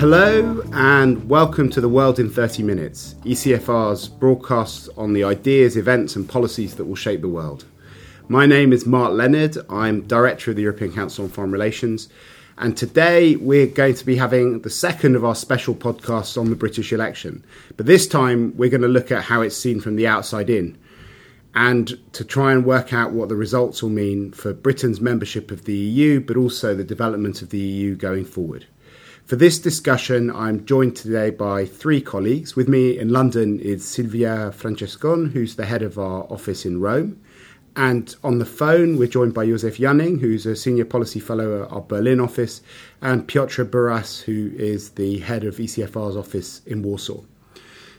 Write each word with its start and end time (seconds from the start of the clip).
Hello 0.00 0.62
and 0.72 1.28
welcome 1.28 1.68
to 1.68 1.78
the 1.78 1.86
World 1.86 2.18
in 2.18 2.30
30 2.30 2.62
Minutes, 2.62 3.16
ECFR's 3.24 4.08
broadcast 4.08 4.88
on 4.96 5.12
the 5.12 5.24
ideas, 5.24 5.76
events, 5.76 6.16
and 6.16 6.26
policies 6.26 6.76
that 6.76 6.86
will 6.86 6.96
shape 6.96 7.20
the 7.20 7.28
world. 7.28 7.66
My 8.26 8.46
name 8.46 8.72
is 8.72 8.86
Mark 8.86 9.12
Leonard, 9.12 9.58
I'm 9.68 10.00
Director 10.06 10.52
of 10.52 10.56
the 10.56 10.62
European 10.62 10.94
Council 10.94 11.26
on 11.26 11.30
Foreign 11.30 11.52
Relations, 11.52 12.08
and 12.56 12.78
today 12.78 13.36
we're 13.36 13.66
going 13.66 13.92
to 13.92 14.06
be 14.06 14.16
having 14.16 14.62
the 14.62 14.70
second 14.70 15.16
of 15.16 15.24
our 15.26 15.34
special 15.34 15.74
podcasts 15.74 16.40
on 16.40 16.48
the 16.48 16.56
British 16.56 16.94
election. 16.94 17.44
But 17.76 17.84
this 17.84 18.08
time 18.08 18.56
we're 18.56 18.70
going 18.70 18.80
to 18.80 18.88
look 18.88 19.12
at 19.12 19.24
how 19.24 19.42
it's 19.42 19.54
seen 19.54 19.82
from 19.82 19.96
the 19.96 20.06
outside 20.06 20.48
in 20.48 20.78
and 21.54 22.00
to 22.14 22.24
try 22.24 22.52
and 22.52 22.64
work 22.64 22.94
out 22.94 23.12
what 23.12 23.28
the 23.28 23.36
results 23.36 23.82
will 23.82 23.90
mean 23.90 24.32
for 24.32 24.54
Britain's 24.54 25.02
membership 25.02 25.50
of 25.50 25.66
the 25.66 25.76
EU, 25.76 26.20
but 26.20 26.38
also 26.38 26.74
the 26.74 26.84
development 26.84 27.42
of 27.42 27.50
the 27.50 27.58
EU 27.58 27.96
going 27.96 28.24
forward. 28.24 28.64
For 29.30 29.36
this 29.36 29.60
discussion, 29.60 30.28
I'm 30.32 30.66
joined 30.66 30.96
today 30.96 31.30
by 31.30 31.64
three 31.64 32.00
colleagues. 32.00 32.56
With 32.56 32.68
me 32.68 32.98
in 32.98 33.10
London 33.10 33.60
is 33.60 33.86
Silvia 33.86 34.52
Francescon, 34.52 35.30
who's 35.30 35.54
the 35.54 35.66
head 35.66 35.82
of 35.82 36.00
our 36.00 36.24
office 36.24 36.66
in 36.66 36.80
Rome. 36.80 37.22
And 37.76 38.12
on 38.24 38.40
the 38.40 38.44
phone, 38.44 38.98
we're 38.98 39.06
joined 39.06 39.32
by 39.32 39.46
Josef 39.46 39.78
Janning, 39.78 40.18
who's 40.18 40.46
a 40.46 40.56
senior 40.56 40.84
policy 40.84 41.20
fellow 41.20 41.62
at 41.62 41.70
our 41.70 41.80
Berlin 41.80 42.18
office, 42.18 42.60
and 43.02 43.28
Piotr 43.28 43.62
Buras, 43.62 44.20
who 44.20 44.50
is 44.56 44.90
the 44.90 45.18
head 45.20 45.44
of 45.44 45.58
ECFR's 45.58 46.16
office 46.16 46.60
in 46.66 46.82
Warsaw. 46.82 47.20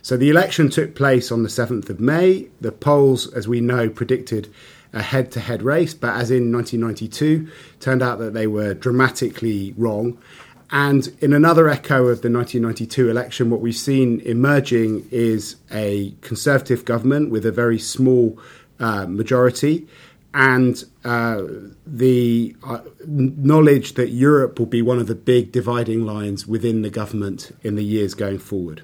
So 0.01 0.17
the 0.17 0.29
election 0.29 0.69
took 0.69 0.95
place 0.95 1.31
on 1.31 1.43
the 1.43 1.49
7th 1.49 1.89
of 1.89 2.01
May. 2.01 2.49
The 2.59 2.73
polls, 2.73 3.31
as 3.31 3.47
we 3.47 3.61
know, 3.61 3.89
predicted 3.89 4.53
a 4.91 5.01
head 5.01 5.31
to 5.31 5.39
head 5.39 5.63
race, 5.63 5.93
but 5.93 6.13
as 6.15 6.29
in 6.29 6.51
1992, 6.51 7.47
turned 7.79 8.01
out 8.01 8.19
that 8.19 8.33
they 8.33 8.47
were 8.47 8.73
dramatically 8.73 9.73
wrong. 9.77 10.17
And 10.71 11.13
in 11.19 11.33
another 11.33 11.67
echo 11.67 12.07
of 12.07 12.21
the 12.21 12.31
1992 12.31 13.09
election, 13.09 13.49
what 13.49 13.59
we've 13.59 13.75
seen 13.75 14.21
emerging 14.21 15.07
is 15.11 15.57
a 15.69 16.13
conservative 16.21 16.85
government 16.85 17.29
with 17.29 17.45
a 17.45 17.51
very 17.51 17.77
small 17.77 18.39
uh, 18.79 19.05
majority 19.05 19.85
and 20.33 20.85
uh, 21.03 21.43
the 21.85 22.55
uh, 22.63 22.79
knowledge 23.05 23.95
that 23.95 24.11
Europe 24.11 24.57
will 24.59 24.65
be 24.65 24.81
one 24.81 24.97
of 24.97 25.07
the 25.07 25.15
big 25.15 25.51
dividing 25.51 26.05
lines 26.05 26.47
within 26.47 26.83
the 26.83 26.89
government 26.89 27.53
in 27.63 27.75
the 27.75 27.83
years 27.83 28.13
going 28.13 28.39
forward. 28.39 28.81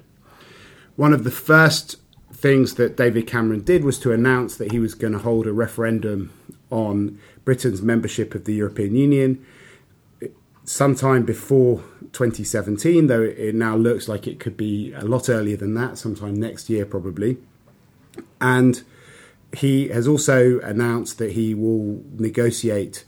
One 0.96 1.14
of 1.14 1.24
the 1.24 1.30
first 1.30 1.96
things 2.34 2.74
that 2.74 2.98
David 2.98 3.26
Cameron 3.26 3.62
did 3.62 3.82
was 3.82 3.98
to 4.00 4.12
announce 4.12 4.58
that 4.58 4.72
he 4.72 4.78
was 4.78 4.94
going 4.94 5.14
to 5.14 5.18
hold 5.20 5.46
a 5.46 5.52
referendum 5.52 6.32
on 6.70 7.18
Britain's 7.46 7.80
membership 7.80 8.34
of 8.34 8.44
the 8.44 8.54
European 8.54 8.94
Union 8.94 9.44
sometime 10.68 11.24
before 11.24 11.78
2017, 12.12 13.06
though 13.06 13.22
it 13.22 13.54
now 13.54 13.74
looks 13.74 14.06
like 14.06 14.26
it 14.26 14.38
could 14.38 14.56
be 14.56 14.92
a 14.92 15.04
lot 15.04 15.30
earlier 15.30 15.56
than 15.56 15.72
that, 15.74 15.96
sometime 15.96 16.34
next 16.34 16.68
year 16.68 16.84
probably. 16.84 17.38
And 18.38 18.82
he 19.56 19.88
has 19.88 20.06
also 20.06 20.60
announced 20.60 21.16
that 21.18 21.32
he 21.32 21.54
will 21.54 22.02
negotiate 22.18 23.04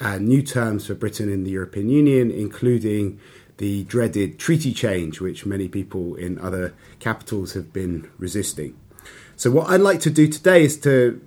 uh, 0.00 0.16
new 0.16 0.42
terms 0.42 0.86
for 0.86 0.94
Britain 0.94 1.30
in 1.30 1.44
the 1.44 1.50
European 1.50 1.90
Union, 1.90 2.30
including 2.30 3.20
the 3.58 3.84
dreaded 3.84 4.38
treaty 4.38 4.72
change, 4.72 5.20
which 5.20 5.44
many 5.44 5.68
people 5.68 6.14
in 6.14 6.38
other 6.38 6.72
capitals 6.98 7.52
have 7.52 7.74
been 7.74 8.10
resisting. 8.18 8.74
So, 9.36 9.50
what 9.50 9.68
I'd 9.68 9.82
like 9.82 10.00
to 10.00 10.10
do 10.10 10.28
today 10.28 10.64
is 10.64 10.78
to 10.80 11.20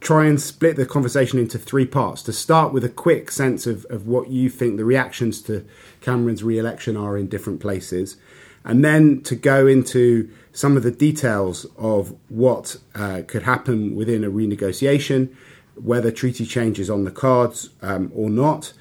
try 0.00 0.26
and 0.26 0.40
split 0.40 0.76
the 0.76 0.86
conversation 0.86 1.38
into 1.38 1.58
three 1.58 1.86
parts. 1.86 2.22
To 2.22 2.32
start 2.32 2.72
with 2.72 2.84
a 2.84 2.88
quick 2.88 3.30
sense 3.30 3.66
of, 3.66 3.84
of 3.86 4.06
what 4.06 4.30
you 4.30 4.48
think 4.48 4.76
the 4.76 4.84
reactions 4.84 5.42
to 5.42 5.64
Cameron's 6.00 6.42
re 6.42 6.58
election 6.58 6.96
are 6.96 7.16
in 7.16 7.28
different 7.28 7.60
places, 7.60 8.16
and 8.64 8.84
then 8.84 9.22
to 9.22 9.34
go 9.34 9.66
into 9.66 10.30
some 10.52 10.76
of 10.76 10.82
the 10.82 10.90
details 10.90 11.66
of 11.76 12.14
what 12.28 12.76
uh, 12.94 13.22
could 13.26 13.42
happen 13.42 13.94
within 13.94 14.24
a 14.24 14.30
renegotiation, 14.30 15.34
whether 15.76 16.10
treaty 16.10 16.44
change 16.44 16.78
is 16.80 16.90
on 16.90 17.04
the 17.04 17.10
cards 17.10 17.70
um, 17.82 18.10
or 18.14 18.28
not, 18.28 18.72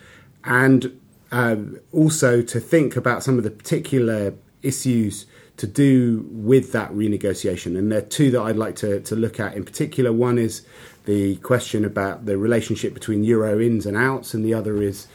and 0.44 1.00
um, 1.32 1.80
also 1.92 2.42
to 2.42 2.60
think 2.60 2.96
about 2.96 3.24
some 3.24 3.38
of 3.38 3.44
the 3.44 3.52
particular 3.52 4.34
issues 4.64 5.26
to 5.58 5.68
do 5.68 6.26
with 6.32 6.72
that 6.72 6.92
renegotiation. 6.92 7.78
And 7.78 7.92
there 7.92 8.00
are 8.00 8.02
two 8.02 8.32
that 8.32 8.42
I'd 8.42 8.58
like 8.58 8.76
to, 8.78 9.00
to 9.02 9.16
look 9.16 9.40
at 9.40 9.56
in 9.56 9.66
particular. 9.66 10.14
One 10.14 10.38
is 10.38 10.66
the 11.08 11.38
question 11.38 11.86
about 11.86 12.26
the 12.26 12.38
relationship 12.38 12.94
between 12.94 13.24
euro 13.24 13.62
ins 13.62 13.86
and 13.86 13.96
outs, 13.96 14.34
and 14.34 14.44
the 14.44 14.54
other 14.54 14.84
is 14.84 15.08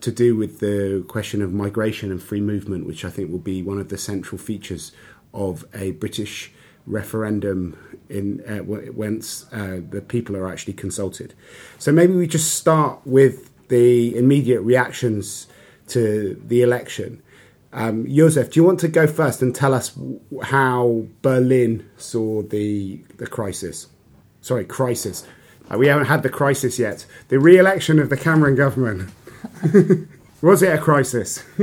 to 0.00 0.10
do 0.10 0.34
with 0.34 0.58
the 0.60 1.04
question 1.06 1.42
of 1.42 1.52
migration 1.52 2.10
and 2.10 2.22
free 2.22 2.40
movement, 2.40 2.86
which 2.86 3.04
I 3.04 3.10
think 3.10 3.30
will 3.30 3.38
be 3.38 3.62
one 3.62 3.78
of 3.78 3.90
the 3.90 3.98
central 3.98 4.38
features 4.38 4.90
of 5.34 5.66
a 5.74 5.92
British 5.92 6.50
referendum 6.86 7.76
in 8.08 8.42
uh, 8.46 8.58
whence 8.60 9.46
uh, 9.52 9.80
the 9.88 10.00
people 10.00 10.34
are 10.34 10.48
actually 10.48 10.72
consulted. 10.72 11.34
So 11.78 11.92
maybe 11.92 12.14
we 12.14 12.26
just 12.26 12.54
start 12.54 13.00
with 13.04 13.50
the 13.68 14.16
immediate 14.16 14.62
reactions 14.62 15.46
to 15.88 16.40
the 16.46 16.62
election. 16.62 17.22
Um, 17.72 18.06
Josef, 18.08 18.50
do 18.50 18.60
you 18.60 18.64
want 18.64 18.80
to 18.80 18.88
go 18.88 19.06
first 19.06 19.42
and 19.42 19.54
tell 19.54 19.74
us 19.74 19.98
how 20.42 21.06
Berlin 21.20 21.86
saw 21.98 22.42
the 22.42 23.04
the 23.18 23.26
crisis? 23.26 23.88
Sorry, 24.44 24.66
crisis. 24.66 25.26
Uh, 25.72 25.78
we 25.78 25.86
haven't 25.86 26.04
had 26.04 26.22
the 26.22 26.28
crisis 26.28 26.78
yet. 26.78 27.06
The 27.28 27.38
re-election 27.38 27.98
of 27.98 28.10
the 28.10 28.16
Cameron 28.18 28.56
government. 28.56 29.10
Was 30.42 30.62
it 30.62 30.74
a 30.74 30.76
crisis? 30.76 31.42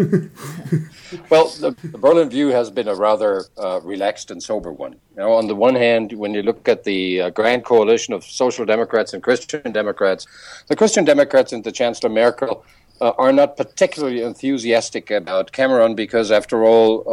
well, 1.30 1.50
the, 1.60 1.76
the, 1.84 2.00
Berlin 2.00 2.28
view 2.32 2.48
has 2.48 2.72
been 2.72 2.88
a 2.88 2.96
rather 2.96 3.46
uh, 3.56 3.82
relaxed 3.84 4.32
and 4.32 4.42
sober 4.42 4.72
one. 4.72 4.96
Know, 5.16 5.32
on 5.32 5.46
the 5.46 5.54
one 5.54 5.76
hand, 5.76 6.14
when 6.14 6.34
you 6.34 6.42
look 6.42 6.68
at 6.68 6.84
the 6.84 7.22
uh, 7.22 7.30
grand 7.30 7.66
coalition 7.66 8.16
of 8.16 8.24
social 8.24 8.66
democrats 8.66 9.14
and 9.14 9.22
Christian 9.22 9.72
Democrats, 9.72 10.26
the 10.66 10.76
Christian 10.76 11.06
Democrats 11.06 11.54
and 11.54 11.64
the 11.64 11.72
Chancellor 11.72 12.10
Merkel 12.10 12.66
uh, 13.02 13.14
are 13.18 13.34
not 13.34 13.58
particularly 13.58 14.22
enthusiastic 14.22 15.10
about 15.10 15.52
Cameron 15.52 15.96
because, 15.96 16.32
after 16.32 16.64
all, 16.64 17.04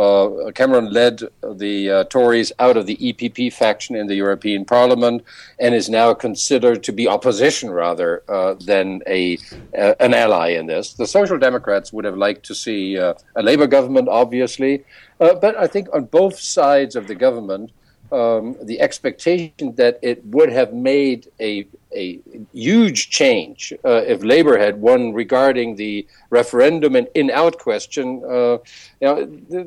uh, 0.46 0.52
Cameron 0.52 0.92
led 0.92 1.22
the 1.42 1.90
uh, 1.90 2.04
Tories 2.04 2.52
out 2.58 2.76
of 2.76 2.84
the 2.84 2.96
EPP 2.96 3.52
faction 3.54 3.96
in 3.96 4.06
the 4.06 4.14
European 4.14 4.66
Parliament 4.66 5.24
and 5.58 5.74
is 5.74 5.88
now 5.88 6.12
considered 6.12 6.82
to 6.84 6.92
be 6.92 7.08
opposition 7.08 7.70
rather 7.70 8.22
uh, 8.28 8.54
than 8.54 9.02
a 9.06 9.38
an 9.72 10.12
ally 10.12 10.48
in 10.50 10.66
this. 10.66 10.92
The 10.92 11.06
Social 11.06 11.38
Democrats 11.38 11.90
would 11.92 12.04
have 12.04 12.18
liked 12.18 12.44
to 12.46 12.54
see 12.54 12.98
uh, 12.98 13.14
a 13.34 13.42
Labour 13.42 13.66
government, 13.66 14.08
obviously, 14.08 14.84
uh, 15.20 15.34
but 15.36 15.56
I 15.56 15.66
think 15.66 15.88
on 15.94 16.04
both 16.04 16.38
sides 16.38 16.96
of 16.96 17.08
the 17.08 17.14
government. 17.14 17.72
Um, 18.10 18.56
the 18.62 18.80
expectation 18.80 19.74
that 19.74 19.98
it 20.00 20.24
would 20.24 20.50
have 20.50 20.72
made 20.72 21.28
a 21.38 21.68
a 21.94 22.20
huge 22.52 23.10
change 23.10 23.72
uh, 23.84 24.02
if 24.06 24.22
Labour 24.22 24.58
had 24.58 24.80
won 24.80 25.12
regarding 25.12 25.76
the 25.76 26.06
referendum 26.30 26.96
and 26.96 27.08
in-out 27.14 27.58
question. 27.58 28.22
Uh, 28.24 28.58
you 29.00 29.06
know, 29.08 29.26
th- 29.50 29.66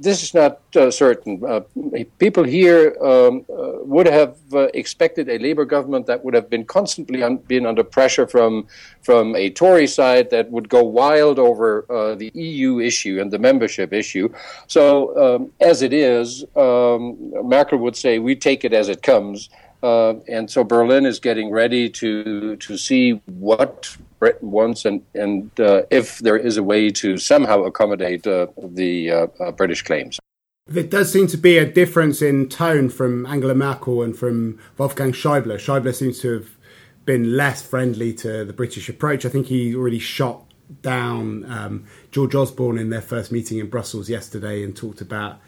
this 0.00 0.22
is 0.22 0.34
not 0.34 0.60
uh, 0.76 0.90
certain. 0.90 1.42
Uh, 1.44 1.60
people 2.18 2.44
here 2.44 2.96
um, 3.02 3.44
uh, 3.50 3.82
would 3.82 4.06
have 4.06 4.36
uh, 4.52 4.68
expected 4.74 5.28
a 5.28 5.38
Labour 5.38 5.64
government 5.64 6.06
that 6.06 6.24
would 6.24 6.34
have 6.34 6.50
been 6.50 6.64
constantly 6.64 7.22
un- 7.22 7.36
been 7.36 7.66
under 7.66 7.84
pressure 7.84 8.26
from 8.26 8.66
from 9.02 9.36
a 9.36 9.50
Tory 9.50 9.86
side 9.86 10.30
that 10.30 10.50
would 10.50 10.68
go 10.68 10.82
wild 10.82 11.38
over 11.38 11.84
the 12.18 12.30
EU 12.34 12.80
issue 12.80 13.20
and 13.20 13.30
the 13.30 13.38
membership 13.38 13.92
issue. 13.92 14.32
So 14.66 14.86
um, 15.22 15.52
as 15.60 15.82
it 15.82 15.92
is, 15.92 16.44
um, 16.56 17.32
Merkel 17.44 17.78
would 17.78 17.96
say, 17.96 18.18
"We 18.18 18.34
take 18.34 18.64
it 18.64 18.72
as 18.72 18.88
it 18.88 19.02
comes." 19.02 19.50
Uh, 19.84 20.18
and 20.28 20.50
so 20.50 20.64
Berlin 20.64 21.04
is 21.04 21.20
getting 21.20 21.50
ready 21.50 21.90
to 21.90 22.56
to 22.56 22.78
see 22.78 23.20
what 23.26 23.94
Britain 24.18 24.50
wants 24.50 24.86
and 24.86 25.02
and 25.14 25.50
uh, 25.60 25.82
if 25.90 26.20
there 26.20 26.38
is 26.38 26.56
a 26.56 26.62
way 26.62 26.88
to 26.88 27.18
somehow 27.18 27.64
accommodate 27.64 28.26
uh, 28.26 28.46
the 28.56 29.10
uh, 29.10 29.26
uh, 29.40 29.52
British 29.52 29.82
claims. 29.82 30.18
There 30.66 30.84
does 30.84 31.12
seem 31.12 31.26
to 31.26 31.36
be 31.36 31.58
a 31.58 31.70
difference 31.70 32.22
in 32.22 32.48
tone 32.48 32.88
from 32.88 33.26
Angela 33.26 33.54
Merkel 33.54 34.02
and 34.02 34.16
from 34.16 34.58
Wolfgang 34.78 35.12
Schäuble. 35.12 35.56
Schäuble 35.56 35.94
seems 35.94 36.18
to 36.20 36.32
have 36.32 36.56
been 37.04 37.36
less 37.36 37.60
friendly 37.60 38.14
to 38.14 38.46
the 38.46 38.54
British 38.54 38.88
approach. 38.88 39.26
I 39.26 39.28
think 39.28 39.48
he 39.48 39.76
already 39.76 39.98
shot 39.98 40.50
down 40.80 41.44
um, 41.52 41.84
George 42.10 42.34
Osborne 42.34 42.78
in 42.78 42.88
their 42.88 43.02
first 43.02 43.30
meeting 43.30 43.58
in 43.58 43.68
Brussels 43.68 44.08
yesterday 44.08 44.64
and 44.64 44.74
talked 44.74 45.02
about 45.02 45.40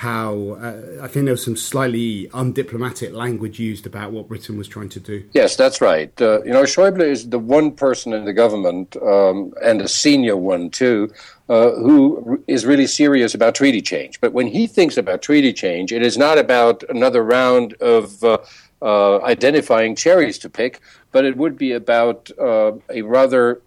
how 0.00 0.56
uh, 0.62 1.04
I 1.04 1.08
think 1.08 1.26
there 1.26 1.34
was 1.34 1.44
some 1.44 1.56
slightly 1.56 2.26
undiplomatic 2.32 3.12
language 3.12 3.60
used 3.60 3.84
about 3.84 4.12
what 4.12 4.28
Britain 4.28 4.56
was 4.56 4.66
trying 4.66 4.88
to 4.90 5.00
do. 5.00 5.22
Yes, 5.34 5.56
that's 5.56 5.82
right. 5.82 6.10
Uh, 6.18 6.42
you 6.42 6.52
know, 6.52 6.62
Schäuble 6.62 7.02
is 7.02 7.28
the 7.28 7.38
one 7.38 7.70
person 7.70 8.14
in 8.14 8.24
the 8.24 8.32
government, 8.32 8.96
um, 9.02 9.52
and 9.62 9.82
a 9.82 9.88
senior 9.88 10.38
one 10.38 10.70
too, 10.70 11.12
uh, 11.50 11.72
who 11.72 12.42
is 12.46 12.64
really 12.64 12.86
serious 12.86 13.34
about 13.34 13.54
treaty 13.54 13.82
change. 13.82 14.18
But 14.22 14.32
when 14.32 14.46
he 14.46 14.66
thinks 14.66 14.96
about 14.96 15.20
treaty 15.20 15.52
change, 15.52 15.92
it 15.92 16.00
is 16.00 16.16
not 16.16 16.38
about 16.38 16.82
another 16.88 17.22
round 17.22 17.74
of 17.74 18.24
uh, 18.24 18.38
uh, 18.80 19.20
identifying 19.20 19.96
cherries 19.96 20.38
to 20.38 20.48
pick, 20.48 20.80
but 21.12 21.26
it 21.26 21.36
would 21.36 21.58
be 21.58 21.72
about 21.72 22.30
uh, 22.38 22.72
a 22.88 23.02
rather 23.02 23.60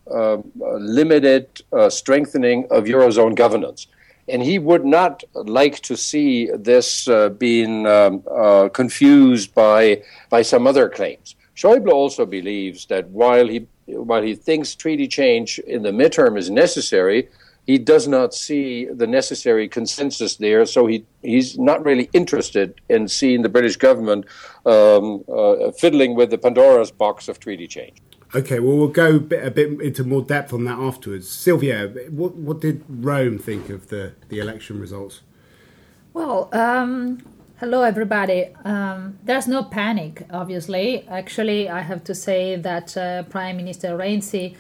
limited 0.58 1.46
strengthening 1.90 2.66
of 2.72 2.86
Eurozone 2.86 3.36
governance. 3.36 3.86
And 4.28 4.42
he 4.42 4.60
would 4.60 4.86
not 4.86 5.24
like 5.34 5.80
to 5.82 5.98
see 5.98 6.50
this 6.54 7.08
uh, 7.08 7.30
being 7.30 7.86
um, 7.86 8.24
uh, 8.30 8.70
confused 8.70 9.54
by 9.54 10.02
by 10.30 10.42
some 10.42 10.68
other 10.68 10.90
claims. 10.90 11.36
Schäuble 11.56 11.92
also 11.92 12.26
believes 12.26 12.86
that 12.88 13.08
while 13.10 13.48
he 13.48 13.68
while 13.86 14.22
he 14.22 14.36
thinks 14.36 14.76
treaty 14.76 15.08
change 15.08 15.60
in 15.60 15.84
the 15.84 15.92
midterm 15.92 16.38
is 16.38 16.50
necessary, 16.50 17.28
he 17.66 17.78
does 17.78 18.08
not 18.08 18.34
see 18.34 18.86
the 18.86 19.08
necessary 19.08 19.68
consensus 19.68 20.38
there. 20.38 20.66
So 20.66 20.88
he 20.88 21.06
he's 21.22 21.58
not 21.58 21.86
really 21.86 22.10
interested 22.14 22.82
in 22.90 23.08
seeing 23.08 23.42
the 23.42 23.50
British 23.50 23.78
government 23.78 24.26
um, 24.66 25.24
uh, 25.32 25.72
fiddling 25.72 26.16
with 26.16 26.30
the 26.30 26.38
Pandora's 26.38 26.92
box 26.92 27.28
of 27.28 27.40
treaty 27.40 27.68
change. 27.68 27.98
Okay, 28.36 28.60
well, 28.60 28.78
we'll 28.78 28.88
go 28.88 29.18
a 29.18 29.20
bit, 29.20 29.46
a 29.46 29.52
bit, 29.52 29.80
into 29.80 30.04
more 30.04 30.24
depth 30.24 30.54
on 30.54 30.66
that 30.66 30.80
afterwards. 30.80 31.30
Silvia, 31.30 31.88
what, 32.10 32.34
what 32.34 32.60
did 32.62 32.84
Rome 32.90 33.38
think 33.38 33.70
of 33.70 33.90
the, 33.90 34.14
the 34.30 34.40
election 34.40 34.80
results? 34.80 35.22
Well, 36.14 36.50
um, 36.52 37.22
hello 37.60 37.84
everybody. 37.84 38.50
Um, 38.66 39.20
there's 39.24 39.48
no 39.48 39.64
panic, 39.64 40.26
obviously. 40.32 41.08
Actually, 41.08 41.70
I 41.70 41.82
have 41.82 42.04
to 42.06 42.16
say 42.16 42.56
that 42.56 42.98
uh, 42.98 43.22
Prime 43.24 43.58
Minister 43.58 43.90
Renzi 43.90 44.56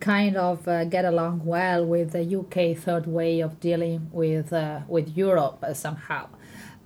kind 0.00 0.38
of 0.38 0.66
uh, 0.66 0.84
get 0.84 1.04
along 1.04 1.44
well 1.44 1.84
with 1.84 2.12
the 2.12 2.24
UK 2.38 2.74
third 2.74 3.06
way 3.06 3.40
of 3.40 3.60
dealing 3.60 4.08
with 4.12 4.50
uh, 4.50 4.80
with 4.88 5.14
Europe 5.14 5.58
uh, 5.62 5.74
somehow 5.74 6.26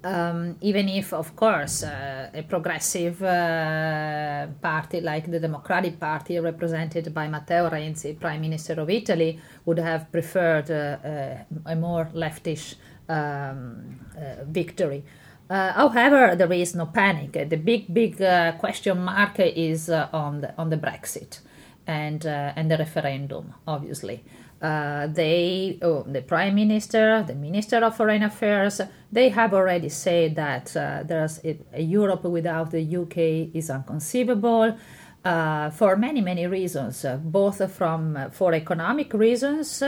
um, 0.05 0.57
even 0.61 0.89
if, 0.89 1.13
of 1.13 1.35
course, 1.35 1.83
uh, 1.83 2.29
a 2.35 2.43
progressive 2.43 3.23
uh, 3.23 4.47
party 4.61 5.01
like 5.01 5.31
the 5.31 5.41
Democratic 5.41 5.99
Party, 5.99 6.39
represented 6.39 7.13
by 7.15 7.27
Matteo 7.27 7.71
Renzi, 7.71 8.19
Prime 8.21 8.43
Minister 8.43 8.75
of 8.75 8.91
Italy, 8.91 9.41
would 9.65 9.79
have 9.79 10.13
preferred 10.13 10.71
uh, 10.71 10.75
uh 10.75 11.73
a 11.73 11.77
more 11.77 12.11
leftish 12.15 12.75
um, 13.09 13.99
uh, 14.17 14.45
victory. 14.47 15.05
Uh, 15.49 15.73
however, 15.73 16.37
there 16.37 16.53
is 16.53 16.75
no 16.75 16.87
panic. 16.87 17.33
The 17.33 17.57
big, 17.57 17.93
big 17.93 18.17
question 18.59 19.05
mark 19.05 19.39
is 19.39 19.91
on 19.91 20.41
the 20.41 20.55
on 20.57 20.71
the 20.71 20.77
Brexit 20.77 21.41
and 21.87 22.25
and 22.25 22.71
the 22.71 22.79
referendum, 22.79 23.55
obviously. 23.67 24.25
Uh, 24.63 25.09
they, 25.09 25.79
oh, 25.83 26.05
the 26.05 26.23
prime 26.23 26.55
minister, 26.55 27.23
the 27.27 27.35
minister 27.35 27.85
of 27.85 27.97
foreign 27.97 28.23
affairs, 28.23 28.81
they 29.13 29.29
have 29.29 29.53
already 29.53 29.91
said 29.91 30.37
that 30.37 30.75
uh, 30.77 31.03
there's 31.05 31.39
a, 31.45 31.59
a, 31.75 31.83
Europe 31.83 32.25
without 32.25 32.71
the 32.71 32.97
UK 32.97 33.55
is 33.55 33.69
inconceivable. 33.69 34.75
Uh, 35.23 35.71
for 35.71 35.97
many 35.97 36.21
many 36.21 36.47
reasons, 36.47 37.05
uh, 37.05 37.17
both 37.17 37.73
from 37.73 38.17
uh, 38.17 38.31
for 38.31 38.55
economic 38.55 39.13
reasons, 39.13 39.83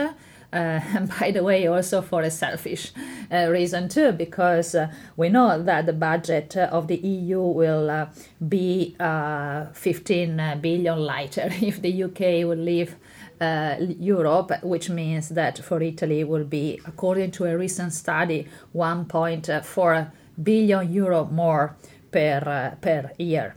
and 0.51 1.09
by 1.19 1.31
the 1.31 1.43
way, 1.43 1.65
also 1.67 2.01
for 2.01 2.21
a 2.21 2.31
selfish 2.31 2.91
reason 3.31 3.89
too, 3.89 4.11
because 4.11 4.75
we 5.15 5.29
know 5.29 5.61
that 5.61 5.85
the 5.85 5.93
budget 5.93 6.55
of 6.57 6.87
the 6.87 6.97
EU 6.97 7.41
will 7.41 8.09
be 8.47 8.95
15 8.99 10.59
billion 10.61 10.99
lighter 10.99 11.49
if 11.61 11.81
the 11.81 12.03
UK 12.03 12.47
will 12.47 12.57
leave 12.57 12.95
uh, 13.39 13.75
Europe, 13.79 14.51
which 14.63 14.89
means 14.89 15.29
that 15.29 15.59
for 15.59 15.81
Italy 15.81 16.23
will 16.23 16.43
be, 16.43 16.79
according 16.85 17.31
to 17.31 17.45
a 17.45 17.57
recent 17.57 17.93
study, 17.93 18.47
1.4 18.75 20.11
billion 20.41 20.91
euro 20.93 21.25
more 21.25 21.75
per 22.11 22.41
uh, 22.45 22.75
per 22.81 23.11
year. 23.17 23.55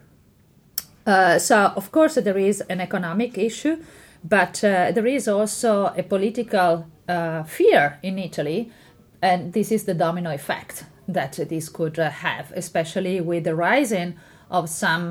Uh, 1.07 1.39
so 1.39 1.73
of 1.77 1.91
course 1.91 2.15
there 2.15 2.39
is 2.39 2.61
an 2.69 2.81
economic 2.81 3.39
issue, 3.39 3.77
but 4.23 4.63
uh, 4.63 4.93
there 4.93 5.07
is 5.07 5.29
also 5.29 5.87
a 5.97 6.03
political 6.03 6.87
uh, 7.09 7.43
fear 7.45 7.99
in 8.03 8.19
Italy, 8.19 8.71
and 9.23 9.53
this 9.53 9.73
is 9.73 9.85
the 9.85 9.95
domino 9.95 10.31
effect 10.31 10.85
that 11.09 11.33
this 11.49 11.69
could 11.69 11.99
uh, 11.99 12.11
have, 12.11 12.53
especially 12.55 13.21
with 13.21 13.45
the 13.45 13.55
rising 13.55 14.15
of 14.51 14.69
some 14.69 15.11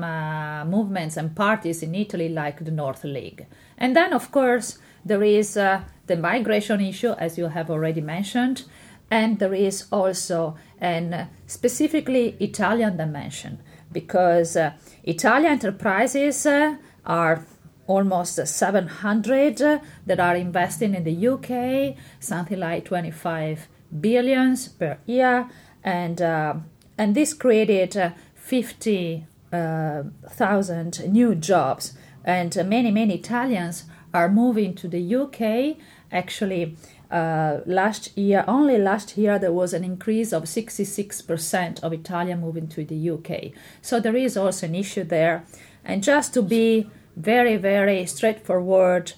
movements 0.68 1.16
and 1.16 1.34
parties 1.34 1.82
in 1.82 1.94
Italy, 1.94 2.28
like 2.28 2.62
the 2.62 2.70
North 2.70 3.04
League. 3.04 3.46
And 3.80 3.96
then, 3.96 4.12
of 4.12 4.30
course, 4.30 4.78
there 5.04 5.24
is 5.24 5.56
uh, 5.56 5.80
the 6.06 6.16
migration 6.16 6.80
issue, 6.80 7.12
as 7.12 7.38
you 7.38 7.48
have 7.48 7.70
already 7.70 8.02
mentioned, 8.02 8.64
and 9.10 9.38
there 9.38 9.54
is 9.54 9.86
also 9.90 10.56
an 10.78 11.14
uh, 11.14 11.26
specifically 11.46 12.36
Italian 12.38 12.96
dimension 12.96 13.58
because 13.90 14.56
uh, 14.56 14.72
Italian 15.02 15.52
enterprises 15.52 16.46
uh, 16.46 16.76
are 17.04 17.44
almost 17.86 18.46
700 18.46 19.60
uh, 19.60 19.80
that 20.06 20.20
are 20.20 20.36
investing 20.36 20.94
in 20.94 21.02
the 21.02 21.26
UK, 21.26 21.96
something 22.20 22.60
like 22.60 22.84
25 22.84 23.66
billions 24.00 24.68
per 24.68 24.98
year, 25.06 25.48
and 25.82 26.22
uh, 26.22 26.54
and 26.96 27.16
this 27.16 27.34
created 27.34 28.12
50,000 28.34 31.12
new 31.12 31.34
jobs 31.34 31.94
and 32.30 32.54
many 32.68 32.90
many 32.90 33.14
Italians 33.14 33.84
are 34.14 34.28
moving 34.28 34.74
to 34.74 34.88
the 34.88 35.02
UK. 35.22 35.76
Actually, 36.12 36.76
uh, 37.10 37.58
last 37.66 38.16
year, 38.16 38.44
only 38.46 38.78
last 38.78 39.18
year, 39.18 39.38
there 39.38 39.52
was 39.52 39.72
an 39.72 39.84
increase 39.84 40.32
of 40.32 40.44
66% 40.44 41.80
of 41.82 41.92
Italian 41.92 42.40
moving 42.40 42.68
to 42.68 42.84
the 42.84 43.10
UK. 43.10 43.52
So 43.82 44.00
there 44.00 44.16
is 44.16 44.36
also 44.36 44.66
an 44.66 44.74
issue 44.74 45.04
there. 45.04 45.44
And 45.84 46.02
just 46.02 46.34
to 46.34 46.42
be 46.42 46.88
very, 47.16 47.56
very 47.56 48.06
straightforward, 48.06 49.12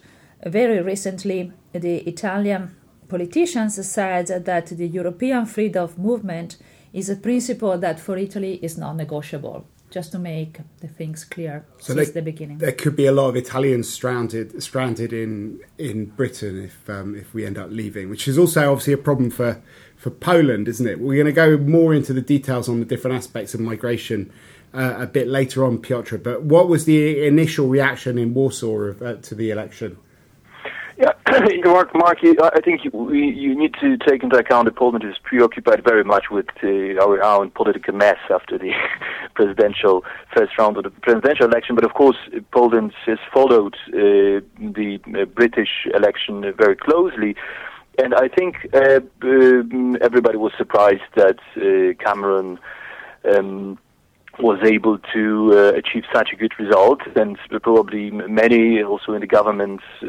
very 0.44 0.80
recently, 0.82 1.52
the 1.72 1.98
Italian 2.08 2.76
politicians 3.08 3.74
said 3.86 4.26
that 4.26 4.66
the 4.66 4.88
European 4.88 5.44
freedom 5.46 5.84
of 5.84 5.98
movement 5.98 6.56
is 6.92 7.10
a 7.10 7.16
principle 7.16 7.76
that 7.78 8.00
for 8.00 8.16
Italy 8.16 8.58
is 8.62 8.78
non 8.78 8.96
negotiable 8.96 9.66
just 9.92 10.10
to 10.10 10.18
make 10.18 10.58
the 10.80 10.88
things 10.88 11.22
clear 11.24 11.64
so 11.78 11.94
since 11.94 12.08
there, 12.08 12.22
the 12.22 12.22
beginning. 12.22 12.58
There 12.58 12.72
could 12.72 12.96
be 12.96 13.06
a 13.06 13.12
lot 13.12 13.28
of 13.28 13.36
Italians 13.36 13.88
stranded 13.88 14.60
stranded 14.62 15.12
in 15.12 15.60
in 15.78 16.06
Britain 16.06 16.64
if 16.64 16.88
um, 16.88 17.14
if 17.14 17.34
we 17.34 17.44
end 17.44 17.58
up 17.58 17.70
leaving, 17.70 18.08
which 18.08 18.26
is 18.26 18.38
also 18.38 18.72
obviously 18.72 18.94
a 18.94 18.98
problem 18.98 19.30
for 19.30 19.62
for 19.96 20.10
Poland, 20.10 20.66
isn't 20.66 20.86
it? 20.86 20.98
We're 20.98 21.22
going 21.22 21.26
to 21.26 21.32
go 21.32 21.56
more 21.56 21.94
into 21.94 22.12
the 22.12 22.22
details 22.22 22.68
on 22.68 22.80
the 22.80 22.86
different 22.86 23.16
aspects 23.16 23.54
of 23.54 23.60
migration 23.60 24.32
uh, 24.74 24.94
a 24.98 25.06
bit 25.06 25.28
later 25.28 25.64
on, 25.64 25.78
Piotr. 25.78 26.16
But 26.16 26.42
what 26.42 26.68
was 26.68 26.86
the 26.86 27.24
initial 27.24 27.68
reaction 27.68 28.18
in 28.18 28.34
Warsaw 28.34 28.78
of, 28.78 29.02
uh, 29.02 29.16
to 29.16 29.34
the 29.34 29.50
election? 29.50 29.98
Yeah, 31.02 31.14
Mark, 31.64 31.92
Mark, 31.96 32.18
I 32.22 32.60
think 32.60 32.84
you, 32.84 33.12
you 33.12 33.58
need 33.58 33.74
to 33.80 33.96
take 33.96 34.22
into 34.22 34.36
account 34.36 34.66
that 34.66 34.76
Poland 34.76 35.02
is 35.02 35.16
preoccupied 35.24 35.82
very 35.82 36.04
much 36.04 36.26
with 36.30 36.46
uh, 36.62 37.02
our 37.02 37.20
own 37.24 37.50
political 37.50 37.92
mess 37.92 38.18
after 38.30 38.56
the 38.56 38.70
presidential 39.34 40.04
first 40.32 40.56
round 40.56 40.76
of 40.76 40.84
the 40.84 40.90
presidential 40.90 41.46
election. 41.46 41.74
But 41.74 41.84
of 41.84 41.94
course, 41.94 42.18
Poland 42.52 42.92
has 43.06 43.18
followed 43.34 43.74
uh, 43.88 44.46
the 44.60 45.00
uh, 45.18 45.24
British 45.24 45.88
election 45.92 46.54
very 46.56 46.76
closely. 46.76 47.34
And 47.98 48.14
I 48.14 48.28
think 48.28 48.68
uh, 48.72 49.00
um, 49.22 49.96
everybody 50.00 50.38
was 50.38 50.52
surprised 50.56 51.02
that 51.16 51.40
uh, 51.56 52.00
Cameron 52.00 52.60
um, 53.24 53.76
was 54.38 54.58
able 54.64 54.98
to 55.12 55.52
uh, 55.52 55.72
achieve 55.76 56.04
such 56.12 56.30
a 56.32 56.36
good 56.36 56.52
result, 56.58 57.00
and 57.16 57.36
probably 57.62 58.10
many 58.10 58.82
also 58.82 59.12
in 59.12 59.20
the 59.20 59.26
government 59.26 59.80
uh, 60.02 60.06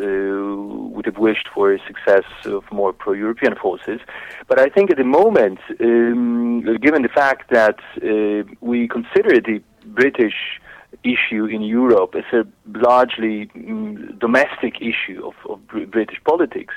would 0.94 1.06
have 1.06 1.18
wished 1.18 1.48
for 1.54 1.74
a 1.74 1.80
success 1.86 2.24
of 2.46 2.64
more 2.72 2.94
pro-European 2.94 3.56
forces. 3.56 4.00
But 4.48 4.60
I 4.60 4.70
think 4.70 4.92
at 4.92 4.98
the 4.98 5.04
moment, 5.04 5.60
um, 5.80 6.62
given 6.82 7.02
the 7.02 7.10
fact 7.10 7.50
that 7.50 7.80
uh, 7.98 8.50
we 8.62 8.88
consider 8.88 9.42
the 9.42 9.62
British 9.86 10.60
issue 11.04 11.46
in 11.46 11.62
Europe 11.62 12.16
as 12.16 12.24
a 12.32 12.46
largely 12.78 13.50
um, 13.56 14.18
domestic 14.20 14.76
issue 14.82 15.22
of, 15.26 15.34
of 15.52 15.92
British 15.92 16.20
politics, 16.24 16.74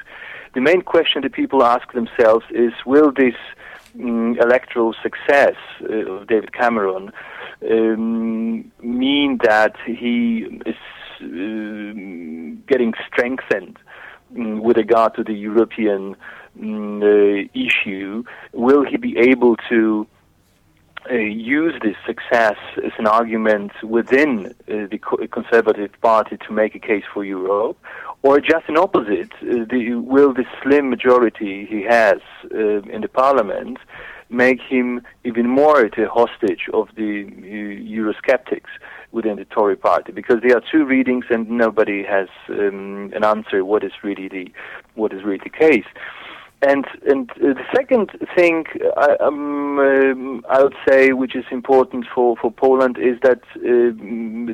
the 0.54 0.60
main 0.60 0.80
question 0.82 1.22
that 1.22 1.32
people 1.32 1.62
ask 1.62 1.92
themselves 1.92 2.44
is: 2.50 2.72
Will 2.84 3.12
this 3.12 3.34
um, 4.00 4.36
electoral 4.40 4.94
success 5.02 5.54
uh, 5.82 6.12
of 6.12 6.26
David 6.26 6.52
Cameron 6.52 7.12
um, 7.70 8.70
mean 8.82 9.38
that 9.42 9.74
he 9.86 10.46
is 10.66 10.76
uh, 11.20 12.66
getting 12.66 12.92
strengthened 13.06 13.78
um, 14.36 14.60
with 14.60 14.76
regard 14.76 15.14
to 15.14 15.24
the 15.24 15.32
European 15.32 16.16
um, 16.60 17.02
uh, 17.02 17.06
issue? 17.54 18.22
Will 18.52 18.84
he 18.84 18.96
be 18.96 19.16
able 19.18 19.56
to 19.68 20.06
uh, 21.10 21.14
use 21.14 21.74
this 21.82 21.96
success 22.06 22.56
as 22.84 22.92
an 22.98 23.06
argument 23.06 23.72
within 23.82 24.46
uh, 24.46 24.86
the 24.90 24.98
co- 24.98 25.26
Conservative 25.28 25.92
Party 26.00 26.36
to 26.46 26.52
make 26.52 26.74
a 26.74 26.78
case 26.78 27.04
for 27.12 27.24
Europe, 27.24 27.78
or 28.22 28.40
just 28.40 28.68
an 28.68 28.76
opposite? 28.76 29.32
Uh, 29.42 29.64
the, 29.70 29.94
will 29.94 30.32
the 30.32 30.44
slim 30.62 30.90
majority 30.90 31.66
he 31.66 31.82
has 31.82 32.18
uh, 32.54 32.82
in 32.94 33.00
the 33.02 33.08
Parliament 33.08 33.78
make 34.28 34.60
him 34.60 35.02
even 35.24 35.48
more 35.48 35.84
a 35.84 36.08
hostage 36.08 36.68
of 36.72 36.88
the 36.96 37.24
Eurosceptics 37.24 38.72
within 39.12 39.36
the 39.36 39.44
Tory 39.44 39.76
party 39.76 40.12
because 40.12 40.38
there 40.42 40.56
are 40.56 40.62
two 40.72 40.84
readings 40.84 41.26
and 41.30 41.48
nobody 41.48 42.02
has 42.02 42.28
um, 42.48 43.12
an 43.14 43.24
answer 43.24 43.64
what 43.64 43.84
is 43.84 43.92
really 44.02 44.28
the 44.28 44.50
what 44.94 45.12
is 45.12 45.22
really 45.22 45.40
the 45.44 45.50
case. 45.50 45.86
And 46.62 46.86
and 47.06 47.30
uh, 47.32 47.52
the 47.54 47.64
second 47.74 48.10
thing 48.34 48.64
I, 48.96 49.16
um, 49.20 49.78
um, 49.78 50.44
I 50.48 50.62
would 50.62 50.76
say, 50.88 51.12
which 51.12 51.36
is 51.36 51.44
important 51.50 52.06
for, 52.14 52.36
for 52.36 52.50
Poland, 52.50 52.96
is 52.98 53.18
that 53.22 53.42
uh, 53.56 53.92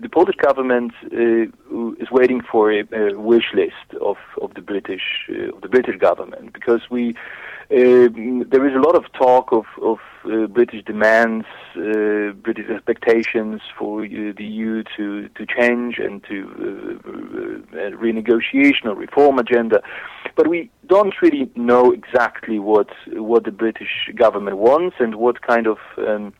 the 0.00 0.08
Polish 0.10 0.36
government 0.36 0.92
uh, 1.04 2.02
is 2.02 2.10
waiting 2.10 2.40
for 2.40 2.72
a, 2.72 2.82
a, 2.92 3.18
wish 3.18 3.52
list 3.54 4.00
of, 4.00 4.16
of 4.40 4.54
the 4.54 4.62
British 4.62 5.28
uh, 5.30 5.54
of 5.54 5.62
the 5.62 5.68
British 5.68 5.98
government. 5.98 6.52
Because 6.52 6.82
we 6.90 7.14
there 7.72 8.66
is 8.66 8.74
a 8.74 8.78
lot 8.78 8.94
of 8.94 9.10
talk 9.12 9.50
of, 9.50 9.64
of 9.80 9.98
uh, 10.24 10.46
British 10.46 10.84
demands, 10.84 11.46
uh, 11.74 12.32
British 12.32 12.68
expectations 12.68 13.62
for 13.78 14.04
uh, 14.04 14.08
the 14.36 14.44
EU 14.44 14.84
to, 14.96 15.28
to 15.30 15.46
change 15.46 15.98
and 15.98 16.22
to 16.24 17.00
uh, 17.02 17.78
uh, 17.78 17.90
renegotiation 17.92 18.84
or 18.84 18.94
reform 18.94 19.38
agenda, 19.38 19.82
but 20.36 20.48
we 20.48 20.70
don't 20.86 21.14
really 21.22 21.50
know 21.56 21.92
exactly 21.92 22.58
what 22.58 22.90
what 23.14 23.44
the 23.44 23.50
British 23.50 24.10
government 24.16 24.58
wants 24.58 24.96
and 24.98 25.14
what 25.14 25.40
kind 25.40 25.66
of 25.66 25.78
um, 25.96 26.34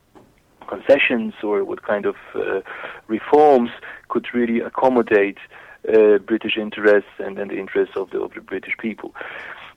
concessions 0.67 1.33
or 1.41 1.63
what 1.63 1.81
kind 1.81 2.05
of 2.05 2.15
uh, 2.35 2.61
reforms 3.07 3.71
could 4.09 4.27
really 4.33 4.59
accommodate 4.59 5.37
British 6.25 6.57
interests 6.57 7.09
and, 7.19 7.37
and 7.37 7.51
the 7.51 7.57
interests 7.57 7.97
of 7.97 8.09
the 8.11 8.19
of 8.19 8.33
the 8.35 8.41
British 8.41 8.73
people. 8.77 9.13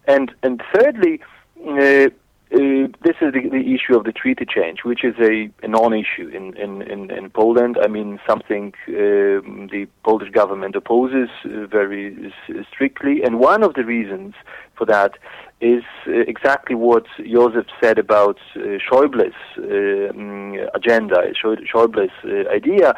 And 0.07 0.33
and 0.45 0.63
thirdly, 0.73 1.21
uh, 1.67 2.11
uh, 2.55 2.87
this 3.03 3.17
is 3.21 3.33
the, 3.33 3.49
the, 3.51 3.75
issue 3.75 3.97
of 3.97 4.05
the 4.05 4.13
treaty 4.13 4.47
change, 4.47 4.85
which 4.85 5.03
is 5.03 5.17
a, 5.19 5.51
a 5.65 5.69
non-issue 5.69 6.29
in, 6.29 6.57
in, 6.57 6.81
in, 6.83 7.11
in, 7.11 7.29
Poland. 7.31 7.77
I 7.83 7.89
mean, 7.89 8.21
something 8.27 8.73
um, 8.89 9.69
the 9.73 9.89
Polish 10.05 10.31
government 10.31 10.77
opposes 10.77 11.29
uh, 11.45 11.67
very 11.67 12.33
strictly, 12.73 13.23
and 13.25 13.41
one 13.41 13.65
of 13.65 13.75
the 13.75 13.85
reasons 13.85 14.35
for 14.77 14.85
that 14.87 15.15
is 15.61 15.83
exactly 16.07 16.77
what 16.77 17.07
Josef 17.19 17.67
said 17.83 17.99
about 17.99 18.39
Schäuble's 18.55 19.35
um, 19.59 20.55
agenda, 20.73 21.17
Schäuble's 21.35 22.13
idea. 22.49 22.95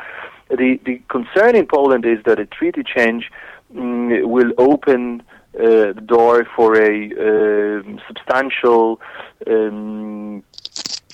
The, 0.50 0.78
the 0.84 1.00
concern 1.08 1.56
in 1.56 1.66
Poland 1.66 2.04
is 2.04 2.18
that 2.26 2.38
a 2.38 2.46
treaty 2.46 2.82
change 2.82 3.30
um, 3.76 4.28
will 4.28 4.52
open 4.58 5.22
uh, 5.54 5.92
the 5.92 6.02
door 6.04 6.46
for 6.56 6.76
a 6.76 7.78
um, 7.80 8.00
substantial 8.06 9.00
um, 9.46 10.42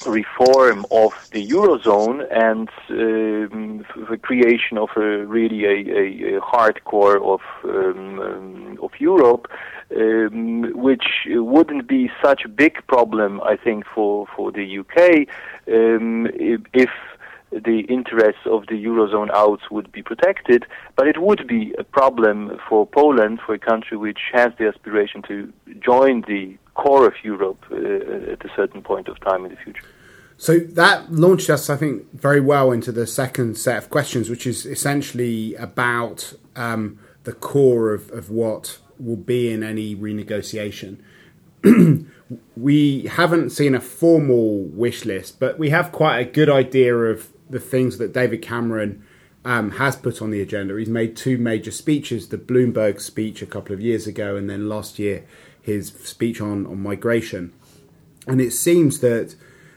reform 0.06 0.84
of 0.90 1.12
the 1.32 1.46
eurozone 1.46 2.26
and 2.30 2.68
um, 2.90 3.84
the 4.10 4.18
creation 4.18 4.76
of 4.76 4.90
a 4.96 5.24
really 5.24 5.64
a, 5.64 5.70
a, 5.70 6.36
a 6.36 6.40
hardcore 6.40 7.22
of 7.22 7.40
um, 7.64 8.20
um, 8.20 8.78
of 8.82 8.90
Europe, 8.98 9.50
um, 9.96 10.62
which 10.74 11.06
wouldn't 11.26 11.86
be 11.86 12.10
such 12.22 12.44
a 12.44 12.48
big 12.48 12.86
problem, 12.86 13.40
I 13.42 13.56
think, 13.56 13.84
for 13.86 14.26
for 14.34 14.52
the 14.52 14.78
UK 14.80 15.28
um, 15.68 16.28
if 16.74 16.90
the 17.50 17.80
interests 17.88 18.42
of 18.46 18.66
the 18.66 18.84
eurozone 18.84 19.30
outs 19.32 19.70
would 19.70 19.92
be 19.92 20.02
protected, 20.02 20.64
but 20.96 21.06
it 21.06 21.20
would 21.20 21.46
be 21.46 21.74
a 21.78 21.84
problem 21.84 22.58
for 22.68 22.86
Poland, 22.86 23.40
for 23.44 23.54
a 23.54 23.58
country 23.58 23.96
which 23.96 24.18
has 24.32 24.52
the 24.58 24.66
aspiration 24.66 25.22
to 25.22 25.52
join 25.80 26.22
the 26.22 26.56
core 26.74 27.06
of 27.06 27.14
Europe 27.22 27.64
uh, 27.70 27.76
at 28.32 28.44
a 28.44 28.50
certain 28.56 28.82
point 28.82 29.08
of 29.08 29.20
time 29.20 29.44
in 29.44 29.50
the 29.50 29.56
future. 29.56 29.84
So 30.36 30.58
that 30.58 31.12
launched 31.12 31.48
us, 31.48 31.70
I 31.70 31.76
think, 31.76 32.12
very 32.12 32.40
well 32.40 32.72
into 32.72 32.90
the 32.90 33.06
second 33.06 33.56
set 33.56 33.76
of 33.76 33.88
questions, 33.88 34.28
which 34.28 34.46
is 34.46 34.66
essentially 34.66 35.54
about 35.54 36.34
um, 36.56 36.98
the 37.22 37.32
core 37.32 37.94
of, 37.94 38.10
of 38.10 38.30
what 38.30 38.78
will 38.98 39.16
be 39.16 39.52
in 39.52 39.62
any 39.62 39.94
renegotiation. 39.94 40.98
we 42.56 43.02
haven't 43.02 43.50
seen 43.50 43.74
a 43.74 43.80
formal 43.80 44.64
wish 44.64 45.04
list, 45.04 45.38
but 45.38 45.58
we 45.58 45.70
have 45.70 45.92
quite 45.92 46.18
a 46.18 46.24
good 46.24 46.50
idea 46.50 46.96
of 46.96 47.28
the 47.48 47.60
things 47.60 47.98
that 47.98 48.12
David 48.12 48.42
Cameron 48.42 49.04
um, 49.44 49.72
has 49.72 49.96
put 49.96 50.22
on 50.22 50.30
the 50.30 50.40
agenda. 50.40 50.76
He's 50.76 50.88
made 50.88 51.16
two 51.16 51.38
major 51.38 51.70
speeches: 51.70 52.28
the 52.28 52.38
Bloomberg 52.38 53.00
speech 53.00 53.42
a 53.42 53.46
couple 53.46 53.74
of 53.74 53.80
years 53.80 54.06
ago, 54.06 54.36
and 54.36 54.48
then 54.48 54.68
last 54.68 54.98
year 54.98 55.24
his 55.60 55.88
speech 55.88 56.40
on, 56.40 56.66
on 56.66 56.82
migration. 56.82 57.52
And 58.26 58.40
it 58.40 58.52
seems 58.52 59.00
that 59.00 59.34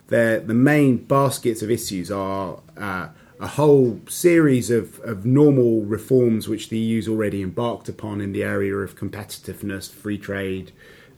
the 0.08 0.44
the 0.46 0.54
main 0.54 0.98
baskets 0.98 1.62
of 1.62 1.70
issues 1.70 2.10
are 2.12 2.62
uh, 2.78 3.10
a 3.40 3.48
whole 3.48 4.02
series 4.08 4.72
of, 4.72 5.00
of 5.02 5.26
normal 5.26 5.84
reforms 5.84 6.48
which 6.48 6.70
the 6.70 6.78
EU's 6.78 7.08
already 7.08 7.42
embarked 7.42 7.88
upon 7.88 8.20
in 8.20 8.32
the 8.32 8.44
area 8.44 8.74
of 8.76 8.98
competitiveness, 8.98 9.92
free 9.92 10.18
trade, 10.18 10.72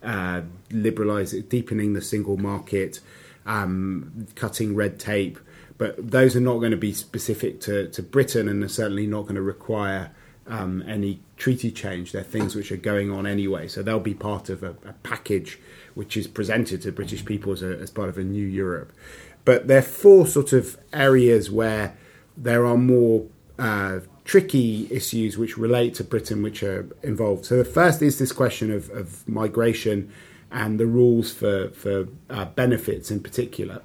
uh, 0.04 0.42
liberalising, 0.70 1.48
deepening 1.48 1.94
the 1.94 2.02
single 2.02 2.36
market, 2.36 3.00
um, 3.46 4.28
cutting 4.36 4.76
red 4.76 5.00
tape 5.00 5.40
but 5.80 6.12
those 6.12 6.36
are 6.36 6.42
not 6.42 6.58
going 6.60 6.72
to 6.72 6.78
be 6.78 6.94
specific 6.94 7.62
to, 7.62 7.88
to 7.88 8.04
Britain 8.04 8.50
and 8.50 8.62
are 8.64 8.68
certainly 8.68 9.08
not 9.08 9.24
going 9.24 9.36
to 9.36 9.42
require 9.42 10.12
um, 10.46 10.84
any 10.86 11.22
treaty 11.38 11.72
change. 11.72 12.12
They're 12.12 12.22
things 12.22 12.54
which 12.54 12.70
are 12.72 12.78
going 12.78 13.10
on 13.10 13.26
anyway, 13.26 13.70
so 13.70 13.82
they'll 13.82 14.00
be 14.00 14.14
part 14.14 14.50
of 14.50 14.62
a, 14.62 14.72
a 14.86 14.94
package 15.04 15.58
which 15.94 16.18
is 16.18 16.28
presented 16.28 16.82
to 16.82 16.92
British 16.92 17.24
people 17.24 17.54
as, 17.54 17.64
a, 17.64 17.78
as 17.78 17.90
part 17.90 18.10
of 18.10 18.18
a 18.18 18.24
new 18.24 18.46
Europe. 18.46 18.92
But 19.46 19.68
there 19.68 19.80
are 19.80 19.82
four 19.82 20.28
sort 20.28 20.52
of 20.52 20.78
areas 20.92 21.50
where 21.50 21.96
there 22.36 22.66
are 22.66 22.78
more 22.78 23.28
uh, 23.58 24.00
tricky 24.26 24.86
issues 24.92 25.38
which 25.38 25.58
relate 25.58 25.94
to 25.96 26.04
Britain 26.04 26.44
which 26.44 26.62
are 26.62 26.90
involved. 27.04 27.46
So 27.46 27.56
the 27.56 27.64
first 27.64 28.02
is 28.02 28.20
this 28.20 28.34
question 28.34 28.70
of, 28.70 28.90
of 28.90 29.26
migration 29.30 30.12
and 30.52 30.78
the 30.78 30.88
rules 30.88 31.32
for, 31.32 31.70
for 31.70 32.10
uh, 32.30 32.46
benefits 32.46 33.12
in 33.12 33.22
particular 33.22 33.82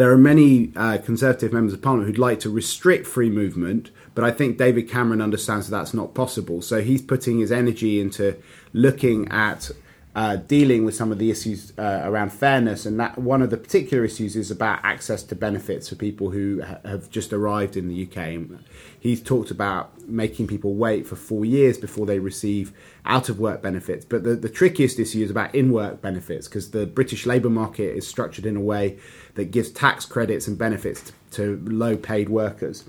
there 0.00 0.10
are 0.10 0.18
many 0.18 0.72
uh, 0.76 0.96
Conservative 0.96 1.52
members 1.52 1.74
of 1.74 1.82
Parliament 1.82 2.08
who'd 2.08 2.18
like 2.18 2.40
to 2.40 2.48
restrict 2.48 3.06
free 3.06 3.28
movement, 3.28 3.90
but 4.14 4.24
I 4.24 4.30
think 4.30 4.56
David 4.56 4.88
Cameron 4.88 5.20
understands 5.20 5.68
that 5.68 5.76
that's 5.76 5.92
not 5.92 6.14
possible. 6.14 6.62
So 6.62 6.80
he's 6.80 7.02
putting 7.02 7.38
his 7.38 7.52
energy 7.52 8.00
into 8.00 8.36
looking 8.72 9.28
at 9.28 9.70
uh, 10.14 10.36
dealing 10.36 10.84
with 10.84 10.94
some 10.94 11.12
of 11.12 11.18
the 11.18 11.30
issues 11.30 11.72
uh, 11.78 12.00
around 12.04 12.32
fairness, 12.32 12.84
and 12.84 12.98
that 12.98 13.16
one 13.16 13.42
of 13.42 13.50
the 13.50 13.56
particular 13.56 14.04
issues 14.04 14.34
is 14.34 14.50
about 14.50 14.80
access 14.82 15.22
to 15.22 15.36
benefits 15.36 15.88
for 15.88 15.94
people 15.94 16.30
who 16.30 16.62
ha- 16.62 16.78
have 16.84 17.08
just 17.10 17.32
arrived 17.32 17.76
in 17.76 17.88
the 17.88 18.08
UK. 18.08 18.60
He's 18.98 19.22
talked 19.22 19.52
about 19.52 20.08
making 20.08 20.48
people 20.48 20.74
wait 20.74 21.06
for 21.06 21.14
four 21.14 21.44
years 21.44 21.78
before 21.78 22.06
they 22.06 22.18
receive 22.18 22.72
out 23.06 23.28
of 23.28 23.38
work 23.38 23.62
benefits, 23.62 24.04
but 24.04 24.24
the, 24.24 24.34
the 24.34 24.48
trickiest 24.48 24.98
issue 24.98 25.22
is 25.22 25.30
about 25.30 25.54
in 25.54 25.70
work 25.70 26.02
benefits 26.02 26.48
because 26.48 26.72
the 26.72 26.86
British 26.86 27.24
labour 27.24 27.50
market 27.50 27.96
is 27.96 28.06
structured 28.06 28.46
in 28.46 28.56
a 28.56 28.60
way 28.60 28.98
that 29.34 29.52
gives 29.52 29.70
tax 29.70 30.04
credits 30.04 30.48
and 30.48 30.58
benefits 30.58 31.02
to, 31.02 31.12
to 31.30 31.72
low 31.72 31.96
paid 31.96 32.28
workers. 32.28 32.84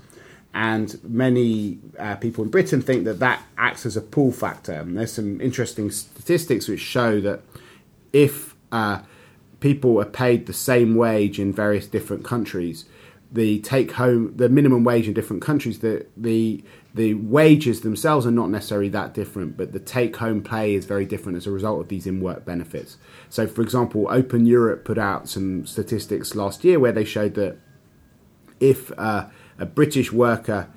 And 0.54 1.02
many 1.02 1.78
uh, 1.98 2.16
people 2.16 2.44
in 2.44 2.50
Britain 2.50 2.82
think 2.82 3.04
that 3.04 3.18
that 3.20 3.42
acts 3.56 3.86
as 3.86 3.96
a 3.96 4.02
pull 4.02 4.32
factor. 4.32 4.72
And 4.72 4.98
there's 4.98 5.12
some 5.12 5.40
interesting 5.40 5.90
statistics 5.90 6.68
which 6.68 6.80
show 6.80 7.20
that 7.20 7.40
if 8.12 8.54
uh, 8.70 9.00
people 9.60 9.98
are 10.00 10.04
paid 10.04 10.46
the 10.46 10.52
same 10.52 10.94
wage 10.94 11.38
in 11.38 11.52
various 11.52 11.86
different 11.86 12.24
countries, 12.24 12.84
the 13.32 13.60
take 13.60 13.92
home, 13.92 14.34
the 14.36 14.48
minimum 14.48 14.84
wage 14.84 15.08
in 15.08 15.14
different 15.14 15.42
countries, 15.42 15.78
the 15.78 16.06
the 16.16 16.62
the 16.94 17.14
wages 17.14 17.80
themselves 17.80 18.26
are 18.26 18.30
not 18.30 18.50
necessarily 18.50 18.90
that 18.90 19.14
different, 19.14 19.56
but 19.56 19.72
the 19.72 19.80
take 19.80 20.16
home 20.16 20.42
pay 20.42 20.74
is 20.74 20.84
very 20.84 21.06
different 21.06 21.38
as 21.38 21.46
a 21.46 21.50
result 21.50 21.80
of 21.80 21.88
these 21.88 22.06
in 22.06 22.20
work 22.20 22.44
benefits. 22.44 22.98
So, 23.30 23.46
for 23.46 23.62
example, 23.62 24.06
Open 24.10 24.44
Europe 24.44 24.84
put 24.84 24.98
out 24.98 25.28
some 25.30 25.64
statistics 25.64 26.34
last 26.34 26.64
year 26.64 26.78
where 26.78 26.92
they 26.92 27.04
showed 27.04 27.34
that 27.34 27.56
if 28.60 28.92
uh, 28.98 29.28
a 29.58 29.66
British 29.66 30.12
worker 30.12 30.68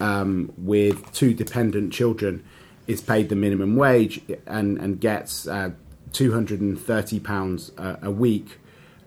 um, 0.00 0.52
with 0.56 1.12
two 1.12 1.34
dependent 1.34 1.92
children 1.92 2.44
is 2.86 3.00
paid 3.00 3.28
the 3.28 3.36
minimum 3.36 3.76
wage 3.76 4.20
and, 4.46 4.78
and 4.78 5.00
gets 5.00 5.46
uh, 5.46 5.70
£230 6.12 7.78
a, 7.78 7.98
a 8.06 8.10
week, 8.10 8.58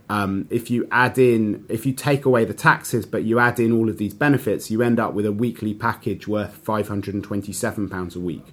um, 0.09 0.47
if 0.49 0.69
you 0.69 0.87
add 0.91 1.17
in, 1.17 1.65
if 1.69 1.85
you 1.85 1.93
take 1.93 2.25
away 2.25 2.45
the 2.45 2.53
taxes, 2.53 3.05
but 3.05 3.23
you 3.23 3.39
add 3.39 3.59
in 3.59 3.71
all 3.71 3.89
of 3.89 3.97
these 3.97 4.13
benefits, 4.13 4.69
you 4.69 4.81
end 4.81 4.99
up 4.99 5.13
with 5.13 5.25
a 5.25 5.31
weekly 5.31 5.73
package 5.73 6.27
worth 6.27 6.63
£527 6.63 8.15
a 8.15 8.19
week. 8.19 8.45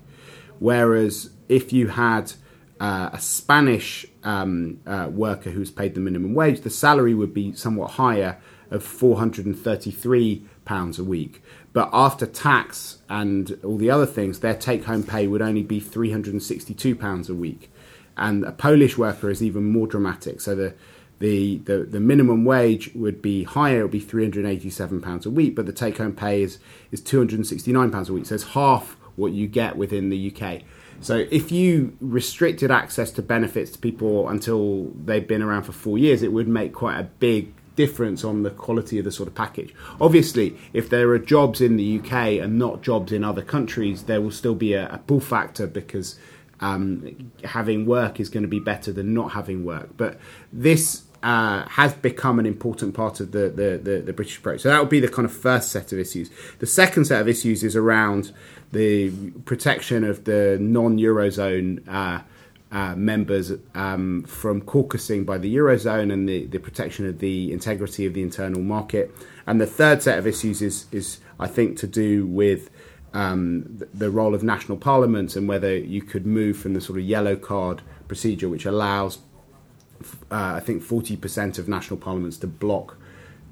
Whereas 0.58 1.30
if 1.48 1.72
you 1.72 1.88
had 1.88 2.32
uh, 2.78 3.10
a 3.12 3.20
Spanish 3.20 4.06
um, 4.24 4.80
uh, 4.86 5.08
worker 5.10 5.50
who's 5.50 5.70
paid 5.70 5.94
the 5.94 6.00
minimum 6.00 6.34
wage, 6.34 6.60
the 6.60 6.70
salary 6.70 7.14
would 7.14 7.34
be 7.34 7.52
somewhat 7.52 7.92
higher 7.92 8.38
of 8.70 8.84
£433 8.84 10.98
a 10.98 11.04
week. 11.04 11.42
But 11.72 11.88
after 11.92 12.26
tax 12.26 12.98
and 13.08 13.58
all 13.64 13.76
the 13.76 13.90
other 13.90 14.06
things, 14.06 14.40
their 14.40 14.54
take 14.54 14.84
home 14.84 15.04
pay 15.04 15.26
would 15.26 15.42
only 15.42 15.62
be 15.62 15.80
£362 15.80 17.28
a 17.28 17.34
week. 17.34 17.70
And 18.16 18.44
a 18.44 18.52
Polish 18.52 18.98
worker 18.98 19.30
is 19.30 19.42
even 19.42 19.64
more 19.64 19.86
dramatic. 19.86 20.40
So 20.40 20.54
the 20.54 20.74
the, 21.20 21.58
the, 21.58 21.80
the 21.80 22.00
minimum 22.00 22.46
wage 22.46 22.92
would 22.94 23.20
be 23.20 23.44
higher, 23.44 23.80
it 23.80 23.82
would 23.82 23.90
be 23.90 24.00
£387 24.00 25.26
a 25.26 25.30
week, 25.30 25.54
but 25.54 25.66
the 25.66 25.72
take 25.72 25.98
home 25.98 26.14
pay 26.14 26.42
is, 26.42 26.58
is 26.90 27.02
£269 27.02 28.08
a 28.08 28.12
week. 28.14 28.24
So 28.24 28.34
it's 28.34 28.44
half 28.44 28.96
what 29.16 29.32
you 29.32 29.46
get 29.46 29.76
within 29.76 30.08
the 30.08 30.34
UK. 30.34 30.62
So 31.00 31.26
if 31.30 31.52
you 31.52 31.96
restricted 32.00 32.70
access 32.70 33.10
to 33.12 33.22
benefits 33.22 33.70
to 33.72 33.78
people 33.78 34.28
until 34.28 34.90
they've 35.04 35.26
been 35.26 35.42
around 35.42 35.64
for 35.64 35.72
four 35.72 35.98
years, 35.98 36.22
it 36.22 36.32
would 36.32 36.48
make 36.48 36.72
quite 36.72 36.98
a 36.98 37.04
big 37.04 37.54
difference 37.84 38.24
on 38.24 38.42
the 38.42 38.50
quality 38.50 38.98
of 38.98 39.04
the 39.06 39.12
sort 39.12 39.26
of 39.26 39.34
package. 39.34 39.74
Obviously, 40.00 40.54
if 40.74 40.90
there 40.90 41.08
are 41.14 41.18
jobs 41.18 41.62
in 41.62 41.78
the 41.78 41.98
UK 41.98 42.12
and 42.42 42.58
not 42.58 42.82
jobs 42.82 43.10
in 43.10 43.24
other 43.24 43.40
countries, 43.40 44.02
there 44.02 44.20
will 44.20 44.36
still 44.42 44.54
be 44.54 44.74
a, 44.74 44.84
a 44.96 44.98
pull 44.98 45.20
factor 45.20 45.66
because 45.66 46.18
um, 46.60 47.32
having 47.42 47.86
work 47.86 48.20
is 48.20 48.28
going 48.28 48.42
to 48.42 48.48
be 48.48 48.60
better 48.60 48.92
than 48.92 49.14
not 49.14 49.32
having 49.32 49.64
work. 49.64 49.88
But 49.96 50.20
this 50.52 51.04
uh, 51.22 51.66
has 51.68 51.94
become 51.94 52.38
an 52.38 52.46
important 52.46 52.94
part 52.94 53.20
of 53.20 53.32
the, 53.32 53.48
the, 53.48 53.80
the, 53.82 54.02
the, 54.08 54.12
British 54.12 54.38
approach. 54.38 54.60
So 54.60 54.68
that 54.68 54.78
would 54.80 54.88
be 54.88 55.00
the 55.00 55.08
kind 55.08 55.26
of 55.26 55.32
first 55.32 55.70
set 55.70 55.92
of 55.92 55.98
issues. 55.98 56.30
The 56.58 56.66
second 56.66 57.06
set 57.06 57.20
of 57.20 57.28
issues 57.28 57.62
is 57.62 57.76
around 57.76 58.32
the 58.72 59.10
protection 59.44 60.04
of 60.04 60.24
the 60.24 60.58
non 60.60 60.98
Eurozone 60.98 61.82
uh, 61.88 62.20
uh, 62.72 62.94
members 62.94 63.52
um, 63.74 64.22
from 64.22 64.62
caucusing 64.62 65.26
by 65.26 65.38
the 65.38 65.54
Eurozone 65.56 66.12
and 66.12 66.28
the, 66.28 66.46
the 66.46 66.58
protection 66.58 67.06
of 67.06 67.18
the 67.18 67.52
integrity 67.52 68.06
of 68.06 68.14
the 68.14 68.22
internal 68.22 68.62
market. 68.62 69.14
And 69.46 69.60
the 69.60 69.66
third 69.66 70.02
set 70.02 70.18
of 70.18 70.26
issues 70.26 70.62
is, 70.62 70.86
is 70.92 71.18
I 71.38 71.48
think, 71.48 71.76
to 71.78 71.86
do 71.86 72.26
with 72.26 72.70
um, 73.12 73.80
the 73.92 74.10
role 74.10 74.34
of 74.34 74.42
national 74.42 74.78
parliaments 74.78 75.34
and 75.34 75.48
whether 75.48 75.76
you 75.76 76.02
could 76.02 76.26
move 76.26 76.56
from 76.56 76.74
the 76.74 76.80
sort 76.80 76.98
of 76.98 77.04
yellow 77.04 77.34
card 77.34 77.82
procedure, 78.06 78.48
which 78.48 78.66
allows, 78.66 79.18
uh, 80.30 80.54
I 80.54 80.60
think, 80.60 80.82
40% 80.82 81.58
of 81.58 81.68
national 81.68 81.98
parliaments 81.98 82.36
to 82.38 82.46
block. 82.46 82.96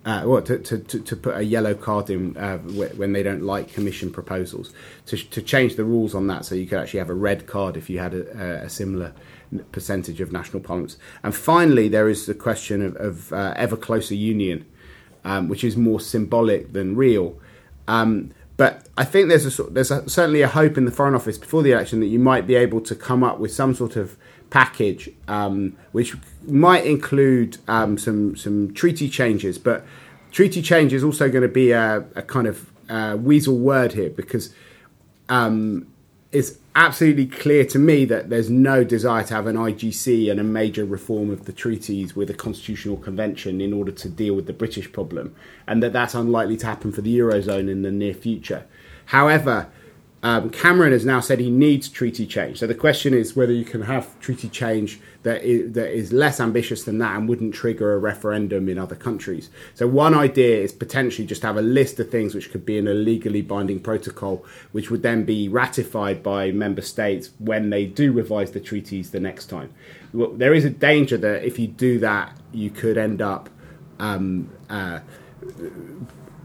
Uh, 0.08 0.22
well, 0.24 0.40
to, 0.40 0.58
to, 0.58 0.78
to, 0.78 1.14
put 1.14 1.36
a 1.36 1.42
yellow 1.42 1.74
card 1.74 2.08
in 2.08 2.34
uh, 2.38 2.56
when 2.56 3.12
they 3.12 3.22
don't 3.22 3.42
like 3.42 3.70
commission 3.70 4.10
proposals, 4.10 4.72
to, 5.04 5.18
to 5.18 5.42
change 5.42 5.76
the 5.76 5.84
rules 5.84 6.14
on 6.14 6.26
that 6.28 6.46
so 6.46 6.54
you 6.54 6.64
could 6.64 6.78
actually 6.78 6.98
have 6.98 7.10
a 7.10 7.14
red 7.14 7.46
card 7.46 7.76
if 7.76 7.90
you 7.90 7.98
had 7.98 8.14
a, 8.14 8.62
a 8.64 8.70
similar 8.70 9.12
percentage 9.70 10.22
of 10.22 10.32
national 10.32 10.62
parliaments. 10.62 10.96
And 11.22 11.36
finally, 11.36 11.88
there 11.88 12.08
is 12.08 12.24
the 12.24 12.32
question 12.32 12.80
of, 12.80 12.96
of 12.96 13.32
uh, 13.34 13.52
ever 13.54 13.76
closer 13.76 14.14
union, 14.14 14.64
um, 15.24 15.46
which 15.46 15.62
is 15.62 15.76
more 15.76 16.00
symbolic 16.00 16.72
than 16.72 16.96
real. 16.96 17.38
Um, 17.86 18.30
but 18.56 18.88
I 18.96 19.04
think 19.04 19.28
there's 19.28 19.58
a 19.58 19.62
there's 19.64 19.90
a, 19.90 20.08
certainly 20.08 20.40
a 20.40 20.48
hope 20.48 20.78
in 20.78 20.86
the 20.86 20.90
Foreign 20.90 21.16
Office 21.16 21.36
before 21.36 21.62
the 21.62 21.72
election 21.72 22.00
that 22.00 22.06
you 22.06 22.18
might 22.18 22.46
be 22.46 22.54
able 22.54 22.80
to 22.80 22.94
come 22.94 23.22
up 23.22 23.40
with 23.40 23.52
some 23.52 23.74
sort 23.74 23.94
of 23.94 24.16
package 24.48 25.10
um, 25.28 25.76
which 25.92 26.16
might 26.48 26.84
include 26.84 27.58
um, 27.68 27.98
some 27.98 28.36
some 28.36 28.72
treaty 28.74 29.08
changes. 29.08 29.58
But 29.58 29.84
treaty 30.32 30.62
change 30.62 30.92
is 30.92 31.04
also 31.04 31.28
going 31.28 31.42
to 31.42 31.48
be 31.48 31.72
a, 31.72 32.04
a 32.14 32.22
kind 32.22 32.46
of 32.46 32.70
uh, 32.88 33.16
weasel 33.20 33.58
word 33.58 33.92
here 33.92 34.10
because 34.10 34.54
um, 35.28 35.86
it's 36.32 36.58
absolutely 36.74 37.26
clear 37.26 37.64
to 37.64 37.78
me 37.78 38.04
that 38.04 38.30
there's 38.30 38.50
no 38.50 38.84
desire 38.84 39.24
to 39.24 39.34
have 39.34 39.46
an 39.46 39.56
IGC 39.56 40.30
and 40.30 40.38
a 40.38 40.44
major 40.44 40.84
reform 40.84 41.30
of 41.30 41.44
the 41.44 41.52
treaties 41.52 42.14
with 42.14 42.30
a 42.30 42.34
constitutional 42.34 42.96
convention 42.96 43.60
in 43.60 43.72
order 43.72 43.90
to 43.92 44.08
deal 44.08 44.34
with 44.34 44.46
the 44.46 44.52
British 44.52 44.90
problem, 44.92 45.34
and 45.66 45.82
that 45.82 45.92
that's 45.92 46.14
unlikely 46.14 46.56
to 46.58 46.66
happen 46.66 46.92
for 46.92 47.00
the 47.00 47.18
Eurozone 47.18 47.70
in 47.70 47.82
the 47.82 47.90
near 47.90 48.14
future. 48.14 48.64
However, 49.06 49.68
um, 50.22 50.50
Cameron 50.50 50.92
has 50.92 51.04
now 51.04 51.20
said 51.20 51.38
he 51.38 51.50
needs 51.50 51.88
treaty 51.88 52.26
change. 52.26 52.58
So 52.58 52.66
the 52.66 52.74
question 52.74 53.14
is 53.14 53.36
whether 53.36 53.52
you 53.52 53.64
can 53.64 53.82
have 53.82 54.18
treaty 54.18 54.48
change 54.48 55.00
that 55.22 55.44
is, 55.44 55.72
that 55.72 55.92
is 55.92 56.12
less 56.12 56.40
ambitious 56.40 56.82
than 56.82 56.98
that 56.98 57.16
and 57.16 57.28
wouldn't 57.28 57.54
trigger 57.54 57.92
a 57.92 57.98
referendum 57.98 58.68
in 58.68 58.78
other 58.78 58.96
countries. 58.96 59.48
So 59.74 59.86
one 59.86 60.14
idea 60.14 60.58
is 60.58 60.72
potentially 60.72 61.26
just 61.26 61.42
have 61.42 61.56
a 61.56 61.62
list 61.62 62.00
of 62.00 62.10
things 62.10 62.34
which 62.34 62.50
could 62.50 62.66
be 62.66 62.78
in 62.78 62.88
a 62.88 62.94
legally 62.94 63.42
binding 63.42 63.78
protocol, 63.78 64.44
which 64.72 64.90
would 64.90 65.02
then 65.02 65.24
be 65.24 65.48
ratified 65.48 66.22
by 66.22 66.50
member 66.50 66.82
states 66.82 67.30
when 67.38 67.70
they 67.70 67.86
do 67.86 68.12
revise 68.12 68.50
the 68.50 68.60
treaties 68.60 69.12
the 69.12 69.20
next 69.20 69.46
time. 69.46 69.72
Well, 70.12 70.32
there 70.32 70.54
is 70.54 70.64
a 70.64 70.70
danger 70.70 71.16
that 71.18 71.44
if 71.44 71.60
you 71.60 71.68
do 71.68 72.00
that, 72.00 72.36
you 72.52 72.70
could 72.70 72.98
end 72.98 73.22
up. 73.22 73.50
Um, 74.00 74.50
uh, 74.70 75.00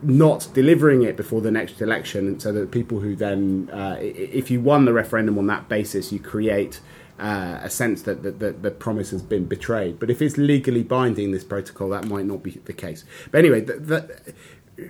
not 0.04 0.48
delivering 0.54 1.04
it 1.04 1.16
before 1.16 1.42
the 1.42 1.52
next 1.52 1.82
election, 1.82 2.28
and 2.28 2.42
so 2.42 2.52
that 2.52 2.72
people 2.72 3.00
who 3.00 3.16
then, 3.16 3.70
uh, 3.72 3.98
if 4.00 4.52
you 4.52 4.62
won 4.62 4.86
the 4.86 4.94
referendum 4.94 5.38
on 5.38 5.48
that 5.48 5.70
basis, 5.70 6.12
you 6.12 6.20
create 6.20 6.80
uh, 7.20 7.60
a 7.62 7.70
sense 7.70 8.02
that 8.04 8.24
the, 8.24 8.32
the, 8.32 8.52
the, 8.52 8.72
promise 8.72 9.12
has 9.12 9.22
been 9.22 9.46
betrayed. 9.46 10.00
But 10.00 10.10
if 10.10 10.22
it's 10.22 10.38
legally 10.38 10.84
binding, 10.84 11.32
this 11.32 11.44
protocol, 11.44 11.90
that 11.90 12.06
might 12.06 12.26
not 12.26 12.42
be 12.42 12.52
the 12.52 12.74
case. 12.74 13.06
But 13.32 13.40
anyway, 13.40 13.62
the, 13.62 13.74
the, 13.74 14.34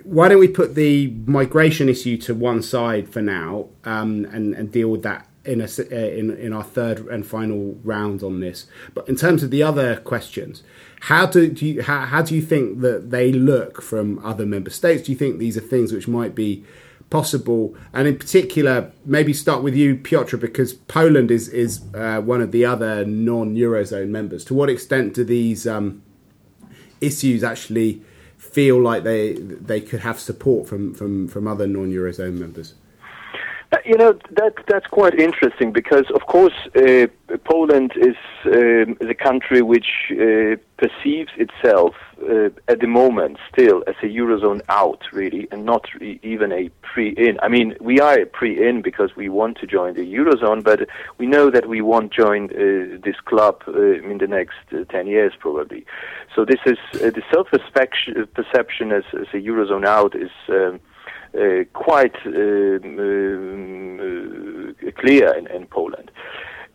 why 0.04 0.28
don't 0.28 0.38
we 0.38 0.48
put 0.48 0.74
the 0.74 1.08
migration 1.26 1.88
issue 1.88 2.16
to 2.18 2.34
one 2.34 2.62
side 2.62 3.08
for 3.08 3.20
now 3.20 3.68
um, 3.84 4.24
and, 4.26 4.54
and 4.54 4.72
deal 4.72 4.88
with 4.88 5.02
that 5.02 5.28
in, 5.44 5.60
a, 5.60 5.64
uh, 5.64 5.94
in, 5.94 6.30
in 6.38 6.52
our 6.52 6.64
third 6.64 7.00
and 7.06 7.26
final 7.26 7.78
round 7.84 8.22
on 8.22 8.40
this. 8.40 8.66
But 8.94 9.08
in 9.08 9.16
terms 9.16 9.42
of 9.42 9.50
the 9.50 9.62
other 9.62 9.96
questions, 9.96 10.62
how 11.04 11.26
do, 11.26 11.50
do 11.50 11.66
you 11.66 11.82
how, 11.82 12.06
how 12.06 12.22
do 12.22 12.34
you 12.34 12.40
think 12.40 12.80
that 12.80 13.10
they 13.10 13.30
look 13.30 13.82
from 13.82 14.18
other 14.24 14.46
member 14.46 14.70
states? 14.70 15.02
Do 15.02 15.12
you 15.12 15.18
think 15.18 15.38
these 15.38 15.54
are 15.54 15.60
things 15.60 15.92
which 15.92 16.08
might 16.08 16.34
be 16.34 16.64
possible? 17.10 17.76
And 17.92 18.08
in 18.08 18.16
particular, 18.16 18.90
maybe 19.04 19.34
start 19.34 19.62
with 19.62 19.74
you, 19.74 19.96
Piotr, 19.96 20.38
because 20.38 20.72
Poland 20.72 21.30
is 21.30 21.48
is 21.48 21.82
uh, 21.92 22.22
one 22.22 22.40
of 22.40 22.52
the 22.52 22.64
other 22.64 23.04
non 23.04 23.54
eurozone 23.54 24.08
members. 24.08 24.46
To 24.46 24.54
what 24.54 24.70
extent 24.70 25.12
do 25.12 25.24
these 25.24 25.66
um, 25.66 26.02
issues 27.02 27.44
actually 27.44 28.00
feel 28.38 28.80
like 28.80 29.04
they 29.04 29.34
they 29.34 29.82
could 29.82 30.00
have 30.00 30.18
support 30.18 30.66
from 30.66 30.94
from 30.94 31.28
from 31.28 31.46
other 31.46 31.66
non 31.66 31.92
eurozone 31.92 32.38
members? 32.38 32.72
Uh, 33.72 33.76
you 33.84 33.98
know 33.98 34.18
that 34.30 34.54
that's 34.68 34.86
quite 34.86 35.18
interesting 35.18 35.70
because, 35.70 36.10
of 36.14 36.24
course, 36.26 36.54
uh, 36.76 37.06
Poland 37.38 37.92
is 37.96 38.16
um, 38.46 38.96
the 39.00 39.14
country 39.18 39.62
which 39.62 40.12
uh, 40.12 40.56
perceives 40.76 41.32
itself 41.36 41.94
uh, 42.22 42.50
at 42.68 42.80
the 42.80 42.86
moment 42.86 43.38
still 43.52 43.82
as 43.86 43.94
a 44.02 44.06
eurozone 44.06 44.60
out, 44.68 45.02
really, 45.12 45.48
and 45.50 45.64
not 45.64 45.86
re- 45.98 46.20
even 46.22 46.52
a 46.52 46.68
pre-in. 46.82 47.38
I 47.40 47.48
mean, 47.48 47.76
we 47.80 48.00
are 48.00 48.18
a 48.20 48.26
pre-in 48.26 48.82
because 48.82 49.16
we 49.16 49.28
want 49.28 49.58
to 49.58 49.66
join 49.66 49.94
the 49.94 50.14
eurozone, 50.14 50.62
but 50.62 50.88
we 51.18 51.26
know 51.26 51.50
that 51.50 51.68
we 51.68 51.80
won't 51.80 52.12
join 52.12 52.44
uh, 52.50 52.98
this 53.02 53.16
club 53.24 53.62
uh, 53.68 53.72
in 54.10 54.18
the 54.18 54.26
next 54.26 54.58
ten 54.90 55.06
years, 55.06 55.32
probably. 55.38 55.84
So 56.34 56.44
this 56.44 56.60
is 56.66 56.78
the 56.92 57.22
self-perception 57.32 58.92
as, 58.92 59.04
as 59.12 59.28
a 59.32 59.38
eurozone 59.38 59.86
out 59.86 60.14
is. 60.14 60.30
Um, 60.48 60.80
uh, 61.34 61.64
quite 61.72 62.14
um, 62.26 63.98
uh, 63.98 64.90
clear 65.00 65.34
in, 65.34 65.48
in, 65.48 65.66
Poland. 65.66 66.10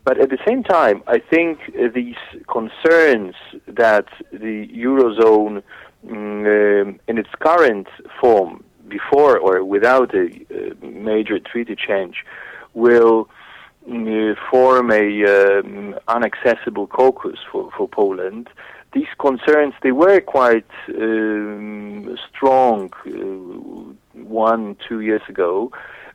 But 0.03 0.19
at 0.19 0.29
the 0.29 0.39
same 0.47 0.63
time, 0.63 1.03
I 1.07 1.19
think 1.19 1.59
uh, 1.69 1.89
these 1.93 2.15
concerns 2.47 3.35
that 3.67 4.07
the 4.31 4.67
eurozone, 4.67 5.61
um, 6.09 6.99
in 7.07 7.17
its 7.17 7.29
current 7.39 7.87
form, 8.19 8.63
before 8.87 9.37
or 9.37 9.63
without 9.63 10.15
a 10.15 10.29
major 10.81 11.37
treaty 11.39 11.75
change, 11.75 12.25
will 12.73 13.29
uh, 13.87 14.33
form 14.49 14.91
a 14.91 15.05
um, 15.25 15.95
unaccessible 16.07 16.87
caucus 16.89 17.39
for, 17.51 17.69
for 17.75 17.87
Poland. 17.87 18.49
These 18.93 19.07
concerns 19.19 19.73
they 19.83 19.91
were 19.91 20.19
quite 20.21 20.71
um, 20.89 22.17
strong 22.29 22.91
uh, 23.05 24.19
one, 24.23 24.75
two 24.87 25.01
years 25.01 25.21
ago. 25.29 25.71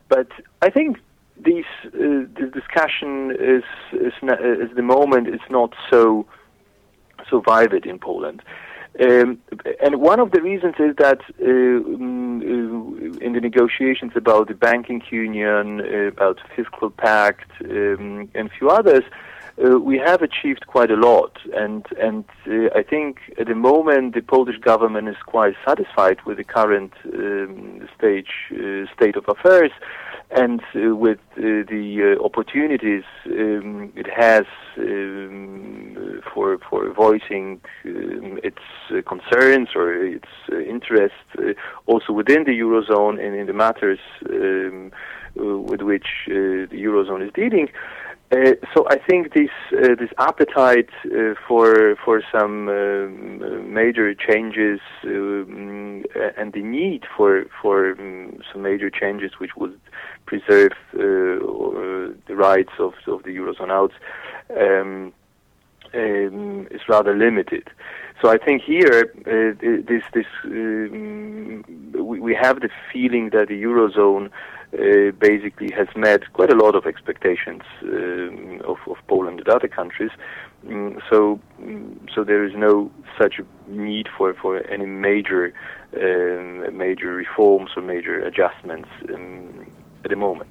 But 0.09 0.27
I 0.61 0.69
think 0.69 0.97
these, 1.37 1.65
uh, 1.85 2.25
this 2.37 2.51
discussion 2.53 3.31
is, 3.31 3.63
is, 3.93 4.13
is 4.21 4.75
the 4.75 4.81
moment 4.81 5.27
is 5.27 5.41
not 5.49 5.73
so 5.89 6.25
so 7.29 7.41
vivid 7.41 7.85
in 7.85 7.97
Poland. 7.99 8.41
Um, 8.99 9.39
and 9.83 9.99
one 9.99 10.21
of 10.21 10.31
the 10.31 10.41
reasons 10.41 10.75
is 10.79 10.95
that 10.97 11.19
uh, 11.41 11.43
mm, 11.43 12.41
uh, 12.41 13.19
in 13.19 13.33
the 13.33 13.41
negotiations 13.41 14.13
about 14.15 14.47
the 14.47 14.53
banking 14.53 15.01
union, 15.09 15.81
uh, 15.81 16.07
about 16.07 16.39
fiscal 16.55 16.89
pact, 16.89 17.51
um, 17.65 18.29
and 18.33 18.49
a 18.49 18.53
few 18.57 18.69
others, 18.69 19.03
uh, 19.63 19.79
we 19.79 19.97
have 19.97 20.21
achieved 20.21 20.67
quite 20.67 20.91
a 20.91 20.95
lot, 20.95 21.37
and 21.53 21.85
and 21.99 22.23
uh, 22.47 22.69
I 22.73 22.83
think 22.83 23.19
at 23.37 23.47
the 23.47 23.55
moment 23.55 24.15
the 24.15 24.21
Polish 24.21 24.59
government 24.59 25.09
is 25.09 25.17
quite 25.25 25.55
satisfied 25.65 26.21
with 26.25 26.37
the 26.37 26.45
current 26.45 26.93
um, 27.13 27.87
stage 27.97 28.31
uh, 28.51 28.85
state 28.95 29.17
of 29.17 29.25
affairs, 29.27 29.71
and 30.35 30.61
uh, 30.75 30.95
with 30.95 31.19
uh, 31.37 31.63
the 31.69 32.17
uh, 32.19 32.23
opportunities 32.23 33.03
um, 33.27 33.91
it 33.95 34.07
has 34.07 34.45
um, 34.77 36.21
for 36.33 36.57
for 36.69 36.91
voicing 36.91 37.61
um, 37.85 38.39
its 38.43 38.59
concerns 39.07 39.69
or 39.75 39.93
its 39.93 40.27
interests 40.51 41.15
also 41.85 42.11
within 42.11 42.43
the 42.43 42.51
eurozone 42.51 43.23
and 43.25 43.35
in 43.35 43.47
the 43.47 43.53
matters 43.53 43.99
um, 44.29 44.91
with 45.35 45.81
which 45.81 46.07
the 46.27 46.67
eurozone 46.71 47.25
is 47.25 47.31
dealing. 47.33 47.69
Uh, 48.31 48.53
so 48.73 48.87
I 48.89 48.97
think 48.97 49.33
this 49.33 49.51
uh, 49.71 49.93
this 49.99 50.09
appetite 50.17 50.89
uh, 51.05 51.35
for 51.47 51.95
for 52.03 52.23
some 52.31 52.67
um, 52.67 53.71
major 53.73 54.15
changes 54.15 54.79
um, 55.03 56.03
and 56.35 56.51
the 56.51 56.63
need 56.63 57.03
for 57.15 57.45
for 57.61 57.91
um, 57.91 58.39
some 58.51 58.63
major 58.63 58.89
changes 58.89 59.33
which 59.37 59.55
would 59.55 59.79
preserve 60.25 60.71
uh, 60.95 62.15
the 62.27 62.35
rights 62.35 62.71
of 62.79 62.93
of 63.05 63.21
the 63.23 63.29
eurozone 63.29 63.69
out 63.69 63.91
um, 64.59 65.13
um, 65.93 66.67
is 66.71 66.81
rather 66.89 67.15
limited. 67.15 67.69
So 68.23 68.29
I 68.29 68.37
think 68.39 68.63
here 68.63 69.13
uh, 69.27 69.53
this 69.61 70.03
this 70.13 70.25
um, 70.45 71.63
we, 71.93 72.19
we 72.19 72.33
have 72.33 72.61
the 72.61 72.69
feeling 72.91 73.29
that 73.33 73.49
the 73.49 73.61
eurozone 73.61 74.31
uh, 74.75 75.11
basically 75.19 75.71
has 75.71 75.87
met 75.95 76.21
quite 76.33 76.51
a 76.51 76.55
lot 76.55 76.75
of 76.75 76.85
expectations 76.85 77.63
um, 77.83 78.61
of, 78.65 78.77
of, 78.87 78.97
Poland 79.07 79.39
and 79.39 79.47
other 79.47 79.67
countries. 79.67 80.11
Um, 80.67 80.99
so, 81.09 81.39
mm, 81.61 81.97
so 82.13 82.23
there 82.23 82.43
is 82.43 82.53
no 82.55 82.91
such 83.19 83.39
need 83.67 84.07
for, 84.17 84.33
for 84.33 84.65
any 84.67 84.85
major 84.85 85.53
um, 85.95 86.77
major 86.77 87.13
reforms 87.13 87.71
or 87.75 87.81
major 87.81 88.19
adjustments 88.19 88.89
um, 89.13 89.65
at 90.03 90.09
the 90.09 90.15
moment. 90.15 90.49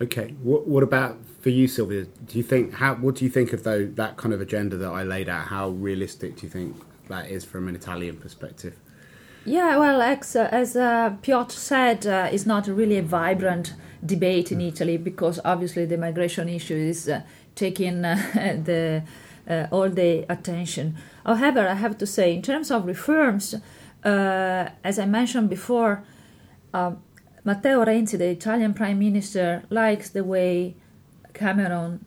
Okay. 0.00 0.34
What, 0.42 0.66
what 0.66 0.82
about 0.82 1.18
for 1.40 1.50
you, 1.50 1.68
Silvia? 1.68 2.04
Do 2.04 2.38
you 2.38 2.42
think 2.42 2.74
how? 2.74 2.94
What 2.94 3.16
do 3.16 3.24
you 3.24 3.30
think 3.30 3.52
of 3.52 3.62
though 3.62 3.86
that 3.86 4.16
kind 4.16 4.34
of 4.34 4.40
agenda 4.40 4.76
that 4.76 4.90
I 4.90 5.02
laid 5.02 5.28
out? 5.28 5.48
How 5.48 5.68
realistic 5.68 6.36
do 6.36 6.46
you 6.46 6.50
think 6.50 6.76
that 7.08 7.30
is 7.30 7.44
from 7.44 7.68
an 7.68 7.76
Italian 7.76 8.16
perspective? 8.16 8.80
Yeah, 9.44 9.76
well, 9.76 10.00
as, 10.00 10.36
uh, 10.36 10.48
as 10.52 10.76
uh, 10.76 11.16
Piotr 11.20 11.56
said, 11.56 12.06
uh, 12.06 12.28
it's 12.30 12.46
not 12.46 12.68
really 12.68 12.98
a 12.98 13.02
vibrant 13.02 13.74
debate 14.04 14.52
in 14.52 14.60
Italy 14.60 14.96
because 14.96 15.40
obviously 15.44 15.84
the 15.84 15.98
migration 15.98 16.48
issue 16.48 16.76
is 16.76 17.08
uh, 17.08 17.22
taking 17.56 18.04
uh, 18.04 18.16
the 18.64 19.02
uh, 19.48 19.66
all 19.72 19.90
the 19.90 20.24
attention. 20.28 20.96
However, 21.26 21.66
I 21.66 21.74
have 21.74 21.98
to 21.98 22.06
say, 22.06 22.32
in 22.32 22.42
terms 22.42 22.70
of 22.70 22.86
reforms, 22.86 23.56
as 24.04 24.98
I 25.00 25.06
mentioned 25.06 25.50
before, 25.50 26.04
um, 26.72 27.02
Matteo 27.42 27.84
Renzi, 27.84 28.16
the 28.16 28.28
Italian 28.28 28.72
Prime 28.72 29.00
Minister, 29.00 29.64
likes 29.68 30.10
the 30.10 30.22
way 30.22 30.76
Cameron 31.34 32.04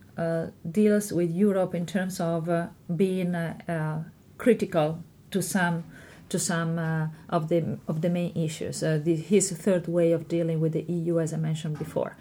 deals 0.72 1.12
with 1.12 1.30
Europe 1.30 1.76
in 1.76 1.86
terms 1.86 2.22
of 2.22 2.50
being 2.96 3.36
critical 4.38 5.04
to 5.32 5.42
some 5.42 5.84
to 6.36 6.40
some 6.40 6.78
uh, 6.80 7.08
of 7.38 7.48
the 7.52 7.60
of 7.88 7.96
the 8.02 8.10
main 8.10 8.32
issues. 8.48 8.84
Uh, 8.84 9.00
the, 9.08 9.16
his 9.16 9.52
third 9.66 9.88
way 9.88 10.14
of 10.18 10.22
dealing 10.28 10.60
with 10.64 10.74
the 10.74 10.84
EU, 10.98 11.20
as 11.20 11.34
I 11.34 11.38
mentioned 11.38 11.78
before. 11.86 12.12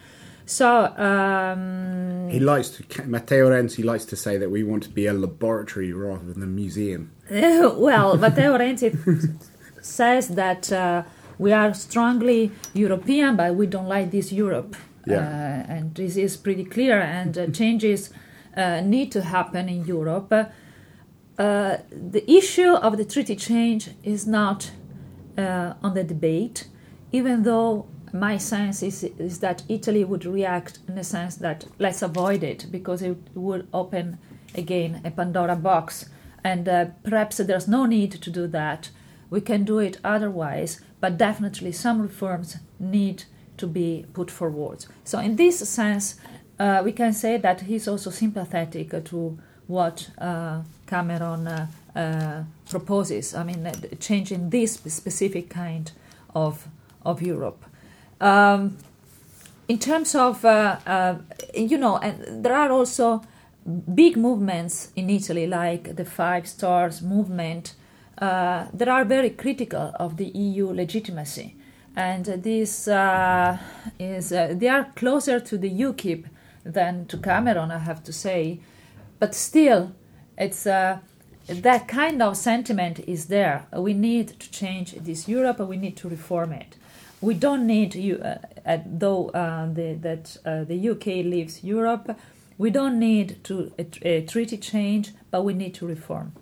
So 0.46 0.68
um, 1.08 2.28
he 2.30 2.40
likes 2.52 2.68
to 2.74 2.80
Matteo 3.14 3.50
Renzi 3.50 3.82
likes 3.92 4.04
to 4.12 4.16
say 4.16 4.34
that 4.40 4.50
we 4.50 4.62
want 4.62 4.82
to 4.84 4.92
be 5.00 5.06
a 5.06 5.14
laboratory 5.26 5.92
rather 5.92 6.32
than 6.32 6.42
a 6.42 6.52
museum. 6.62 7.02
well, 7.88 8.16
Matteo 8.16 8.52
Renzi 8.58 8.90
says 9.80 10.28
that 10.28 10.70
uh, 10.72 11.02
we 11.38 11.50
are 11.52 11.72
strongly 11.74 12.52
European, 12.74 13.36
but 13.36 13.54
we 13.54 13.66
don't 13.66 13.88
like 13.88 14.10
this 14.10 14.32
Europe. 14.32 14.76
Yeah. 15.06 15.16
Uh, 15.16 15.72
and 15.74 15.94
this 15.94 16.16
is 16.16 16.36
pretty 16.36 16.64
clear. 16.64 17.00
And 17.00 17.36
uh, 17.36 17.46
changes 17.60 18.10
uh, 18.56 18.80
need 18.80 19.08
to 19.12 19.20
happen 19.22 19.68
in 19.68 19.84
Europe 19.84 20.32
uh, 21.38 21.78
the 21.90 22.30
issue 22.30 22.74
of 22.74 22.96
the 22.96 23.04
treaty 23.04 23.36
change 23.36 23.90
is 24.02 24.26
not 24.26 24.70
uh, 25.36 25.74
on 25.82 25.94
the 25.94 26.04
debate, 26.04 26.68
even 27.12 27.42
though 27.42 27.86
my 28.12 28.38
sense 28.38 28.82
is, 28.82 29.02
is 29.02 29.40
that 29.40 29.64
Italy 29.68 30.04
would 30.04 30.24
react 30.24 30.78
in 30.86 30.94
the 30.94 31.02
sense 31.02 31.34
that 31.36 31.66
let's 31.78 32.02
avoid 32.02 32.44
it 32.44 32.66
because 32.70 33.02
it 33.02 33.16
would 33.34 33.66
open 33.72 34.18
again 34.54 35.00
a 35.04 35.10
Pandora 35.10 35.56
box. 35.56 36.08
And 36.44 36.68
uh, 36.68 36.86
perhaps 37.02 37.38
there's 37.38 37.66
no 37.66 37.86
need 37.86 38.12
to 38.12 38.30
do 38.30 38.46
that. 38.48 38.90
We 39.30 39.40
can 39.40 39.64
do 39.64 39.80
it 39.80 39.98
otherwise, 40.04 40.80
but 41.00 41.18
definitely 41.18 41.72
some 41.72 42.00
reforms 42.00 42.58
need 42.78 43.24
to 43.56 43.66
be 43.66 44.06
put 44.12 44.30
forward. 44.30 44.86
So, 45.02 45.18
in 45.18 45.36
this 45.36 45.68
sense, 45.68 46.16
uh, 46.58 46.82
we 46.84 46.92
can 46.92 47.12
say 47.12 47.38
that 47.38 47.62
he's 47.62 47.88
also 47.88 48.10
sympathetic 48.10 48.90
to 49.06 49.38
what 49.66 50.10
uh, 50.18 50.62
Cameron 50.86 51.46
uh, 51.46 51.66
uh, 51.96 52.44
proposes. 52.68 53.34
I 53.34 53.44
mean, 53.44 53.70
changing 54.00 54.50
this 54.50 54.74
specific 54.74 55.50
kind 55.50 55.90
of 56.34 56.68
of 57.04 57.22
Europe. 57.22 57.64
Um, 58.20 58.76
in 59.68 59.78
terms 59.78 60.14
of, 60.14 60.44
you 61.54 61.78
know, 61.78 61.98
and 61.98 62.44
there 62.44 62.54
are 62.54 62.70
also 62.70 63.22
big 63.94 64.16
movements 64.16 64.90
in 64.94 65.10
Italy, 65.10 65.46
like 65.46 65.96
the 65.96 66.04
Five 66.04 66.46
Stars 66.46 67.02
movement, 67.02 67.74
uh, 68.18 68.66
that 68.72 68.88
are 68.88 69.04
very 69.04 69.30
critical 69.30 69.92
of 69.96 70.16
the 70.16 70.26
EU 70.26 70.70
legitimacy. 70.72 71.56
And 71.96 72.28
uh, 72.28 72.36
this 72.36 72.88
uh, 72.88 73.58
is, 73.98 74.28
they 74.30 74.68
are 74.68 74.84
closer 74.96 75.40
to 75.40 75.58
the 75.58 75.70
UKIP 75.70 76.26
than 76.64 77.06
to 77.06 77.18
Cameron, 77.18 77.70
I 77.70 77.78
have 77.78 78.02
to 78.04 78.12
say 78.12 78.60
but 79.18 79.34
still, 79.34 79.92
it's 80.36 80.66
uh, 80.66 80.98
that 81.46 81.88
kind 81.88 82.22
of 82.22 82.36
sentiment 82.36 83.00
is 83.00 83.26
there. 83.26 83.66
We 83.72 83.94
need 83.94 84.40
to 84.40 84.50
change 84.50 84.92
this 84.92 85.28
Europe. 85.28 85.58
We 85.60 85.76
need 85.76 85.96
to 85.98 86.08
reform 86.08 86.52
it. 86.52 86.76
We 87.20 87.34
don't 87.34 87.66
need 87.66 87.94
you, 87.94 88.16
uh, 88.16 88.78
though 88.84 89.28
uh, 89.30 89.72
the, 89.72 89.94
that 90.00 90.36
uh, 90.44 90.64
the 90.64 90.90
UK 90.90 91.06
leaves 91.24 91.64
Europe. 91.64 92.18
We 92.58 92.70
don't 92.70 92.98
need 92.98 93.42
to 93.44 93.72
a, 93.78 94.22
treaty 94.22 94.58
change, 94.58 95.12
but 95.30 95.42
we 95.42 95.54
need 95.54 95.74
to 95.74 95.86
reform. 95.86 96.32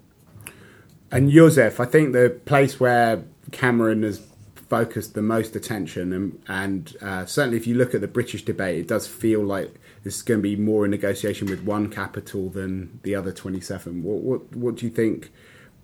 And 1.11 1.31
Josef, 1.31 1.78
I 1.78 1.85
think 1.85 2.12
the 2.12 2.40
place 2.44 2.81
where 2.81 3.24
Cameron 3.50 4.02
has 4.02 4.26
focused 4.68 5.14
the 5.14 5.22
most 5.22 5.55
attention, 5.55 6.12
and, 6.12 6.42
and 6.48 6.96
uh, 7.00 7.26
certainly 7.26 7.59
if 7.59 7.66
you 7.66 7.74
look 7.74 7.94
at 7.94 8.00
the 8.00 8.09
British 8.09 8.44
debate, 8.44 8.78
it 8.78 8.88
does 8.88 9.07
feel 9.07 9.44
like 9.44 9.74
this 10.05 10.17
is 10.17 10.23
going 10.23 10.41
to 10.41 10.43
be 10.43 10.57
more 10.57 10.85
a 10.85 10.88
negotiation 10.88 11.49
with 11.49 11.62
one 11.62 11.88
capital 11.88 12.49
than 12.49 13.01
the 13.03 13.15
other 13.15 13.33
27. 13.33 14.03
What 14.03 14.21
what 14.21 14.57
what 14.57 14.77
do 14.77 14.87
you 14.87 14.93
think 14.93 15.31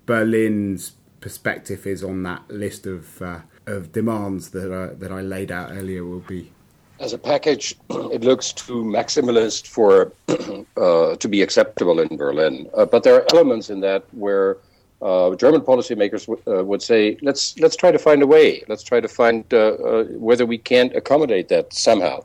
Berlin's 0.07 0.93
perspective 1.21 1.87
is 1.87 2.03
on 2.03 2.23
that 2.25 2.49
list 2.51 2.87
of 2.87 3.23
uh, 3.23 3.41
of 3.67 3.93
demands 3.93 4.51
that 4.51 4.73
I, 4.73 4.95
that 4.95 5.13
I 5.13 5.21
laid 5.21 5.53
out 5.53 5.71
earlier 5.73 6.05
will 6.05 6.21
be? 6.21 6.53
As 7.01 7.13
a 7.13 7.19
package, 7.19 7.77
it 7.91 8.23
looks 8.23 8.53
too 8.53 8.85
maximalist 8.85 9.69
for 9.69 10.13
uh, 10.77 11.15
to 11.17 11.29
be 11.29 11.43
acceptable 11.43 12.01
in 12.01 12.17
Berlin. 12.17 12.69
Uh, 12.75 12.87
but 12.87 13.05
there 13.05 13.15
are 13.15 13.27
elements 13.33 13.71
in 13.71 13.81
that 13.81 14.05
where 14.13 14.57
uh, 15.01 15.37
German 15.37 15.61
policymakers 15.61 16.27
w- 16.27 16.43
uh, 16.49 16.65
would 16.65 16.83
say, 16.83 17.17
let's 17.23 17.57
let's 17.61 17.77
try 17.77 17.93
to 17.93 18.01
find 18.01 18.21
a 18.23 18.27
way. 18.27 18.65
Let's 18.67 18.83
try 18.83 19.01
to 19.01 19.07
find 19.07 19.45
uh, 19.55 20.05
whether 20.29 20.45
we 20.45 20.59
can't 20.59 20.95
accommodate 20.97 21.49
that 21.49 21.73
somehow. 21.73 22.25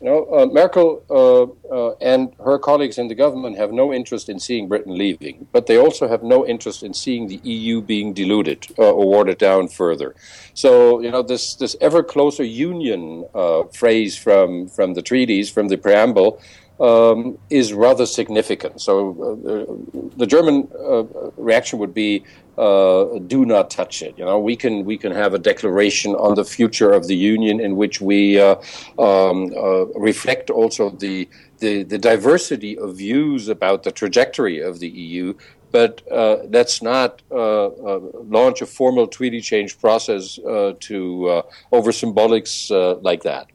You 0.00 0.06
know, 0.06 0.26
uh, 0.26 0.46
Merkel 0.46 1.02
uh, 1.08 1.74
uh, 1.74 1.94
and 2.02 2.34
her 2.44 2.58
colleagues 2.58 2.98
in 2.98 3.08
the 3.08 3.14
government 3.14 3.56
have 3.56 3.72
no 3.72 3.94
interest 3.94 4.28
in 4.28 4.38
seeing 4.38 4.68
Britain 4.68 4.96
leaving, 4.96 5.46
but 5.52 5.66
they 5.66 5.78
also 5.78 6.06
have 6.06 6.22
no 6.22 6.46
interest 6.46 6.82
in 6.82 6.92
seeing 6.92 7.28
the 7.28 7.40
EU 7.44 7.80
being 7.80 8.12
diluted 8.12 8.66
uh, 8.78 8.92
or 8.92 9.08
watered 9.08 9.38
down 9.38 9.68
further. 9.68 10.14
So, 10.52 11.00
you 11.00 11.10
know, 11.10 11.22
this 11.22 11.54
this 11.54 11.76
ever 11.80 12.02
closer 12.02 12.44
union 12.44 13.26
uh, 13.34 13.62
phrase 13.72 14.18
from 14.18 14.68
from 14.68 14.92
the 14.92 15.02
treaties, 15.02 15.48
from 15.48 15.68
the 15.68 15.78
preamble, 15.78 16.40
um, 16.80 17.38
is 17.48 17.72
rather 17.72 18.06
significant. 18.06 18.80
So 18.80 19.10
uh, 19.10 20.10
the 20.16 20.26
German 20.26 20.68
uh, 20.78 21.04
reaction 21.36 21.78
would 21.78 21.94
be, 21.94 22.24
uh, 22.58 23.18
"Do 23.26 23.44
not 23.44 23.70
touch 23.70 24.02
it." 24.02 24.14
You 24.18 24.24
know, 24.24 24.38
we 24.38 24.56
can 24.56 24.84
we 24.84 24.96
can 24.96 25.12
have 25.12 25.34
a 25.34 25.38
declaration 25.38 26.14
on 26.14 26.34
the 26.34 26.44
future 26.44 26.92
of 26.92 27.06
the 27.06 27.16
union 27.16 27.60
in 27.60 27.76
which 27.76 28.00
we 28.00 28.40
uh, 28.40 28.56
um, 28.98 29.52
uh, 29.56 29.86
reflect 29.98 30.50
also 30.50 30.90
the, 30.90 31.28
the, 31.58 31.82
the 31.82 31.98
diversity 31.98 32.78
of 32.78 32.96
views 32.96 33.48
about 33.48 33.82
the 33.82 33.92
trajectory 33.92 34.60
of 34.60 34.80
the 34.80 34.88
EU. 34.88 35.34
But 35.72 36.00
uh, 36.10 36.36
let's 36.48 36.80
not 36.80 37.22
launch 37.30 38.62
a 38.62 38.66
formal 38.66 39.06
treaty 39.06 39.40
change 39.40 39.78
process 39.78 40.36
to 40.36 41.42
over 41.72 41.90
symbolics 41.90 42.70
like 43.02 43.24
that. 43.24 43.48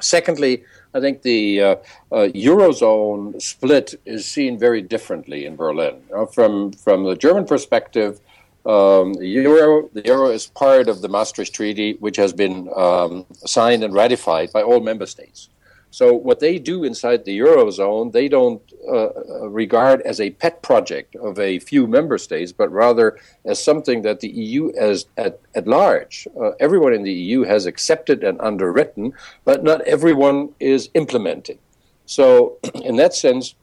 Secondly, 0.00 0.64
I 0.94 1.00
think 1.00 1.22
the 1.22 1.60
uh, 1.60 1.76
uh, 2.10 2.28
eurozone 2.34 3.40
split 3.40 3.94
is 4.04 4.26
seen 4.26 4.58
very 4.58 4.82
differently 4.82 5.46
in 5.46 5.56
Berlin. 5.56 6.02
You 6.08 6.16
know, 6.16 6.26
from 6.26 6.72
from 6.72 7.04
the 7.04 7.14
German 7.14 7.46
perspective, 7.46 8.20
um, 8.66 9.14
the 9.14 9.26
euro 9.26 9.88
the 9.92 10.02
euro 10.04 10.30
is 10.30 10.46
part 10.48 10.88
of 10.88 11.00
the 11.00 11.08
Maastricht 11.08 11.54
Treaty, 11.54 11.94
which 12.00 12.16
has 12.16 12.32
been 12.32 12.68
um, 12.76 13.24
signed 13.46 13.84
and 13.84 13.94
ratified 13.94 14.52
by 14.52 14.62
all 14.62 14.80
member 14.80 15.06
states. 15.06 15.48
So 15.90 16.14
what 16.14 16.38
they 16.38 16.58
do 16.58 16.84
inside 16.84 17.24
the 17.24 17.38
eurozone, 17.38 18.12
they 18.12 18.28
don't 18.28 18.62
uh, 18.86 19.06
uh, 19.06 19.48
regard 19.48 20.00
as 20.02 20.20
a 20.20 20.30
pet 20.30 20.62
project 20.62 21.16
of 21.16 21.38
a 21.38 21.58
few 21.58 21.86
member 21.86 22.16
states, 22.16 22.52
but 22.52 22.70
rather 22.70 23.18
as 23.44 23.62
something 23.62 24.02
that 24.02 24.20
the 24.20 24.28
EU 24.28 24.72
as 24.78 25.06
at, 25.16 25.40
at 25.54 25.66
large, 25.66 26.28
uh, 26.40 26.50
everyone 26.60 26.94
in 26.94 27.02
the 27.02 27.12
EU 27.12 27.42
has 27.42 27.66
accepted 27.66 28.22
and 28.22 28.40
underwritten, 28.40 29.12
but 29.44 29.64
not 29.64 29.80
everyone 29.82 30.50
is 30.60 30.90
implementing. 30.94 31.58
So, 32.06 32.58
in 32.74 32.96
that 32.96 33.14
sense, 33.14 33.56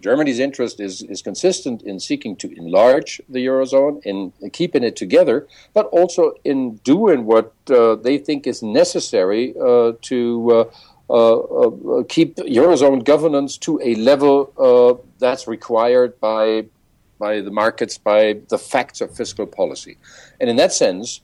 Germany's 0.00 0.38
interest 0.38 0.78
is, 0.78 1.02
is 1.02 1.22
consistent 1.22 1.82
in 1.82 1.98
seeking 1.98 2.36
to 2.36 2.56
enlarge 2.56 3.20
the 3.28 3.44
Eurozone, 3.44 4.00
in, 4.04 4.32
in 4.40 4.50
keeping 4.50 4.84
it 4.84 4.94
together, 4.94 5.48
but 5.74 5.86
also 5.86 6.34
in 6.44 6.76
doing 6.84 7.24
what 7.24 7.52
uh, 7.68 7.96
they 7.96 8.16
think 8.16 8.46
is 8.46 8.62
necessary 8.62 9.54
uh, 9.60 9.92
to 10.02 10.50
uh 10.52 10.64
keep 12.08 12.36
Eurozone 12.36 13.04
governance 13.04 13.56
to 13.58 13.80
a 13.82 13.94
level 13.94 14.52
uh, 14.58 15.02
that's 15.18 15.46
required 15.46 16.18
by, 16.20 16.66
by 17.18 17.40
the 17.40 17.50
markets, 17.50 17.98
by 17.98 18.38
the 18.48 18.58
facts 18.58 19.00
of 19.00 19.14
fiscal 19.14 19.46
policy. 19.46 19.96
And 20.40 20.50
in 20.50 20.56
that 20.56 20.72
sense, 20.72 21.20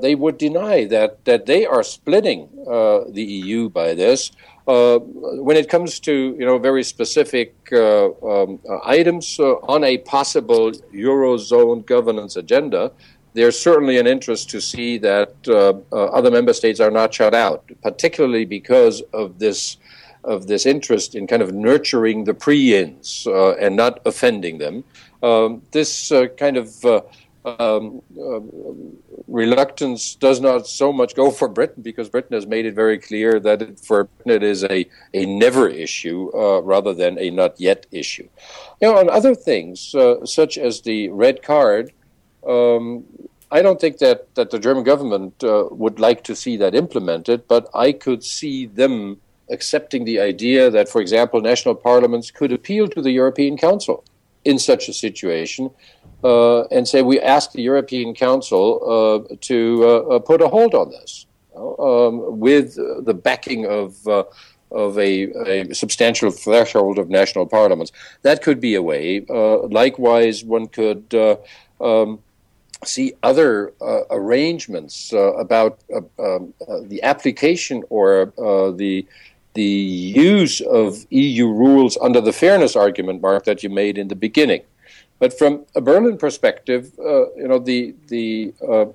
they 0.00 0.14
would 0.14 0.38
deny 0.38 0.86
that, 0.86 1.24
that 1.24 1.46
they 1.46 1.66
are 1.66 1.82
splitting 1.82 2.48
the 2.64 3.22
EU 3.22 3.68
by 3.68 3.94
this. 3.94 4.32
Uh, 4.68 4.98
when 4.98 5.56
it 5.56 5.70
comes 5.70 5.98
to 5.98 6.36
you 6.38 6.44
know 6.44 6.58
very 6.58 6.84
specific 6.84 7.54
uh, 7.72 8.10
um, 8.20 8.60
uh, 8.68 8.78
items 8.84 9.40
uh, 9.40 9.54
on 9.64 9.82
a 9.82 9.96
possible 9.96 10.70
eurozone 10.92 11.82
governance 11.86 12.36
agenda, 12.36 12.92
there's 13.34 13.58
certainly 13.58 13.98
an 13.98 14.06
interest 14.06 14.50
to 14.50 14.60
see 14.60 14.98
that 14.98 15.34
uh, 15.46 15.72
other 15.92 16.30
member 16.30 16.52
states 16.52 16.80
are 16.80 16.90
not 16.90 17.14
shut 17.14 17.34
out, 17.34 17.70
particularly 17.82 18.44
because 18.44 19.02
of 19.12 19.38
this 19.38 19.76
of 20.24 20.46
this 20.46 20.66
interest 20.66 21.14
in 21.14 21.26
kind 21.26 21.40
of 21.40 21.54
nurturing 21.54 22.24
the 22.24 22.34
pre-ins 22.34 23.26
and 23.26 23.76
not 23.76 24.00
offending 24.04 24.58
them. 24.58 24.84
Um, 25.22 25.62
this 25.70 26.12
kind 26.36 26.56
of 26.56 26.84
um, 27.58 28.02
uh, 28.18 28.40
reluctance 29.26 30.14
does 30.14 30.40
not 30.40 30.66
so 30.66 30.92
much 30.92 31.14
go 31.14 31.30
for 31.30 31.48
Britain 31.48 31.82
because 31.82 32.08
Britain 32.08 32.34
has 32.34 32.46
made 32.46 32.66
it 32.66 32.74
very 32.74 32.98
clear 32.98 33.38
that 33.40 33.62
it, 33.62 33.80
for 33.80 34.04
Britain 34.04 34.32
it 34.32 34.42
is 34.42 34.64
a, 34.64 34.86
a 35.14 35.26
never 35.26 35.68
issue 35.68 36.30
uh, 36.34 36.60
rather 36.62 36.94
than 36.94 37.18
a 37.18 37.30
not 37.30 37.58
yet 37.60 37.86
issue. 37.90 38.28
You 38.80 38.88
know, 38.88 38.98
on 38.98 39.08
other 39.10 39.34
things, 39.34 39.94
uh, 39.94 40.24
such 40.24 40.58
as 40.58 40.82
the 40.82 41.08
red 41.10 41.42
card, 41.42 41.92
um, 42.48 43.04
I 43.50 43.62
don't 43.62 43.80
think 43.80 43.98
that, 43.98 44.34
that 44.34 44.50
the 44.50 44.58
German 44.58 44.84
government 44.84 45.42
uh, 45.42 45.68
would 45.70 46.00
like 46.00 46.22
to 46.24 46.34
see 46.34 46.56
that 46.58 46.74
implemented, 46.74 47.48
but 47.48 47.68
I 47.74 47.92
could 47.92 48.22
see 48.22 48.66
them 48.66 49.20
accepting 49.50 50.04
the 50.04 50.20
idea 50.20 50.70
that, 50.70 50.88
for 50.88 51.00
example, 51.00 51.40
national 51.40 51.74
parliaments 51.74 52.30
could 52.30 52.52
appeal 52.52 52.88
to 52.88 53.00
the 53.00 53.10
European 53.10 53.56
Council 53.56 54.04
in 54.44 54.58
such 54.58 54.88
a 54.88 54.92
situation 54.92 55.70
uh, 56.24 56.62
and 56.64 56.86
say 56.88 57.02
we 57.02 57.20
ask 57.20 57.52
the 57.52 57.62
European 57.62 58.14
Council 58.14 59.24
uh, 59.30 59.34
to 59.40 59.84
uh, 59.84 60.16
uh 60.16 60.18
put 60.18 60.42
a 60.42 60.48
hold 60.48 60.74
on 60.74 60.90
this 60.90 61.26
um, 61.56 62.38
with 62.38 62.74
the 63.04 63.14
backing 63.14 63.66
of 63.66 64.06
uh, 64.06 64.24
of 64.70 64.98
a, 64.98 65.12
a, 65.46 65.74
substantial 65.74 66.30
threshold 66.30 66.98
of 66.98 67.08
national 67.08 67.46
parliaments. 67.46 67.90
That 68.20 68.42
could 68.42 68.60
be 68.60 68.74
a 68.74 68.82
way. 68.82 69.20
Likewise, 69.30 70.44
one 70.44 70.66
could. 70.66 71.14
Um, 71.80 72.18
see 72.84 73.14
other 73.22 73.72
arrangements 74.10 75.12
about 75.12 75.80
um, 76.18 76.54
the 76.84 77.00
application 77.02 77.82
or 77.90 78.32
the 78.76 79.06
the 79.54 79.64
use 79.64 80.60
of 80.60 81.04
EU 81.10 81.48
rules 81.48 81.98
under 82.00 82.20
the 82.20 82.32
fairness 82.32 82.76
argument, 82.76 83.20
Mark, 83.20 83.44
that 83.44 83.64
you 83.64 83.70
made 83.70 83.98
in 83.98 84.06
the 84.06 84.14
beginning. 84.14 84.62
But 85.18 85.36
from 85.36 85.66
a 85.74 85.80
Berlin 85.80 86.16
perspective, 86.16 86.92
uh, 86.98 87.32
you 87.34 87.48
know, 87.48 87.58
the 87.58 87.94
the 88.06 88.54
uh, 88.62 88.86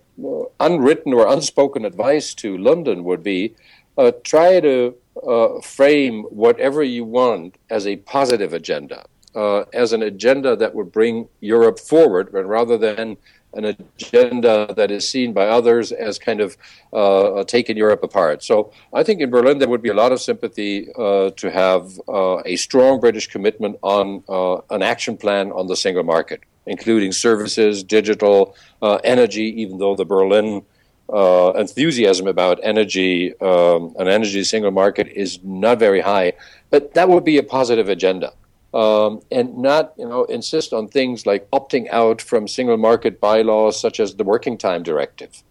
unwritten 0.59 1.13
or 1.13 1.27
unspoken 1.27 1.83
advice 1.85 2.33
to 2.35 2.57
London 2.57 3.03
would 3.03 3.23
be 3.23 3.55
uh, 3.97 4.11
try 4.23 4.59
to 4.61 4.95
uh, 5.27 5.59
frame 5.61 6.23
whatever 6.23 6.81
you 6.81 7.03
want 7.03 7.57
as 7.69 7.85
a 7.85 7.97
positive 7.97 8.53
agenda, 8.53 9.05
uh, 9.35 9.63
as 9.73 9.91
an 9.91 10.01
agenda 10.01 10.55
that 10.55 10.73
would 10.73 10.91
bring 10.91 11.27
Europe 11.41 11.79
forward, 11.79 12.29
rather 12.31 12.77
than 12.77 13.17
an 13.53 13.65
agenda 13.65 14.73
that 14.75 14.91
is 14.91 15.07
seen 15.07 15.33
by 15.33 15.47
others 15.47 15.91
as 15.91 16.19
kind 16.19 16.41
of 16.41 16.57
uh, 16.91 17.43
taking 17.45 17.77
Europe 17.77 18.03
apart. 18.03 18.43
So 18.43 18.71
I 18.93 19.03
think 19.03 19.21
in 19.21 19.29
Berlin 19.29 19.59
there 19.59 19.69
would 19.69 19.81
be 19.81 19.89
a 19.89 19.93
lot 19.93 20.11
of 20.11 20.21
sympathy 20.21 20.89
uh, 20.97 21.31
to 21.31 21.51
have 21.51 21.99
uh, 22.07 22.41
a 22.45 22.55
strong 22.55 22.99
British 22.99 23.27
commitment 23.27 23.77
on 23.83 24.23
uh, 24.29 24.57
an 24.69 24.81
action 24.81 25.17
plan 25.17 25.51
on 25.51 25.67
the 25.67 25.75
single 25.75 26.03
market, 26.03 26.41
including 26.65 27.11
services, 27.11 27.83
digital, 27.83 28.55
uh, 28.81 28.95
energy, 29.03 29.61
even 29.61 29.77
though 29.77 29.95
the 29.95 30.05
Berlin 30.05 30.63
uh, 31.11 31.51
enthusiasm 31.55 32.27
about 32.27 32.59
energy, 32.63 33.37
um, 33.39 33.93
an 33.99 34.07
energy 34.07 34.43
single 34.43 34.71
market 34.71 35.07
is 35.09 35.39
not 35.43 35.77
very 35.77 36.01
high. 36.01 36.33
But 36.69 36.93
that 36.95 37.09
would 37.09 37.23
be 37.23 37.37
a 37.37 37.43
positive 37.43 37.89
agenda 37.89 38.33
um, 38.73 39.21
and 39.31 39.57
not 39.57 39.93
you 39.97 40.07
know 40.07 40.23
insist 40.25 40.73
on 40.73 40.87
things 40.87 41.25
like 41.25 41.49
opting 41.51 41.89
out 41.91 42.21
from 42.21 42.47
single 42.47 42.77
market 42.77 43.19
bylaws 43.19 43.79
such 43.79 43.99
as 43.99 44.15
the 44.15 44.23
working 44.23 44.57
time 44.57 44.83
directive. 44.83 45.43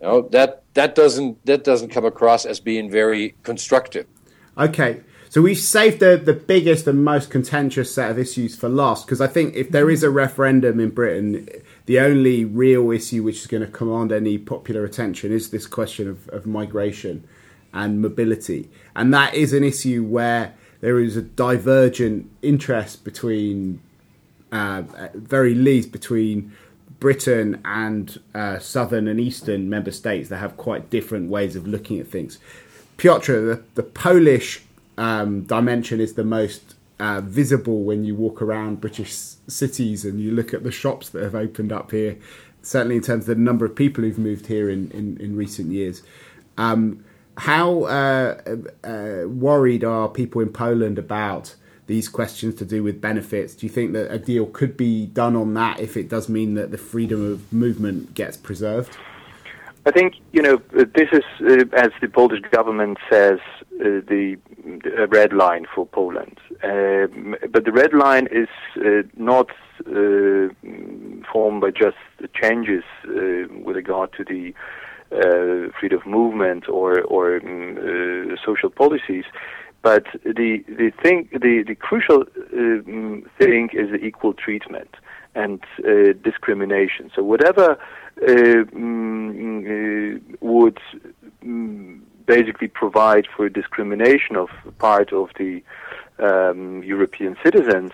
You 0.00 0.06
know 0.06 0.22
that 0.30 0.62
that 0.74 0.94
doesn't 0.94 1.44
that 1.46 1.64
doesn't 1.64 1.90
come 1.90 2.04
across 2.04 2.44
as 2.44 2.60
being 2.60 2.90
very 2.90 3.34
constructive. 3.42 4.06
Okay. 4.56 5.00
So 5.30 5.40
we've 5.40 5.58
saved 5.58 6.00
the, 6.00 6.16
the 6.16 6.32
biggest 6.32 6.88
and 6.88 7.04
most 7.04 7.30
contentious 7.30 7.94
set 7.94 8.10
of 8.10 8.18
issues 8.18 8.56
for 8.56 8.68
last 8.68 9.06
because 9.06 9.20
I 9.20 9.28
think 9.28 9.54
if 9.54 9.70
there 9.70 9.88
is 9.88 10.02
a 10.02 10.10
referendum 10.10 10.80
in 10.80 10.90
Britain, 10.90 11.48
the 11.86 12.00
only 12.00 12.44
real 12.44 12.90
issue 12.90 13.22
which 13.22 13.36
is 13.36 13.46
going 13.46 13.64
to 13.64 13.70
command 13.70 14.10
any 14.10 14.38
popular 14.38 14.84
attention 14.84 15.30
is 15.30 15.50
this 15.50 15.68
question 15.68 16.08
of, 16.08 16.28
of 16.30 16.46
migration 16.46 17.28
and 17.72 18.02
mobility. 18.02 18.70
And 18.96 19.14
that 19.14 19.34
is 19.34 19.52
an 19.52 19.62
issue 19.62 20.02
where 20.02 20.54
there 20.80 20.98
is 20.98 21.16
a 21.16 21.22
divergent 21.22 22.30
interest 22.42 23.04
between, 23.04 23.80
uh, 24.52 24.82
very 25.14 25.54
least, 25.54 25.92
between 25.92 26.52
Britain 26.98 27.60
and 27.64 28.20
uh, 28.34 28.58
southern 28.58 29.08
and 29.08 29.18
eastern 29.18 29.68
member 29.68 29.90
states 29.90 30.28
that 30.28 30.36
have 30.38 30.56
quite 30.56 30.90
different 30.90 31.30
ways 31.30 31.56
of 31.56 31.66
looking 31.66 31.98
at 31.98 32.06
things. 32.06 32.38
Piotr, 32.96 33.32
the, 33.32 33.62
the 33.74 33.82
Polish 33.82 34.62
um, 34.98 35.42
dimension 35.44 36.00
is 36.00 36.14
the 36.14 36.24
most 36.24 36.74
uh, 36.98 37.20
visible 37.22 37.82
when 37.82 38.04
you 38.04 38.14
walk 38.14 38.42
around 38.42 38.80
British 38.80 39.14
cities 39.14 40.04
and 40.04 40.20
you 40.20 40.30
look 40.30 40.52
at 40.52 40.62
the 40.62 40.70
shops 40.70 41.08
that 41.08 41.22
have 41.22 41.34
opened 41.34 41.72
up 41.72 41.90
here, 41.90 42.18
certainly 42.62 42.96
in 42.96 43.02
terms 43.02 43.26
of 43.26 43.38
the 43.38 43.42
number 43.42 43.64
of 43.64 43.74
people 43.74 44.04
who've 44.04 44.18
moved 44.18 44.46
here 44.46 44.68
in, 44.68 44.90
in, 44.90 45.16
in 45.18 45.34
recent 45.36 45.72
years. 45.72 46.02
Um, 46.58 47.02
how 47.40 47.84
uh, 47.84 48.36
uh, 48.84 49.26
worried 49.26 49.82
are 49.82 50.08
people 50.08 50.42
in 50.42 50.50
Poland 50.50 50.98
about 50.98 51.54
these 51.86 52.06
questions 52.06 52.54
to 52.56 52.66
do 52.66 52.82
with 52.82 53.00
benefits? 53.00 53.54
Do 53.54 53.64
you 53.64 53.72
think 53.72 53.94
that 53.94 54.12
a 54.12 54.18
deal 54.18 54.44
could 54.44 54.76
be 54.76 55.06
done 55.06 55.34
on 55.36 55.54
that 55.54 55.80
if 55.80 55.96
it 55.96 56.10
does 56.10 56.28
mean 56.28 56.54
that 56.54 56.70
the 56.70 56.78
freedom 56.78 57.32
of 57.32 57.50
movement 57.50 58.14
gets 58.14 58.36
preserved? 58.36 58.96
I 59.86 59.90
think 59.90 60.16
you 60.32 60.42
know 60.42 60.60
this 60.72 61.08
is, 61.12 61.24
uh, 61.40 61.64
as 61.72 61.90
the 62.02 62.08
Polish 62.08 62.42
government 62.50 62.98
says, 63.10 63.38
uh, 63.80 64.04
the, 64.06 64.36
the 64.84 65.08
red 65.10 65.32
line 65.32 65.64
for 65.74 65.86
Poland. 65.86 66.38
Um, 66.62 67.36
but 67.50 67.64
the 67.64 67.72
red 67.72 67.94
line 67.94 68.28
is 68.30 68.48
uh, 68.76 69.08
not 69.16 69.48
uh, 69.86 70.52
formed 71.32 71.62
by 71.62 71.70
just 71.70 71.96
changes 72.34 72.84
with 73.04 73.76
regard 73.76 74.12
to 74.18 74.24
the 74.24 74.52
uh, 75.12 75.72
freedom 75.78 75.98
of 76.00 76.06
movement 76.06 76.68
or 76.68 77.00
or 77.02 77.36
um, 77.36 78.36
social 78.44 78.70
policies. 78.70 79.24
But 79.82 80.04
the 80.24 80.64
the 80.68 80.92
thing 81.02 81.28
the 81.32 81.64
the 81.66 81.74
crucial 81.74 82.24
um, 82.52 83.24
thing 83.38 83.70
is 83.72 83.90
the 83.90 84.04
equal 84.04 84.34
treatment 84.34 84.94
and 85.34 85.62
uh, 85.78 86.12
discrimination. 86.22 87.10
So 87.14 87.22
whatever 87.22 87.78
um, 88.28 90.20
would 90.40 90.78
um, 91.42 92.02
basically 92.26 92.68
provide 92.68 93.26
for 93.34 93.48
discrimination 93.48 94.36
of 94.36 94.48
part 94.78 95.12
of 95.12 95.30
the 95.38 95.62
um, 96.18 96.82
European 96.82 97.36
citizens, 97.42 97.92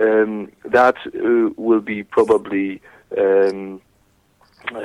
um, 0.00 0.50
that 0.64 0.96
uh, 1.06 1.50
will 1.56 1.80
be 1.80 2.02
probably 2.02 2.80
um, 3.16 3.80
uh, 4.74 4.80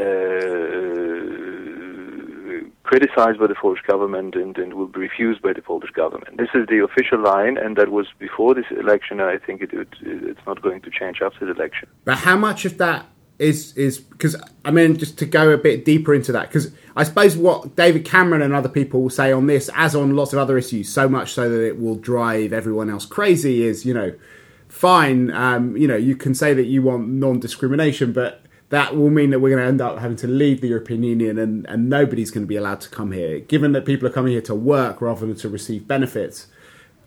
criticized 2.89 3.39
by 3.39 3.45
the 3.45 3.53
Polish 3.53 3.81
government 3.85 4.33
and, 4.33 4.57
and 4.57 4.73
will 4.73 4.87
be 4.87 5.01
refused 5.01 5.43
by 5.43 5.53
the 5.53 5.61
Polish 5.61 5.91
government. 5.91 6.37
This 6.37 6.49
is 6.55 6.65
the 6.67 6.83
official 6.83 7.19
line, 7.19 7.55
and 7.55 7.77
that 7.77 7.89
was 7.89 8.07
before 8.17 8.55
this 8.55 8.65
election. 8.71 9.19
And 9.19 9.29
I 9.29 9.37
think 9.37 9.61
it, 9.61 9.71
it, 9.71 9.89
it's 10.01 10.39
not 10.47 10.63
going 10.63 10.81
to 10.81 10.89
change 10.89 11.21
after 11.21 11.45
the 11.45 11.51
election. 11.51 11.87
But 12.03 12.17
how 12.17 12.35
much 12.35 12.65
of 12.65 12.79
that 12.79 13.05
is 13.37 13.77
is 13.77 13.99
because 13.99 14.35
I 14.65 14.71
mean 14.71 14.97
just 14.97 15.19
to 15.19 15.25
go 15.27 15.51
a 15.51 15.57
bit 15.57 15.85
deeper 15.85 16.15
into 16.15 16.33
that 16.33 16.49
because 16.49 16.73
I 16.95 17.03
suppose 17.03 17.37
what 17.37 17.75
David 17.75 18.05
Cameron 18.05 18.41
and 18.41 18.55
other 18.55 18.67
people 18.67 19.03
will 19.03 19.11
say 19.11 19.31
on 19.31 19.45
this, 19.45 19.69
as 19.75 19.95
on 19.95 20.15
lots 20.15 20.33
of 20.33 20.39
other 20.39 20.57
issues, 20.57 20.89
so 20.89 21.07
much 21.07 21.33
so 21.33 21.47
that 21.47 21.63
it 21.63 21.79
will 21.79 21.95
drive 21.95 22.51
everyone 22.51 22.89
else 22.89 23.05
crazy, 23.05 23.61
is 23.61 23.85
you 23.85 23.93
know, 23.93 24.15
fine, 24.67 25.29
um, 25.29 25.77
you 25.77 25.87
know, 25.87 25.95
you 25.95 26.15
can 26.15 26.33
say 26.33 26.55
that 26.55 26.65
you 26.65 26.81
want 26.81 27.07
non-discrimination, 27.07 28.13
but 28.13 28.41
that 28.69 28.95
will 28.95 29.09
mean 29.09 29.31
that 29.31 29.39
we're 29.39 29.49
going 29.49 29.61
to 29.61 29.67
end 29.67 29.81
up 29.81 29.97
having 29.99 30.17
to 30.17 30.27
leave 30.27 30.61
the 30.61 30.67
European 30.67 31.03
Union 31.03 31.37
and, 31.37 31.65
and 31.67 31.89
nobody's 31.89 32.31
going 32.31 32.43
to 32.43 32.47
be 32.47 32.55
allowed 32.55 32.81
to 32.81 32.89
come 32.89 33.11
here. 33.11 33.39
Given 33.39 33.71
that 33.71 33.85
people 33.85 34.07
are 34.07 34.11
coming 34.11 34.31
here 34.31 34.41
to 34.43 34.55
work 34.55 35.01
rather 35.01 35.25
than 35.25 35.35
to 35.37 35.49
receive 35.49 35.87
benefits, 35.87 36.47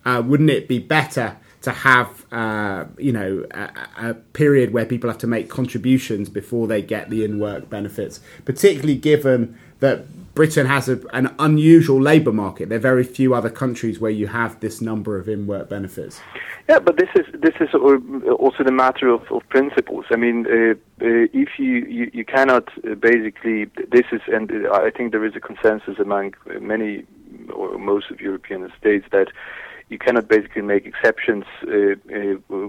uh, 0.05 0.23
wouldn't 0.25 0.51
it 0.51 0.67
be 0.67 0.81
better 0.81 1.37
to 1.63 1.71
have 1.71 2.27
uh, 2.33 2.85
you 2.99 3.13
know 3.13 3.47
a, 3.53 3.71
a, 4.09 4.15
period 4.15 4.73
where 4.73 4.85
people 4.85 5.09
have 5.09 5.19
to 5.19 5.29
make 5.29 5.49
contributions 5.49 6.29
before 6.29 6.67
they 6.67 6.83
get 6.83 7.09
the 7.09 7.25
in-work 7.25 7.71
benefits, 7.71 8.21
particularly 8.45 8.97
given 8.97 9.57
that 9.83 10.35
Britain 10.35 10.67
has 10.67 10.89
a, 10.89 10.99
an 11.13 11.35
unusual 11.39 12.01
labour 12.01 12.33
market. 12.33 12.69
There 12.71 12.79
are 12.79 12.89
very 12.95 13.05
few 13.05 13.35
other 13.35 13.51
countries 13.51 14.01
where 14.01 14.11
you 14.11 14.29
have 14.29 14.61
this 14.61 14.81
number 14.81 15.19
of 15.19 15.29
in-work 15.29 15.69
benefits. 15.69 16.21
Yeah, 16.69 16.79
but 16.79 16.97
this 16.97 17.11
is 17.15 17.27
this 17.41 17.57
is 17.61 17.75
also 17.75 18.65
the 18.65 18.73
matter 18.73 19.09
of, 19.09 19.23
of 19.31 19.43
principles. 19.49 20.07
I 20.11 20.17
mean, 20.17 20.47
uh, 20.47 20.75
uh, 21.05 21.27
if 21.45 21.59
you, 21.59 21.75
you, 21.97 22.11
you 22.15 22.25
cannot 22.25 22.69
uh, 22.79 22.95
basically 22.95 23.65
this 23.97 24.07
is, 24.13 24.23
and 24.29 24.51
I 24.73 24.91
think 24.91 25.11
there 25.11 25.27
is 25.27 25.35
a 25.37 25.41
consensus 25.41 25.99
among 25.99 26.35
many 26.61 27.05
or 27.53 27.77
most 27.77 28.11
of 28.13 28.21
European 28.21 28.73
states 28.79 29.07
that 29.11 29.29
you 29.89 29.99
cannot 29.99 30.29
basically 30.29 30.63
make 30.63 30.87
exceptions 30.87 31.45
uh, 31.67 31.97
uh, 32.19 32.69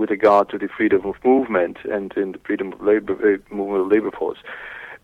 with 0.00 0.10
regard 0.10 0.48
to 0.48 0.58
the 0.58 0.68
freedom 0.76 1.04
of 1.04 1.14
movement 1.24 1.76
and 1.84 2.12
in 2.16 2.32
the 2.32 2.40
freedom 2.46 2.72
of 2.72 2.80
labor 2.80 3.14
uh, 3.22 3.54
movement 3.54 3.82
of 3.82 3.88
labor 3.92 4.10
force 4.10 4.38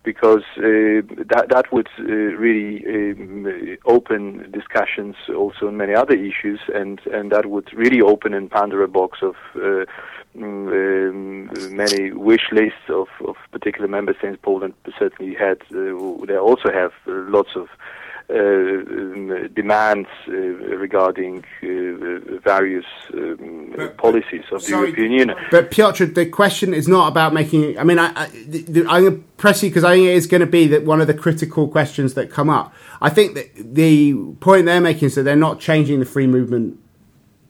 because 0.04 0.44
uh, 0.58 1.00
that 1.32 1.46
that 1.48 1.72
would 1.72 1.88
uh, 1.98 2.02
really 2.04 2.84
um, 2.86 3.78
open 3.86 4.50
discussions 4.52 5.16
also 5.34 5.68
on 5.68 5.76
many 5.76 5.94
other 5.94 6.14
issues, 6.14 6.60
and 6.74 7.00
and 7.12 7.32
that 7.32 7.46
would 7.46 7.72
really 7.74 8.02
open 8.02 8.34
and 8.34 8.50
Pandora 8.50 8.86
box 8.86 9.18
of 9.22 9.34
uh, 9.56 9.84
mm, 10.36 10.68
um, 10.68 11.76
many 11.76 12.12
wish 12.12 12.52
lists 12.52 12.88
of, 12.88 13.08
of 13.26 13.36
particular 13.50 13.88
member 13.88 14.14
states. 14.18 14.38
Poland 14.42 14.74
certainly 14.98 15.34
had. 15.34 15.58
They 15.70 16.36
also 16.36 16.70
have 16.72 16.92
lots 17.06 17.50
of 17.56 17.68
uh, 18.30 18.34
um, 18.34 19.50
demands 19.54 20.08
uh, 20.26 20.32
regarding 20.32 21.44
uh, 21.62 22.38
various 22.42 22.86
um, 23.12 23.74
but, 23.76 23.98
policies 23.98 24.44
of 24.50 24.64
the 24.64 24.70
European 24.70 25.12
Union. 25.12 25.36
But 25.50 25.70
Piotr, 25.70 26.06
the 26.06 26.26
question 26.26 26.72
is 26.72 26.88
not 26.88 27.08
about 27.08 27.34
making. 27.34 27.78
I 27.78 27.84
mean, 27.84 27.98
I, 27.98 28.12
I, 28.16 28.24
I'm 28.24 29.02
going 29.02 29.16
to 29.16 29.24
press 29.36 29.62
you 29.62 29.68
because 29.68 29.84
I 29.84 29.94
think 29.94 30.06
it 30.06 30.14
is 30.14 30.26
going 30.26 30.40
to 30.40 30.46
be 30.46 30.66
that 30.68 30.84
one 30.84 31.00
of 31.02 31.06
the 31.06 31.14
critical 31.14 31.68
questions 31.68 32.14
that 32.14 32.30
come 32.30 32.48
up. 32.48 32.72
I 33.02 33.10
think 33.10 33.34
that 33.34 33.50
the 33.56 34.14
point 34.40 34.66
they're 34.66 34.80
making 34.80 35.06
is 35.06 35.16
that 35.16 35.24
they're 35.24 35.36
not 35.36 35.60
changing 35.60 36.00
the 36.00 36.06
free 36.06 36.26
movement 36.26 36.78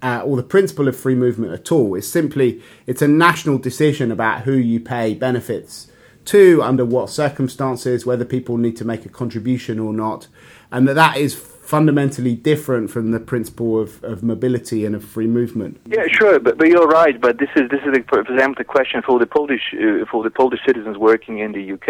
uh, 0.03 0.23
or 0.25 0.37
the 0.37 0.43
principle 0.43 0.89
of 0.89 0.97
free 0.97 1.15
movement 1.15 1.53
at 1.53 1.71
all. 1.71 1.95
It's 1.95 2.09
simply 2.09 2.61
it's 2.87 3.01
a 3.01 3.09
national 3.09 3.59
decision 3.59 4.11
about 4.11 4.43
who 4.43 4.55
you 4.55 4.81
pay 4.81 5.15
benefits 5.15 5.91
to, 6.27 6.63
under 6.63 6.85
what 6.85 7.11
circumstances, 7.11 8.07
whether 8.07 8.25
people 8.25 8.57
need 8.57 8.77
to 8.77 8.85
make 8.85 9.05
a 9.05 9.09
contribution 9.09 9.79
or 9.79 9.93
not 9.93 10.27
and 10.75 10.89
that 10.89 10.95
that 10.95 11.17
is 11.17 11.35
fundamentally 11.35 12.35
different 12.35 12.91
from 12.91 13.11
the 13.13 13.21
principle 13.21 13.81
of, 13.81 14.03
of 14.05 14.23
mobility 14.23 14.85
and 14.85 14.95
of 14.95 15.03
free 15.03 15.27
movement. 15.27 15.81
Yeah, 15.87 16.05
sure, 16.11 16.39
but, 16.39 16.59
but 16.59 16.69
you're 16.69 16.87
right. 16.87 17.19
But 17.19 17.39
this 17.39 17.49
is 17.57 17.71
this 17.71 17.81
is, 17.87 18.05
for 18.09 18.21
example, 18.21 18.57
the 18.59 18.65
question 18.65 19.01
for 19.01 19.19
the 19.19 19.27
Polish 19.27 19.73
uh, 19.73 20.05
for 20.11 20.23
the 20.23 20.31
Polish 20.31 20.61
citizens 20.67 20.99
working 20.99 21.39
in 21.39 21.53
the 21.53 21.73
UK, 21.73 21.89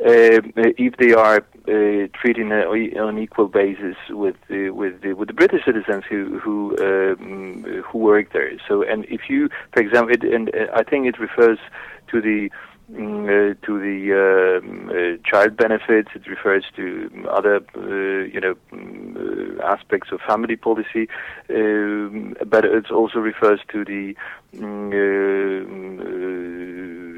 uh, 0.00 0.40
if 0.86 0.96
they 0.96 1.12
are 1.12 1.38
uh, 1.68 2.08
treated 2.20 2.50
on 2.50 3.08
an 3.10 3.18
equal 3.18 3.48
basis 3.48 3.96
with 4.10 4.36
uh, 4.50 4.74
with 4.74 5.00
the, 5.02 5.12
with 5.12 5.28
the 5.28 5.34
British 5.34 5.64
citizens 5.64 6.02
who 6.08 6.38
who 6.40 6.76
um, 6.80 7.82
who 7.86 7.98
work 7.98 8.32
there. 8.32 8.50
So, 8.66 8.82
and 8.82 9.04
if 9.04 9.28
you, 9.28 9.50
for 9.72 9.80
example, 9.80 10.14
it, 10.14 10.24
and 10.24 10.48
uh, 10.54 10.66
I 10.74 10.82
think 10.82 11.06
it 11.06 11.20
refers 11.20 11.58
to 12.10 12.20
the 12.20 12.50
uh, 12.50 12.75
to 12.88 13.80
the 13.80 14.60
um, 14.62 14.88
uh, 14.90 15.28
child 15.28 15.56
benefits. 15.56 16.10
It 16.14 16.26
refers 16.28 16.64
to 16.76 17.10
other, 17.30 17.56
uh, 17.76 18.26
you 18.32 18.40
know, 18.40 18.54
mm, 18.72 19.58
uh, 19.58 19.62
aspects 19.62 20.12
of 20.12 20.20
family 20.20 20.56
policy, 20.56 21.08
um, 21.50 22.36
but 22.46 22.64
it 22.64 22.90
also 22.90 23.18
refers 23.18 23.60
to 23.72 23.84
the, 23.84 24.14
mm, 24.54 24.92
uh, 24.92 25.66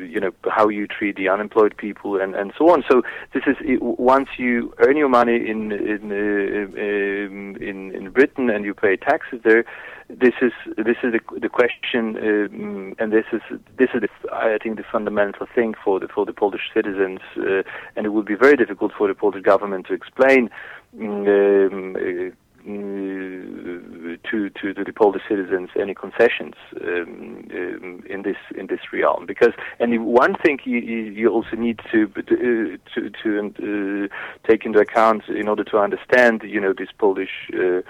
you 0.04 0.20
know, 0.20 0.30
how 0.50 0.68
you 0.68 0.86
treat 0.86 1.16
the 1.16 1.28
unemployed 1.28 1.76
people 1.76 2.18
and, 2.18 2.34
and 2.34 2.52
so 2.56 2.70
on. 2.70 2.82
So 2.88 3.02
this 3.34 3.42
is 3.46 3.56
once 3.80 4.28
you 4.38 4.72
earn 4.78 4.96
your 4.96 5.10
money 5.10 5.36
in 5.36 5.72
in 5.72 6.10
uh, 6.10 6.80
um, 6.80 7.56
in, 7.56 7.94
in 7.94 8.10
Britain 8.10 8.48
and 8.48 8.64
you 8.64 8.72
pay 8.74 8.96
taxes 8.96 9.40
there 9.44 9.64
this 10.08 10.34
is 10.40 10.52
this 10.76 10.96
is 11.02 11.12
the, 11.12 11.20
the 11.38 11.48
question, 11.48 12.16
um, 12.16 12.94
and 12.98 13.12
this 13.12 13.26
is 13.32 13.42
this 13.76 13.90
is 13.94 14.00
the, 14.00 14.08
I 14.32 14.56
think 14.62 14.76
the 14.76 14.84
fundamental 14.90 15.46
thing 15.54 15.74
for 15.84 16.00
the 16.00 16.08
for 16.08 16.24
the 16.24 16.32
Polish 16.32 16.70
citizens, 16.72 17.20
uh, 17.36 17.62
and 17.94 18.06
it 18.06 18.10
would 18.10 18.24
be 18.24 18.34
very 18.34 18.56
difficult 18.56 18.92
for 18.96 19.06
the 19.06 19.14
Polish 19.14 19.42
government 19.42 19.86
to 19.88 19.92
explain. 19.92 20.50
Um, 20.98 21.96
uh, 21.96 22.34
to, 22.68 24.50
to, 24.50 24.74
to 24.74 24.84
the 24.84 24.92
Polish 24.92 25.22
citizens 25.28 25.70
any 25.78 25.94
concessions 25.94 26.54
um, 26.80 27.48
um, 27.52 28.02
in 28.08 28.22
this 28.22 28.36
in 28.56 28.66
this 28.66 28.80
realm. 28.92 29.26
Because 29.26 29.52
and 29.78 30.06
one 30.06 30.34
thing 30.34 30.58
you, 30.64 30.78
you 30.78 31.28
also 31.30 31.56
need 31.56 31.80
to 31.90 32.06
to 32.08 32.78
to 33.22 34.08
uh, 34.12 34.48
take 34.48 34.64
into 34.64 34.78
account 34.78 35.28
in 35.28 35.48
order 35.48 35.64
to 35.64 35.78
understand 35.78 36.42
you 36.44 36.60
know 36.60 36.72
this 36.72 36.90
Polish 36.98 37.50
uh, 37.54 37.80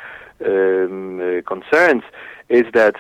um, 0.44 1.20
uh, 1.20 1.42
concerns 1.42 2.04
is 2.48 2.64
that 2.74 2.94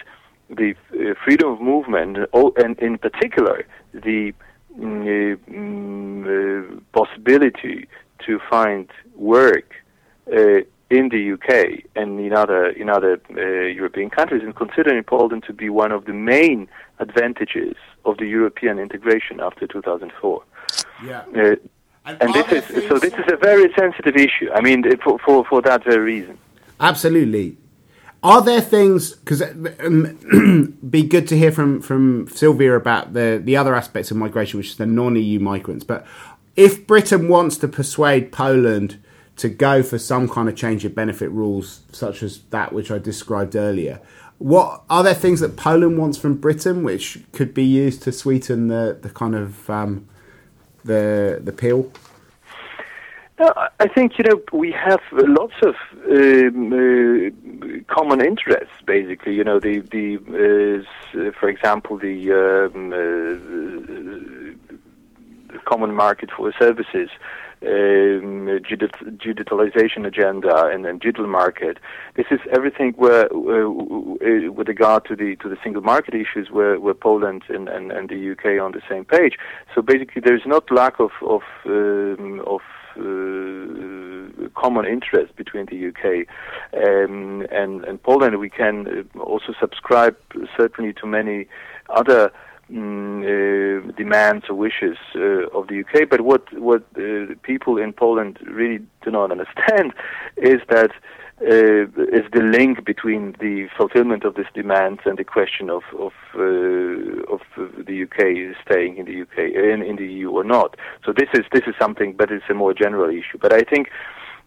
the 0.50 0.74
uh, 0.92 1.14
freedom 1.24 1.52
of 1.52 1.60
movement, 1.60 2.18
oh, 2.32 2.52
and 2.56 2.78
in 2.80 2.98
particular 2.98 3.66
the 3.92 4.32
mm, 4.78 5.02
uh, 5.02 5.36
mm, 5.50 6.82
possibility 6.92 7.88
to 8.26 8.40
find 8.50 8.90
work 9.14 9.74
in 10.90 11.10
the 11.10 11.32
UK 11.32 11.84
and 11.96 12.18
in 12.18 12.32
other 12.32 12.70
in 12.70 12.88
other 12.88 13.20
uh, 13.36 13.40
European 13.40 14.10
countries, 14.10 14.42
and 14.42 14.54
considering 14.56 15.02
Poland 15.02 15.44
to 15.46 15.52
be 15.52 15.68
one 15.68 15.92
of 15.92 16.06
the 16.06 16.12
main 16.12 16.68
advantages 16.98 17.76
of 18.04 18.16
the 18.18 18.26
European 18.26 18.78
integration 18.78 19.40
after 19.40 19.66
2004. 19.66 20.42
Yeah. 21.04 21.22
Uh, 21.36 21.56
and, 22.06 22.22
and 22.22 22.34
this 22.34 22.52
is 22.52 22.88
so. 22.88 22.98
This 22.98 23.12
is 23.12 23.26
a 23.30 23.36
very 23.36 23.72
sensitive 23.74 24.16
issue. 24.16 24.50
I 24.54 24.62
mean, 24.62 24.82
for 24.98 25.18
for, 25.18 25.44
for 25.44 25.60
that 25.62 25.84
very 25.84 25.98
reason. 25.98 26.38
Absolutely. 26.80 27.58
Are 28.22 28.42
there 28.42 28.60
things 28.60 29.14
because 29.14 29.42
um, 29.42 30.78
be 30.90 31.02
good 31.02 31.28
to 31.28 31.36
hear 31.36 31.52
from 31.52 31.82
from 31.82 32.28
Silvia 32.28 32.74
about 32.74 33.12
the 33.12 33.40
the 33.44 33.56
other 33.56 33.74
aspects 33.74 34.10
of 34.10 34.16
migration, 34.16 34.58
which 34.58 34.70
is 34.70 34.76
the 34.76 34.86
non-EU 34.86 35.38
migrants. 35.38 35.84
But 35.84 36.06
if 36.56 36.86
Britain 36.86 37.28
wants 37.28 37.58
to 37.58 37.68
persuade 37.68 38.32
Poland 38.32 38.98
to 39.38 39.48
go 39.48 39.82
for 39.82 39.98
some 39.98 40.28
kind 40.28 40.48
of 40.48 40.56
change 40.56 40.84
of 40.84 40.94
benefit 40.94 41.30
rules, 41.30 41.80
such 41.92 42.22
as 42.22 42.40
that 42.50 42.72
which 42.72 42.90
I 42.90 42.98
described 42.98 43.56
earlier, 43.56 44.00
what 44.38 44.82
are 44.88 45.02
there 45.02 45.14
things 45.14 45.40
that 45.40 45.56
Poland 45.56 45.98
wants 45.98 46.16
from 46.16 46.34
Britain 46.34 46.84
which 46.84 47.18
could 47.32 47.54
be 47.54 47.64
used 47.64 48.02
to 48.04 48.12
sweeten 48.12 48.68
the 48.68 48.96
the 49.00 49.10
kind 49.10 49.34
of 49.34 49.68
um, 49.68 50.08
the 50.84 51.40
the 51.42 51.52
pill? 51.52 51.92
I 53.40 53.86
think 53.86 54.18
you 54.18 54.24
know 54.24 54.40
we 54.52 54.72
have 54.72 55.00
lots 55.12 55.54
of 55.62 55.76
um, 56.10 56.72
uh, 56.72 57.94
common 57.94 58.20
interests. 58.20 58.74
Basically, 58.84 59.34
you 59.34 59.44
know 59.44 59.60
the 59.60 59.80
the 59.80 60.16
uh, 60.16 61.30
for 61.38 61.48
example 61.48 61.98
the, 61.98 62.32
um, 62.32 62.92
uh, 62.92 62.96
the 65.52 65.58
common 65.64 65.94
market 65.94 66.30
for 66.36 66.52
services. 66.58 67.10
Um, 67.60 68.46
digitalization 68.60 70.06
agenda 70.06 70.66
and 70.66 70.84
then 70.84 70.98
digital 70.98 71.26
market. 71.26 71.78
This 72.14 72.26
is 72.30 72.38
everything 72.54 72.92
where, 72.96 73.24
uh, 73.24 73.68
with 73.68 74.68
regard 74.68 75.04
to 75.06 75.16
the 75.16 75.34
to 75.42 75.48
the 75.48 75.56
single 75.64 75.82
market 75.82 76.14
issues, 76.14 76.50
where, 76.52 76.78
where 76.78 76.94
Poland 76.94 77.42
and, 77.48 77.68
and, 77.68 77.90
and 77.90 78.08
the 78.08 78.30
UK 78.30 78.44
are 78.44 78.60
on 78.60 78.72
the 78.72 78.82
same 78.88 79.04
page. 79.04 79.38
So 79.74 79.82
basically, 79.82 80.22
there 80.24 80.36
is 80.36 80.46
not 80.46 80.70
lack 80.70 81.00
of 81.00 81.10
of 81.22 81.42
um, 81.66 82.40
of 82.46 82.60
uh, 82.98 84.48
common 84.54 84.86
interest 84.86 85.34
between 85.36 85.66
the 85.66 85.88
UK 85.88 86.26
um, 86.74 87.46
and, 87.50 87.84
and 87.84 88.02
Poland. 88.02 88.38
We 88.38 88.50
can 88.50 89.06
uh, 89.14 89.18
also 89.20 89.52
subscribe 89.60 90.16
certainly 90.56 90.92
to 90.94 91.06
many 91.06 91.48
other 91.88 92.32
mm, 92.70 93.22
uh, 93.22 93.92
demands 93.92 94.46
or 94.48 94.54
wishes 94.54 94.96
uh, 95.14 95.48
of 95.58 95.68
the 95.68 95.80
UK. 95.80 96.08
But 96.08 96.22
what 96.22 96.42
what 96.58 96.82
uh, 96.96 97.34
people 97.42 97.78
in 97.78 97.92
Poland 97.92 98.38
really 98.46 98.80
do 99.04 99.10
not 99.10 99.30
understand 99.30 99.92
is 100.36 100.60
that 100.68 100.90
uh, 101.40 101.84
is 102.18 102.26
the 102.32 102.42
link 102.42 102.84
between 102.84 103.36
the 103.38 103.68
fulfillment 103.76 104.24
of 104.24 104.34
these 104.34 104.52
demands 104.54 105.00
and 105.04 105.18
the 105.18 105.24
question 105.24 105.70
of 105.70 105.82
of 105.98 106.12
uh, 106.34 107.34
of 107.34 107.40
the 107.56 108.02
UK 108.02 108.56
staying 108.64 108.96
in 108.96 109.06
the 109.06 109.22
UK 109.22 109.38
in, 109.54 109.82
in 109.82 109.96
the 109.96 110.06
EU 110.06 110.30
or 110.30 110.44
not. 110.44 110.76
So 111.04 111.12
this 111.12 111.28
is 111.34 111.44
this 111.52 111.62
is 111.66 111.74
something, 111.78 112.14
but 112.14 112.30
it's 112.30 112.50
a 112.50 112.54
more 112.54 112.74
general 112.74 113.08
issue. 113.10 113.38
But 113.40 113.52
I 113.52 113.62
think. 113.62 113.88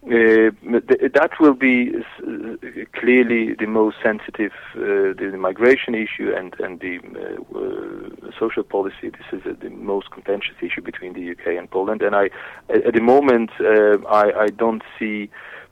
Uh, 0.04 0.50
th- 0.88 1.12
that 1.14 1.30
will 1.38 1.54
be 1.54 1.92
uh, 1.94 2.56
clearly 2.92 3.54
the 3.54 3.66
most 3.66 3.96
sensitive, 4.02 4.50
uh, 4.74 5.14
the, 5.14 5.28
the, 5.30 5.38
migration 5.38 5.94
issue 5.94 6.32
and 6.36 6.56
and 6.58 6.80
the 6.80 6.98
uh, 6.98 7.58
uh, 7.58 8.30
social 8.36 8.64
policy. 8.64 9.10
This 9.10 9.30
is 9.32 9.42
the 9.60 9.70
most 9.70 10.10
contentious 10.10 10.56
issue 10.60 10.82
between 10.82 11.12
the 11.12 11.30
UK 11.30 11.56
and 11.58 11.70
Poland. 11.70 12.02
And 12.02 12.16
I, 12.16 12.30
at 12.68 12.94
the 12.94 13.00
moment, 13.00 13.50
I, 13.60 14.32
I 14.36 14.48
don't 14.48 14.82
see 14.98 15.30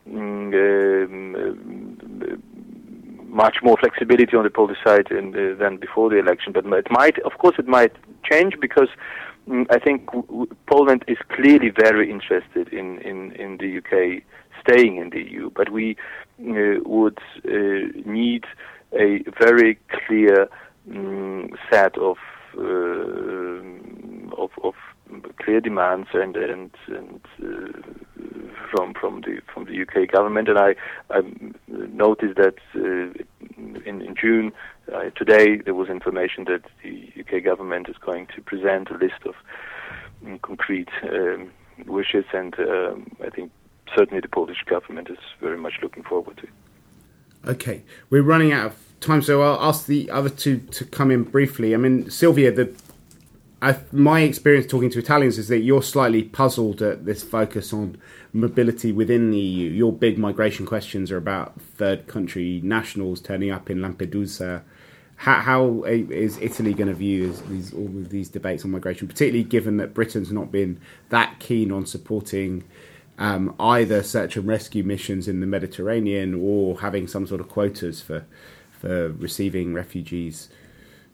Mm, 0.09 0.51
um, 0.53 1.97
much 3.31 3.57
more 3.63 3.77
flexibility 3.77 4.35
on 4.35 4.43
the 4.43 4.49
Polish 4.49 4.77
side 4.85 5.09
in, 5.09 5.31
than 5.57 5.77
before 5.77 6.09
the 6.09 6.19
election. 6.19 6.51
But 6.51 6.65
it 6.65 6.91
might, 6.91 7.17
of 7.19 7.37
course, 7.39 7.55
it 7.57 7.67
might 7.67 7.93
change 8.29 8.55
because 8.59 8.89
mm, 9.47 9.65
I 9.69 9.79
think 9.79 10.05
w- 10.11 10.47
Poland 10.67 11.05
is 11.07 11.17
clearly 11.29 11.69
very 11.69 12.11
interested 12.11 12.67
in, 12.73 12.99
in, 12.99 13.31
in 13.33 13.57
the 13.57 13.77
UK 13.77 14.23
staying 14.61 14.97
in 14.97 15.09
the 15.11 15.21
EU. 15.21 15.49
But 15.49 15.71
we 15.71 15.95
uh, 16.41 16.79
would 16.85 17.19
uh, 17.45 17.87
need 18.05 18.43
a 18.93 19.23
very 19.39 19.79
clear 20.05 20.49
um, 20.89 21.49
set 21.71 21.97
of, 21.97 22.17
uh, 22.57 23.61
of 24.41 24.51
of 24.63 24.75
clear 25.43 25.61
demands 25.61 26.09
and 26.13 26.35
and 26.35 26.71
and 26.87 27.21
uh, 27.43 27.81
from 28.71 28.93
from 28.93 29.21
the 29.21 29.41
from 29.53 29.65
the 29.65 29.81
UK 29.81 30.11
government. 30.11 30.47
And 30.49 30.57
I 30.57 30.75
I 31.09 31.21
noticed 31.67 32.37
that 32.37 32.55
uh, 32.75 33.13
in 33.85 34.01
in 34.01 34.15
June 34.19 34.51
uh, 34.93 35.09
today 35.15 35.57
there 35.57 35.75
was 35.75 35.89
information 35.89 36.45
that 36.45 36.63
the 36.83 37.11
UK 37.19 37.43
government 37.43 37.89
is 37.89 37.97
going 37.97 38.27
to 38.35 38.41
present 38.41 38.89
a 38.89 38.97
list 38.97 39.25
of 39.25 39.35
concrete 40.41 40.89
um, 41.03 41.51
wishes, 41.87 42.25
and 42.33 42.57
um, 42.59 43.11
I 43.25 43.29
think 43.29 43.51
certainly 43.95 44.21
the 44.21 44.27
Polish 44.27 44.63
government 44.65 45.09
is 45.09 45.17
very 45.39 45.57
much 45.57 45.73
looking 45.81 46.03
forward 46.03 46.37
to. 46.37 46.47
Okay, 47.49 47.83
we're 48.09 48.21
running 48.21 48.51
out 48.51 48.67
of 48.67 48.75
time, 48.99 49.21
so 49.21 49.41
I'll 49.41 49.59
ask 49.59 49.87
the 49.87 50.09
other 50.11 50.29
two 50.29 50.59
to 50.59 50.85
come 50.85 51.09
in 51.09 51.23
briefly. 51.23 51.73
I 51.73 51.77
mean, 51.77 52.09
Silvia, 52.09 52.51
the 52.51 52.71
I, 53.61 53.77
my 53.91 54.21
experience 54.21 54.65
talking 54.65 54.89
to 54.89 54.99
Italians 54.99 55.37
is 55.37 55.47
that 55.49 55.59
you're 55.59 55.83
slightly 55.83 56.23
puzzled 56.23 56.81
at 56.81 57.05
this 57.05 57.21
focus 57.21 57.71
on 57.71 57.97
mobility 58.33 58.91
within 58.91 59.29
the 59.29 59.37
EU. 59.37 59.69
Your 59.69 59.93
big 59.93 60.17
migration 60.17 60.65
questions 60.65 61.11
are 61.11 61.17
about 61.17 61.61
third 61.61 62.07
country 62.07 62.59
nationals 62.63 63.21
turning 63.21 63.51
up 63.51 63.69
in 63.69 63.77
Lampedusa. 63.77 64.63
How, 65.17 65.41
how 65.41 65.83
is 65.83 66.39
Italy 66.39 66.73
going 66.73 66.87
to 66.87 66.95
view 66.95 67.33
these, 67.49 67.71
all 67.71 67.85
of 67.85 68.09
these 68.09 68.29
debates 68.29 68.65
on 68.65 68.71
migration, 68.71 69.07
particularly 69.07 69.43
given 69.43 69.77
that 69.77 69.93
Britain's 69.93 70.31
not 70.31 70.51
been 70.51 70.81
that 71.09 71.37
keen 71.37 71.71
on 71.71 71.85
supporting 71.85 72.63
um, 73.19 73.53
either 73.59 74.01
search 74.01 74.35
and 74.37 74.47
rescue 74.47 74.81
missions 74.83 75.27
in 75.27 75.39
the 75.39 75.45
Mediterranean 75.45 76.33
or 76.33 76.79
having 76.79 77.07
some 77.07 77.27
sort 77.27 77.39
of 77.39 77.47
quotas 77.49 78.01
for 78.01 78.25
for 78.71 79.09
receiving 79.09 79.75
refugees? 79.75 80.49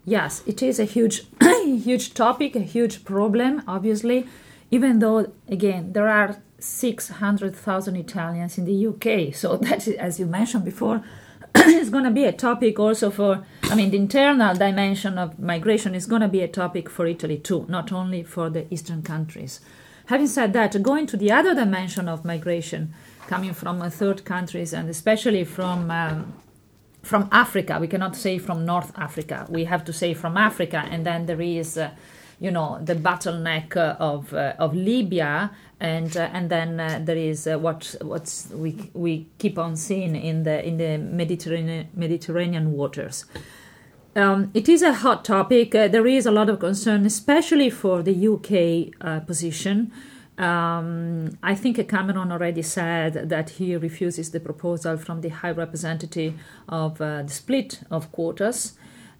Yes, 0.09 0.41
it 0.45 0.63
is 0.63 0.79
a 0.79 0.85
huge, 0.85 1.23
huge 1.41 2.13
topic, 2.13 2.55
a 2.55 2.61
huge 2.61 3.03
problem, 3.03 3.61
obviously, 3.67 4.25
even 4.71 4.99
though, 4.99 5.33
again, 5.49 5.91
there 5.91 6.07
are 6.07 6.37
600,000 6.59 7.95
Italians 7.97 8.57
in 8.57 8.63
the 8.63 8.87
UK. 8.87 9.35
So, 9.35 9.57
that, 9.63 9.85
as 9.85 10.17
you 10.17 10.25
mentioned 10.25 10.63
before, 10.63 11.03
is 11.57 11.89
going 11.89 12.05
to 12.05 12.11
be 12.11 12.23
a 12.23 12.31
topic 12.31 12.79
also 12.79 13.11
for, 13.11 13.43
I 13.63 13.75
mean, 13.75 13.91
the 13.91 13.97
internal 13.97 14.55
dimension 14.55 15.17
of 15.17 15.39
migration 15.39 15.93
is 15.93 16.05
going 16.05 16.21
to 16.21 16.29
be 16.29 16.39
a 16.39 16.47
topic 16.47 16.89
for 16.89 17.05
Italy 17.05 17.37
too, 17.37 17.65
not 17.67 17.91
only 17.91 18.23
for 18.23 18.49
the 18.49 18.73
eastern 18.73 19.01
countries. 19.01 19.59
Having 20.05 20.27
said 20.27 20.53
that, 20.53 20.81
going 20.83 21.05
to 21.07 21.17
the 21.17 21.33
other 21.33 21.53
dimension 21.53 22.07
of 22.07 22.23
migration, 22.23 22.93
coming 23.27 23.53
from 23.53 23.81
third 23.91 24.23
countries 24.23 24.71
and 24.71 24.89
especially 24.89 25.43
from 25.43 25.91
um, 25.91 26.33
from 27.07 27.29
Africa. 27.31 27.77
We 27.79 27.87
cannot 27.87 28.15
say 28.15 28.37
from 28.37 28.65
North 28.65 28.91
Africa. 28.97 29.47
We 29.49 29.63
have 29.63 29.85
to 29.85 29.93
say 29.93 30.13
from 30.13 30.37
Africa, 30.37 30.83
and 30.91 31.05
then 31.05 31.25
there 31.25 31.41
is, 31.41 31.77
uh, 31.77 31.91
you 32.39 32.51
know, 32.51 32.79
the 32.83 32.95
bottleneck 32.95 33.77
uh, 33.77 33.95
of 33.99 34.33
uh, 34.33 34.53
of 34.59 34.75
Libya, 34.75 35.51
and 35.79 36.15
uh, 36.17 36.29
and 36.33 36.49
then 36.49 36.79
uh, 36.79 36.99
there 37.01 37.17
is 37.17 37.47
uh, 37.47 37.57
what 37.57 37.95
what's 38.01 38.49
we 38.49 38.91
we 38.93 39.27
keep 39.39 39.57
on 39.57 39.75
seeing 39.77 40.15
in 40.15 40.43
the 40.43 40.65
in 40.67 40.77
the 40.77 40.97
Mediterranean 40.97 41.87
Mediterranean 41.93 42.73
waters. 42.73 43.25
Um, 44.15 44.51
it 44.53 44.67
is 44.67 44.81
a 44.81 44.93
hot 44.93 45.23
topic. 45.23 45.71
there 45.71 46.07
is 46.07 46.25
a 46.25 46.31
lot 46.31 46.49
of 46.49 46.59
concern, 46.59 47.05
especially 47.05 47.69
for 47.69 48.01
the 48.01 48.15
UK 48.33 49.25
position. 49.27 49.91
Um, 50.37 51.37
I 51.41 51.55
think 51.55 51.87
Cameron 51.89 52.31
already 52.31 52.61
said 52.61 53.29
that 53.29 53.51
he 53.51 53.75
refuses 53.75 54.29
the 54.31 54.39
proposal 54.39 54.97
from 54.97 55.21
the 55.21 55.29
High 55.29 55.51
Representative 55.51 56.35
of 56.69 57.01
uh, 57.01 57.23
the 57.23 57.31
split 57.31 57.81
of 57.89 58.11
quotas, 58.11 58.77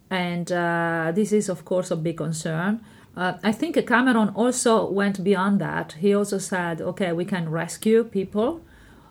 and 0.09 0.51
uh, 0.51 1.11
this 1.15 1.31
is, 1.31 1.49
of 1.49 1.65
course, 1.65 1.89
a 1.89 1.95
big 1.95 2.17
concern. 2.17 2.81
Uh, 3.15 3.33
I 3.43 3.51
think 3.51 3.83
Cameron 3.87 4.29
also 4.29 4.87
went 4.87 5.23
beyond 5.23 5.59
that. 5.59 5.93
He 5.93 6.13
also 6.13 6.37
said, 6.37 6.81
okay, 6.81 7.11
we 7.13 7.25
can 7.25 7.49
rescue 7.49 8.03
people 8.03 8.61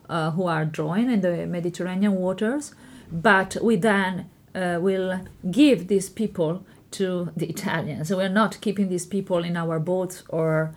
uh, 0.08 0.30
who 0.30 0.44
are 0.44 0.64
drawing 0.64 1.10
in 1.10 1.22
the 1.22 1.44
Mediterranean 1.44 2.14
waters, 2.14 2.72
but 3.10 3.56
we 3.60 3.74
then 3.74 4.30
uh, 4.54 4.78
will 4.80 5.22
give 5.50 5.88
these 5.88 6.08
people 6.08 6.64
to 6.92 7.30
the 7.36 7.46
Italians. 7.46 8.08
So 8.08 8.18
we're 8.18 8.28
not 8.28 8.60
keeping 8.60 8.88
these 8.88 9.06
people 9.06 9.42
in 9.42 9.56
our 9.56 9.80
boats 9.80 10.22
or 10.28 10.72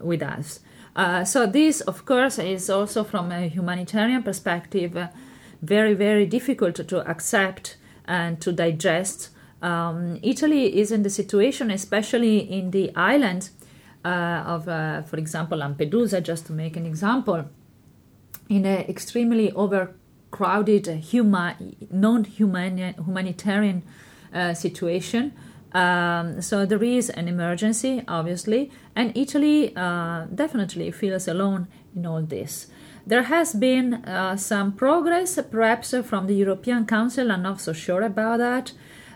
with 0.00 0.22
us. 0.22 0.60
Uh, 0.94 1.24
so 1.24 1.46
this, 1.46 1.80
of 1.82 2.04
course, 2.04 2.38
is 2.38 2.68
also 2.68 3.02
from 3.02 3.32
a 3.32 3.48
humanitarian 3.48 4.22
perspective 4.22 4.96
uh, 4.96 5.08
very, 5.62 5.94
very 5.94 6.26
difficult 6.26 6.74
to 6.88 7.10
accept 7.10 7.76
and 8.06 8.40
to 8.40 8.52
digest. 8.52 9.30
Um, 9.62 10.18
Italy 10.22 10.78
is 10.78 10.90
in 10.90 11.02
the 11.02 11.10
situation, 11.10 11.70
especially 11.70 12.38
in 12.38 12.72
the 12.72 12.94
island 12.96 13.50
uh, 14.04 14.42
of, 14.44 14.68
uh, 14.68 15.02
for 15.02 15.16
example, 15.16 15.58
Lampedusa, 15.58 16.20
just 16.22 16.46
to 16.46 16.52
make 16.52 16.76
an 16.76 16.84
example, 16.84 17.44
in 18.48 18.66
an 18.66 18.80
extremely 18.88 19.52
overcrowded, 19.52 20.84
huma- 20.84 21.56
non-humanitarian 21.90 23.82
uh, 24.34 24.52
situation. 24.52 25.32
Um, 25.74 26.42
so 26.42 26.66
there 26.66 26.82
is 26.82 27.08
an 27.10 27.28
emergency, 27.28 28.02
obviously, 28.06 28.70
and 28.94 29.16
Italy 29.16 29.74
uh, 29.74 30.26
definitely 30.34 30.90
feels 30.90 31.26
alone 31.26 31.68
in 31.96 32.06
all 32.06 32.22
this. 32.22 32.68
There 33.06 33.24
has 33.24 33.54
been 33.54 33.94
uh, 33.94 34.36
some 34.36 34.72
progress, 34.72 35.38
perhaps 35.50 35.94
from 36.04 36.26
the 36.26 36.34
European 36.34 36.86
Council. 36.86 37.32
I'm 37.32 37.42
not 37.42 37.60
so 37.60 37.72
sure 37.72 38.02
about 38.02 38.38
that. 38.38 38.72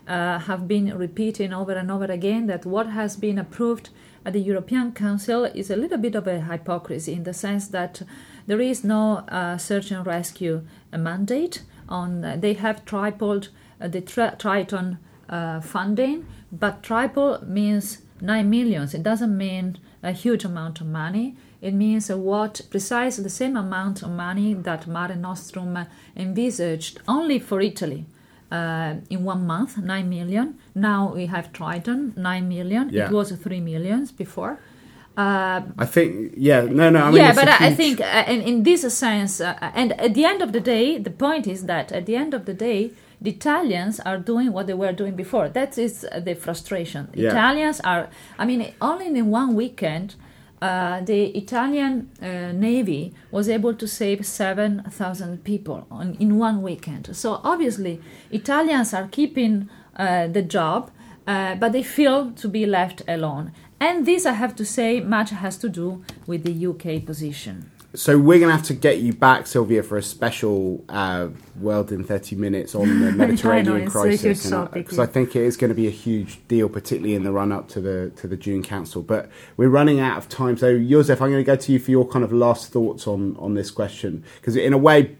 Uh, 0.08 0.38
have 0.38 0.68
been 0.68 0.96
repeating 0.96 1.52
over 1.52 1.72
and 1.72 1.90
over 1.90 2.04
again 2.04 2.46
that 2.46 2.64
what 2.64 2.88
has 2.88 3.16
been 3.16 3.38
approved 3.38 3.90
at 4.24 4.32
the 4.32 4.40
European 4.40 4.92
Council 4.92 5.44
is 5.44 5.70
a 5.70 5.76
little 5.76 5.98
bit 5.98 6.14
of 6.14 6.26
a 6.26 6.40
hypocrisy 6.40 7.12
in 7.12 7.24
the 7.24 7.34
sense 7.34 7.68
that 7.68 8.02
there 8.46 8.60
is 8.60 8.84
no 8.84 9.24
uh, 9.28 9.56
search 9.56 9.90
and 9.90 10.06
rescue 10.06 10.62
mandate. 10.96 11.62
On 11.88 12.40
they 12.40 12.54
have 12.54 12.84
tripled 12.84 13.48
uh, 13.80 13.86
the 13.86 14.00
tri- 14.00 14.34
Triton 14.38 14.98
uh, 15.28 15.60
funding, 15.60 16.24
but 16.52 16.82
triple 16.82 17.42
means 17.46 18.02
9 18.20 18.48
millions. 18.48 18.94
It 18.94 19.02
doesn't 19.02 19.36
mean 19.36 19.78
a 20.02 20.12
huge 20.12 20.44
amount 20.44 20.80
of 20.80 20.86
money. 20.86 21.36
It 21.60 21.74
means 21.74 22.10
what 22.10 22.60
precisely 22.70 23.24
the 23.24 23.30
same 23.30 23.56
amount 23.56 24.02
of 24.02 24.10
money 24.10 24.54
that 24.54 24.86
Mare 24.86 25.16
Nostrum 25.16 25.86
envisaged 26.16 27.00
only 27.08 27.38
for 27.38 27.60
Italy. 27.60 28.06
Uh, 28.50 28.94
in 29.10 29.24
one 29.24 29.44
month, 29.44 29.76
9 29.76 30.08
million. 30.08 30.56
Now 30.72 31.12
we 31.12 31.26
have 31.26 31.52
Triton, 31.52 32.14
9 32.16 32.48
million. 32.48 32.90
Yeah. 32.90 33.06
It 33.06 33.12
was 33.12 33.32
3 33.32 33.60
millions 33.60 34.12
before. 34.12 34.60
Uh, 35.16 35.62
I 35.78 35.86
think, 35.86 36.34
yeah, 36.36 36.60
no, 36.62 36.90
no. 36.90 37.00
I 37.00 37.10
mean, 37.10 37.16
yeah, 37.16 37.34
but 37.34 37.48
I 37.48 37.72
think 37.74 38.00
uh, 38.00 38.24
in, 38.28 38.42
in 38.42 38.62
this 38.64 38.82
sense, 38.92 39.40
uh, 39.40 39.56
and 39.74 39.98
at 39.98 40.12
the 40.12 40.26
end 40.26 40.42
of 40.42 40.52
the 40.52 40.60
day, 40.60 40.98
the 40.98 41.10
point 41.10 41.46
is 41.46 41.64
that 41.64 41.90
at 41.90 42.04
the 42.04 42.16
end 42.16 42.34
of 42.34 42.44
the 42.44 42.52
day, 42.52 42.90
the 43.20 43.30
Italians 43.30 43.98
are 44.00 44.18
doing 44.18 44.52
what 44.52 44.66
they 44.66 44.74
were 44.74 44.92
doing 44.92 45.16
before. 45.16 45.48
That 45.48 45.78
is 45.78 46.06
the 46.18 46.34
frustration. 46.34 47.08
Yeah. 47.14 47.30
Italians 47.30 47.80
are, 47.80 48.10
I 48.38 48.44
mean, 48.44 48.74
only 48.80 49.06
in 49.06 49.30
one 49.30 49.54
weekend, 49.54 50.16
uh, 50.60 51.00
the 51.00 51.36
Italian 51.36 52.10
uh, 52.20 52.52
Navy 52.52 53.14
was 53.30 53.48
able 53.48 53.74
to 53.74 53.86
save 53.86 54.24
7,000 54.26 55.44
people 55.44 55.86
on, 55.90 56.16
in 56.18 56.38
one 56.38 56.62
weekend. 56.62 57.14
So 57.16 57.40
obviously, 57.44 58.00
Italians 58.30 58.94
are 58.94 59.08
keeping 59.08 59.68
uh, 59.96 60.28
the 60.28 60.42
job, 60.42 60.90
uh, 61.26 61.56
but 61.56 61.72
they 61.72 61.82
feel 61.82 62.30
to 62.32 62.48
be 62.48 62.66
left 62.66 63.02
alone. 63.08 63.52
And 63.80 64.06
this, 64.06 64.24
I 64.24 64.32
have 64.32 64.56
to 64.56 64.64
say, 64.64 65.00
much 65.00 65.30
has 65.30 65.58
to 65.58 65.68
do 65.68 66.04
with 66.26 66.44
the 66.44 66.66
UK 66.66 67.04
position. 67.04 67.70
So 67.96 68.18
we're 68.18 68.38
going 68.38 68.50
to 68.50 68.56
have 68.56 68.66
to 68.66 68.74
get 68.74 68.98
you 68.98 69.14
back, 69.14 69.46
Silvia, 69.46 69.82
for 69.82 69.96
a 69.96 70.02
special 70.02 70.84
uh, 70.88 71.28
World 71.58 71.92
in 71.92 72.04
30 72.04 72.36
Minutes 72.36 72.74
on 72.74 73.00
the 73.00 73.12
Mediterranean 73.16 73.84
know, 73.84 73.90
crisis. 73.90 74.50
Because 74.50 74.98
I, 74.98 75.04
I, 75.04 75.06
think 75.06 75.34
it 75.34 75.42
is 75.42 75.56
going 75.56 75.70
to 75.70 75.74
be 75.74 75.86
a 75.86 75.92
huge 75.92 76.46
deal, 76.46 76.68
particularly 76.68 77.14
in 77.14 77.24
the 77.24 77.32
run-up 77.32 77.68
to 77.70 77.80
the 77.80 78.12
to 78.16 78.26
the 78.28 78.36
June 78.36 78.62
Council. 78.62 79.02
But 79.02 79.30
we're 79.56 79.70
running 79.70 79.98
out 79.98 80.18
of 80.18 80.28
time. 80.28 80.58
So, 80.58 80.78
Josef, 80.78 81.22
I'm 81.22 81.30
going 81.30 81.42
to 81.42 81.46
go 81.46 81.56
to 81.56 81.72
you 81.72 81.78
for 81.78 81.90
your 81.90 82.06
kind 82.06 82.24
of 82.24 82.32
last 82.32 82.70
thoughts 82.70 83.06
on, 83.06 83.34
on 83.38 83.54
this 83.54 83.70
question. 83.70 84.24
Because 84.40 84.56
in 84.56 84.74
a 84.74 84.78
way, 84.78 85.16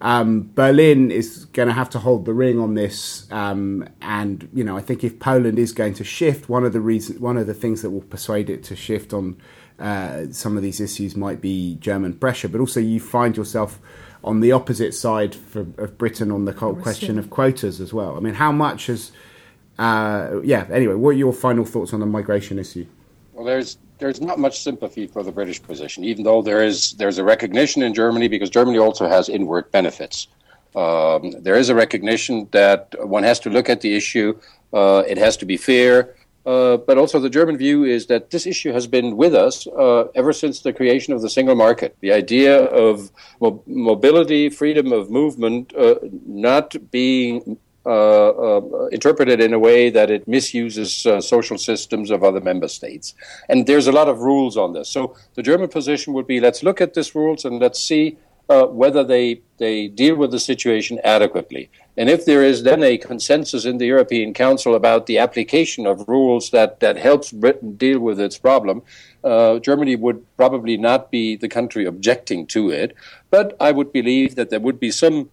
um, 0.00 0.50
Berlin 0.54 1.10
is 1.10 1.44
going 1.46 1.68
to 1.68 1.74
have 1.74 1.90
to 1.90 1.98
hold 1.98 2.24
the 2.24 2.32
ring 2.32 2.58
on 2.58 2.74
this, 2.74 3.30
um, 3.30 3.88
and 4.00 4.48
you 4.52 4.64
know 4.64 4.76
I 4.76 4.80
think 4.80 5.04
if 5.04 5.18
Poland 5.18 5.58
is 5.58 5.72
going 5.72 5.94
to 5.94 6.04
shift, 6.04 6.48
one 6.48 6.64
of 6.64 6.72
the 6.72 6.80
reasons, 6.80 7.20
one 7.20 7.36
of 7.36 7.46
the 7.46 7.54
things 7.54 7.82
that 7.82 7.90
will 7.90 8.02
persuade 8.02 8.48
it 8.48 8.64
to 8.64 8.76
shift 8.76 9.12
on 9.12 9.36
uh, 9.78 10.26
some 10.30 10.56
of 10.56 10.62
these 10.62 10.80
issues 10.80 11.16
might 11.16 11.40
be 11.40 11.76
German 11.76 12.14
pressure, 12.14 12.48
but 12.48 12.60
also 12.60 12.80
you 12.80 13.00
find 13.00 13.36
yourself 13.36 13.78
on 14.22 14.40
the 14.40 14.52
opposite 14.52 14.92
side 14.94 15.34
for, 15.34 15.60
of 15.78 15.96
Britain 15.96 16.30
on 16.30 16.44
the 16.44 16.52
question 16.52 17.18
of 17.18 17.30
quotas 17.30 17.80
as 17.80 17.92
well. 17.92 18.16
I 18.16 18.20
mean, 18.20 18.34
how 18.34 18.52
much 18.52 18.86
has 18.86 19.12
uh, 19.80 20.40
yeah. 20.44 20.66
Anyway, 20.70 20.94
what 20.94 21.10
are 21.10 21.18
your 21.18 21.32
final 21.32 21.64
thoughts 21.64 21.94
on 21.94 22.00
the 22.00 22.06
migration 22.06 22.58
issue? 22.58 22.86
Well, 23.32 23.46
there's 23.46 23.78
there's 24.00 24.20
not 24.20 24.38
much 24.38 24.60
sympathy 24.60 25.06
for 25.06 25.22
the 25.22 25.30
British 25.30 25.62
position, 25.62 26.02
even 26.04 26.24
though 26.24 26.42
there 26.42 26.64
is 26.64 26.92
there's 26.94 27.18
a 27.18 27.24
recognition 27.24 27.82
in 27.82 27.94
Germany 27.94 28.28
because 28.28 28.50
Germany 28.50 28.78
also 28.78 29.06
has 29.08 29.28
inward 29.28 29.70
benefits. 29.70 30.26
Um, 30.74 31.32
there 31.42 31.56
is 31.56 31.68
a 31.68 31.74
recognition 31.74 32.48
that 32.52 32.94
one 33.06 33.22
has 33.22 33.38
to 33.40 33.50
look 33.50 33.68
at 33.68 33.80
the 33.80 33.94
issue. 33.94 34.38
Uh, 34.72 35.02
it 35.06 35.18
has 35.18 35.36
to 35.38 35.46
be 35.46 35.56
fair. 35.56 36.14
Uh, 36.46 36.78
but 36.78 36.96
also, 36.96 37.20
the 37.20 37.28
German 37.28 37.58
view 37.58 37.84
is 37.84 38.06
that 38.06 38.30
this 38.30 38.46
issue 38.46 38.72
has 38.72 38.86
been 38.86 39.16
with 39.16 39.34
us 39.34 39.66
uh, 39.66 40.04
ever 40.14 40.32
since 40.32 40.60
the 40.60 40.72
creation 40.72 41.12
of 41.12 41.20
the 41.20 41.28
single 41.28 41.54
market. 41.54 41.94
The 42.00 42.12
idea 42.12 42.64
of 42.64 43.10
mo- 43.40 43.62
mobility, 43.66 44.48
freedom 44.48 44.90
of 44.90 45.10
movement, 45.10 45.74
uh, 45.76 45.96
not 46.26 46.74
being 46.90 47.58
interpreted 48.92 49.40
in 49.40 49.52
a 49.52 49.58
way 49.58 49.90
that 49.90 50.10
it 50.10 50.26
misuses 50.28 51.06
uh, 51.06 51.20
social 51.20 51.58
systems 51.58 52.10
of 52.10 52.22
other 52.22 52.40
member 52.40 52.68
states. 52.68 53.14
And 53.48 53.66
there's 53.66 53.86
a 53.86 53.92
lot 53.92 54.08
of 54.08 54.20
rules 54.20 54.56
on 54.56 54.72
this. 54.72 54.88
So 54.88 55.16
the 55.34 55.42
German 55.42 55.68
position 55.68 56.12
would 56.14 56.26
be 56.26 56.40
let's 56.40 56.62
look 56.62 56.80
at 56.80 56.94
these 56.94 57.14
rules 57.14 57.44
and 57.44 57.58
let's 57.58 57.82
see 57.82 58.16
uh, 58.50 58.66
whether 58.66 59.04
they, 59.04 59.40
they 59.58 59.86
deal 59.86 60.16
with 60.16 60.32
the 60.32 60.38
situation 60.40 60.98
adequately. 61.04 61.70
And 61.96 62.10
if 62.10 62.24
there 62.24 62.42
is 62.42 62.64
then 62.64 62.82
a 62.82 62.98
consensus 62.98 63.64
in 63.64 63.78
the 63.78 63.86
European 63.86 64.34
Council 64.34 64.74
about 64.74 65.06
the 65.06 65.18
application 65.18 65.86
of 65.86 66.08
rules 66.08 66.50
that, 66.50 66.80
that 66.80 66.96
helps 66.96 67.30
Britain 67.30 67.76
deal 67.76 68.00
with 68.00 68.18
its 68.18 68.38
problem, 68.38 68.82
uh, 69.22 69.60
Germany 69.60 69.94
would 69.94 70.24
probably 70.36 70.76
not 70.76 71.12
be 71.12 71.36
the 71.36 71.48
country 71.48 71.84
objecting 71.84 72.46
to 72.48 72.70
it. 72.70 72.96
But 73.30 73.56
I 73.60 73.70
would 73.70 73.92
believe 73.92 74.34
that 74.34 74.50
there 74.50 74.60
would 74.60 74.80
be 74.80 74.90
some 74.90 75.30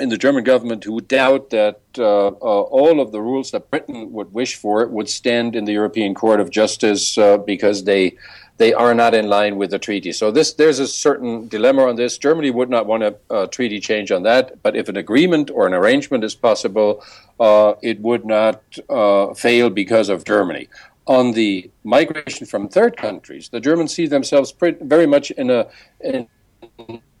in 0.00 0.08
the 0.08 0.16
German 0.16 0.44
government 0.44 0.84
who 0.84 1.00
doubt 1.00 1.50
that 1.50 1.80
uh, 1.98 2.28
uh, 2.28 2.62
all 2.78 3.00
of 3.00 3.12
the 3.12 3.20
rules 3.20 3.50
that 3.50 3.70
Britain 3.70 4.12
would 4.12 4.32
wish 4.32 4.56
for 4.56 4.86
would 4.86 5.08
stand 5.08 5.54
in 5.54 5.64
the 5.66 5.72
European 5.72 6.14
Court 6.14 6.40
of 6.40 6.50
Justice 6.50 7.18
uh, 7.18 7.38
because 7.38 7.84
they 7.84 8.16
they 8.56 8.74
are 8.74 8.92
not 8.92 9.14
in 9.14 9.26
line 9.26 9.56
with 9.56 9.70
the 9.70 9.78
treaty. 9.78 10.12
So 10.12 10.30
this 10.30 10.52
there's 10.52 10.80
a 10.80 10.86
certain 10.86 11.48
dilemma 11.48 11.84
on 11.84 11.96
this. 11.96 12.18
Germany 12.18 12.50
would 12.50 12.68
not 12.68 12.86
want 12.86 13.02
a, 13.02 13.14
a 13.30 13.46
treaty 13.46 13.80
change 13.80 14.10
on 14.10 14.22
that, 14.24 14.62
but 14.62 14.76
if 14.76 14.88
an 14.88 14.96
agreement 14.96 15.50
or 15.50 15.66
an 15.66 15.74
arrangement 15.74 16.24
is 16.24 16.34
possible, 16.34 17.02
uh, 17.38 17.74
it 17.82 18.00
would 18.00 18.24
not 18.24 18.62
uh, 18.88 19.32
fail 19.34 19.70
because 19.70 20.08
of 20.08 20.24
Germany. 20.24 20.68
On 21.06 21.32
the 21.32 21.70
migration 21.84 22.46
from 22.46 22.68
third 22.68 22.96
countries, 22.96 23.48
the 23.48 23.60
Germans 23.60 23.94
see 23.94 24.06
themselves 24.06 24.52
pretty, 24.52 24.84
very 24.84 25.06
much 25.06 25.30
in 25.30 25.50
a 25.50 25.66
in, 26.00 26.28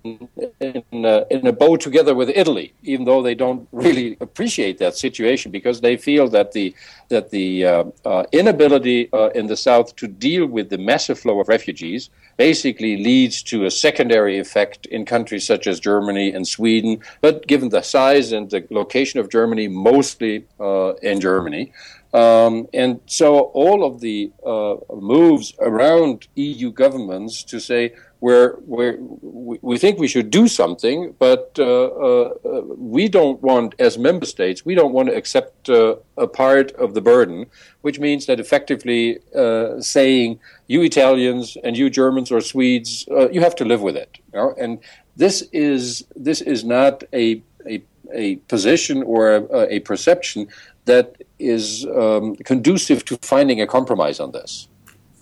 in 0.04 1.04
a, 1.04 1.26
in 1.30 1.46
a 1.46 1.52
boat 1.52 1.80
together 1.80 2.14
with 2.14 2.30
Italy, 2.30 2.72
even 2.82 3.04
though 3.04 3.22
they 3.22 3.34
don't 3.34 3.68
really 3.72 4.16
appreciate 4.20 4.78
that 4.78 4.96
situation 4.96 5.50
because 5.50 5.80
they 5.80 5.96
feel 5.96 6.28
that 6.28 6.52
the 6.52 6.74
that 7.08 7.30
the 7.30 7.64
uh, 7.64 7.84
uh, 8.04 8.24
inability 8.32 9.12
uh, 9.12 9.28
in 9.30 9.46
the 9.46 9.56
south 9.56 9.96
to 9.96 10.06
deal 10.06 10.46
with 10.46 10.70
the 10.70 10.78
massive 10.78 11.18
flow 11.18 11.40
of 11.40 11.48
refugees 11.48 12.08
basically 12.36 12.96
leads 12.96 13.42
to 13.42 13.64
a 13.64 13.70
secondary 13.70 14.38
effect 14.38 14.86
in 14.86 15.04
countries 15.04 15.46
such 15.46 15.66
as 15.66 15.80
Germany 15.80 16.32
and 16.32 16.46
Sweden. 16.46 17.00
But 17.20 17.46
given 17.46 17.68
the 17.68 17.82
size 17.82 18.32
and 18.32 18.48
the 18.48 18.66
location 18.70 19.20
of 19.20 19.28
Germany, 19.28 19.68
mostly 19.68 20.46
uh, 20.58 20.94
in 21.02 21.20
Germany. 21.20 21.72
Um, 22.12 22.66
and 22.74 23.00
so 23.06 23.40
all 23.62 23.84
of 23.84 24.00
the 24.00 24.32
uh, 24.44 24.76
moves 24.94 25.54
around 25.60 26.26
EU 26.34 26.72
governments 26.72 27.44
to 27.44 27.60
say, 27.60 27.94
where 28.20 28.56
we 28.60 29.78
think 29.78 29.98
we 29.98 30.06
should 30.06 30.30
do 30.30 30.46
something, 30.46 31.14
but 31.18 31.56
uh, 31.58 31.86
uh, 31.86 32.34
we 32.76 33.08
don't 33.08 33.42
want, 33.42 33.74
as 33.78 33.96
member 33.96 34.26
states, 34.26 34.64
we 34.64 34.74
don't 34.74 34.92
want 34.92 35.08
to 35.08 35.14
accept 35.14 35.70
uh, 35.70 35.96
a 36.18 36.26
part 36.26 36.70
of 36.72 36.92
the 36.92 37.00
burden, 37.00 37.46
which 37.80 37.98
means 37.98 38.26
that 38.26 38.38
effectively 38.38 39.18
uh, 39.34 39.80
saying 39.80 40.38
you 40.66 40.82
Italians 40.82 41.56
and 41.64 41.78
you 41.78 41.88
Germans 41.88 42.30
or 42.30 42.42
Swedes, 42.42 43.08
uh, 43.10 43.30
you 43.30 43.40
have 43.40 43.56
to 43.56 43.64
live 43.64 43.80
with 43.80 43.96
it. 43.96 44.18
You 44.32 44.38
know? 44.38 44.54
And 44.58 44.78
this 45.16 45.42
is 45.52 46.04
this 46.14 46.40
is 46.42 46.62
not 46.62 47.02
a 47.14 47.42
a, 47.66 47.82
a 48.12 48.36
position 48.48 49.02
or 49.02 49.36
a, 49.36 49.76
a 49.76 49.80
perception 49.80 50.48
that 50.84 51.16
is 51.38 51.86
um, 51.86 52.36
conducive 52.36 53.04
to 53.06 53.16
finding 53.22 53.60
a 53.60 53.66
compromise 53.66 54.20
on 54.20 54.32
this. 54.32 54.68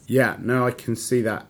Yeah, 0.07 0.36
no, 0.40 0.66
I 0.66 0.70
can 0.70 0.96
see 0.96 1.20
that 1.22 1.46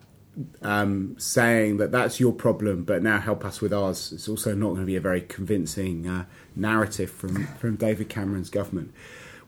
um, 0.63 1.17
saying 1.19 1.79
that 1.79 1.91
that's 1.91 2.21
your 2.21 2.33
problem, 2.33 2.85
but 2.85 3.03
now 3.03 3.19
help 3.19 3.45
us 3.45 3.61
with 3.61 3.73
ours. 3.73 4.13
It's 4.13 4.29
also 4.29 4.55
not 4.55 4.69
going 4.69 4.81
to 4.81 4.87
be 4.87 4.97
a 4.97 5.01
very 5.01 5.23
convincing 5.23 6.07
uh, 6.07 6.25
narrative 6.55 7.11
from, 7.11 7.47
from 7.59 7.77
David 7.77 8.09
Cameron's 8.09 8.51
government. 8.51 8.93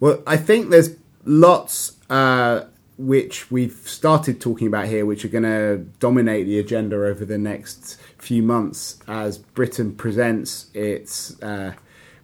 Well, 0.01 0.23
I 0.27 0.37
think 0.37 0.71
there's 0.71 0.97
lots 1.25 1.97
uh, 2.09 2.65
which 2.97 3.51
we've 3.51 3.81
started 3.87 4.41
talking 4.41 4.67
about 4.67 4.87
here, 4.87 5.07
which 5.07 5.25
are 5.25 5.29
going 5.29 5.45
to 5.45 5.79
dominate 6.01 6.47
the 6.47 6.59
agenda 6.59 6.97
over 6.97 7.25
the 7.25 7.39
next 7.39 7.99
few 8.19 8.43
months 8.43 8.99
as 9.09 9.39
Britain 9.39 9.95
presents 9.95 10.71
its 10.75 11.41
uh, 11.43 11.73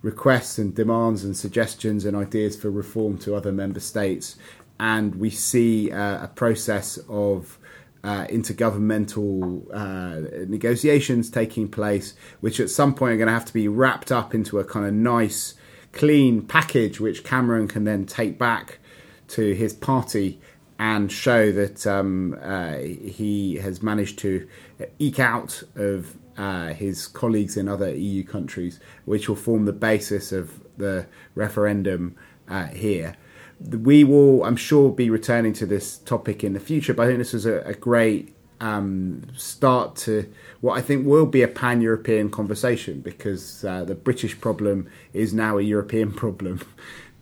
requests 0.03 0.59
and 0.59 0.75
demands 0.75 1.25
and 1.25 1.37
suggestions 1.37 2.05
and 2.05 2.17
ideas 2.17 2.57
for 2.57 2.71
reform 2.71 3.17
to 3.19 3.35
other 3.35 3.53
member 3.53 3.81
states. 3.81 4.37
And 4.79 5.15
we 5.15 5.31
see 5.31 5.91
uh, 5.91 6.25
a 6.25 6.29
process 6.29 6.99
of 7.09 7.59
uh, 8.05 8.27
intergovernmental 8.27 9.67
uh, 9.75 10.47
negotiations 10.49 11.31
taking 11.31 11.69
place, 11.69 12.15
which 12.41 12.61
at 12.61 12.71
some 12.71 12.95
point 12.95 13.15
are 13.15 13.17
going 13.17 13.27
to 13.27 13.33
have 13.33 13.45
to 13.45 13.53
be 13.53 13.69
wrapped 13.69 14.13
up 14.13 14.35
into 14.35 14.59
a 14.59 14.65
kind 14.65 14.87
of 14.87 14.95
nice, 14.95 15.55
clean 15.93 16.43
package, 16.43 17.01
which 17.01 17.25
Cameron 17.25 17.69
can 17.69 17.85
then 17.85 18.07
take 18.07 18.39
back 18.39 18.79
to 19.29 19.55
his 19.55 19.73
party 19.73 20.41
and 20.79 21.11
show 21.11 21.51
that 21.53 21.87
um, 21.87 22.39
uh, 22.43 22.77
he 22.77 23.57
has 23.57 23.83
managed 23.83 24.19
to 24.19 24.47
eke 24.99 25.19
out 25.19 25.63
of 25.75 26.17
uh, 26.37 26.69
his 26.75 27.07
colleagues 27.07 27.57
in 27.57 27.67
other 27.67 27.95
EU 27.95 28.23
countries, 28.23 28.79
which 29.07 29.29
will 29.29 29.37
form 29.37 29.65
the 29.65 29.73
basis 29.73 30.33
of 30.33 30.61
the 30.77 31.07
referendum 31.35 32.15
uh, 32.49 32.67
here 32.67 33.17
we 33.61 34.05
will, 34.05 34.45
I'm 34.45 34.57
sure, 34.57 34.91
be 34.91 35.11
returning 35.11 35.53
to 35.55 35.67
this 35.67 35.99
topic 35.99 36.45
in 36.45 36.53
the 36.53 36.61
future. 36.61 36.95
But 36.95 37.05
I 37.05 37.07
think 37.07 37.19
this 37.19 37.33
was 37.33 37.47
a, 37.47 37.61
a 37.61 37.75
great 37.75 38.35
um, 38.61 39.23
start 39.37 39.97
to 39.97 40.33
what 40.61 40.79
I 40.79 40.83
think 40.83 41.07
will 41.07 41.27
be 41.27 41.43
a 41.43 41.49
pan 41.49 41.81
European 41.81 42.31
conversation 42.31 43.01
because 43.01 43.65
uh, 43.65 43.85
the 43.85 43.95
British 43.95 44.41
problem 44.41 44.89
is 45.13 45.35
now 45.35 45.59
a 45.59 45.63
European 45.63 46.13
problem. 46.25 46.61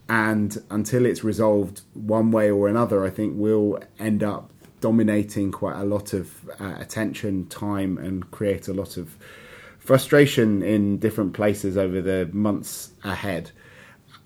And 0.09 0.63
until 0.71 1.07
it's 1.07 1.25
resolved 1.25 1.81
one 1.95 2.31
way 2.31 2.51
or 2.51 2.69
another, 2.69 3.05
I 3.05 3.11
think 3.11 3.35
we'll 3.37 3.79
end 3.99 4.23
up 4.23 4.51
dominating 4.81 5.51
quite 5.51 5.77
a 5.77 5.85
lot 5.85 6.13
of 6.13 6.51
uh, 6.61 6.75
attention, 6.79 7.47
time, 7.47 7.97
and 7.97 8.31
create 8.31 8.69
a 8.69 8.75
lot 8.75 8.99
of 8.99 9.17
frustration 9.79 10.63
in 10.63 10.99
different 10.99 11.33
places 11.33 11.79
over 11.79 12.03
the 12.03 12.29
months 12.33 12.91
ahead 13.03 13.51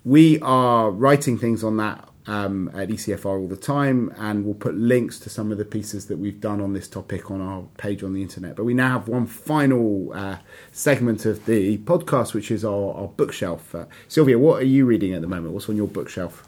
we 0.09 0.39
are 0.39 0.89
writing 0.89 1.37
things 1.37 1.63
on 1.63 1.77
that 1.77 2.09
um, 2.25 2.67
at 2.73 2.89
ECFR 2.89 3.25
all 3.25 3.47
the 3.47 3.55
time, 3.55 4.11
and 4.17 4.43
we'll 4.43 4.55
put 4.55 4.73
links 4.73 5.19
to 5.19 5.29
some 5.29 5.51
of 5.51 5.59
the 5.59 5.65
pieces 5.65 6.07
that 6.07 6.17
we've 6.17 6.41
done 6.41 6.59
on 6.59 6.73
this 6.73 6.87
topic 6.87 7.29
on 7.29 7.41
our 7.41 7.61
page 7.77 8.01
on 8.01 8.13
the 8.13 8.21
internet. 8.23 8.55
But 8.55 8.63
we 8.63 8.73
now 8.73 8.97
have 8.97 9.07
one 9.07 9.27
final 9.27 10.11
uh, 10.11 10.37
segment 10.71 11.27
of 11.27 11.45
the 11.45 11.77
podcast, 11.77 12.33
which 12.33 12.49
is 12.49 12.65
our, 12.65 12.91
our 12.95 13.07
bookshelf. 13.07 13.75
Uh, 13.75 13.85
Silvia, 14.07 14.39
what 14.39 14.63
are 14.63 14.65
you 14.65 14.87
reading 14.87 15.13
at 15.13 15.21
the 15.21 15.27
moment? 15.27 15.53
What's 15.53 15.69
on 15.69 15.77
your 15.77 15.87
bookshelf? 15.87 16.47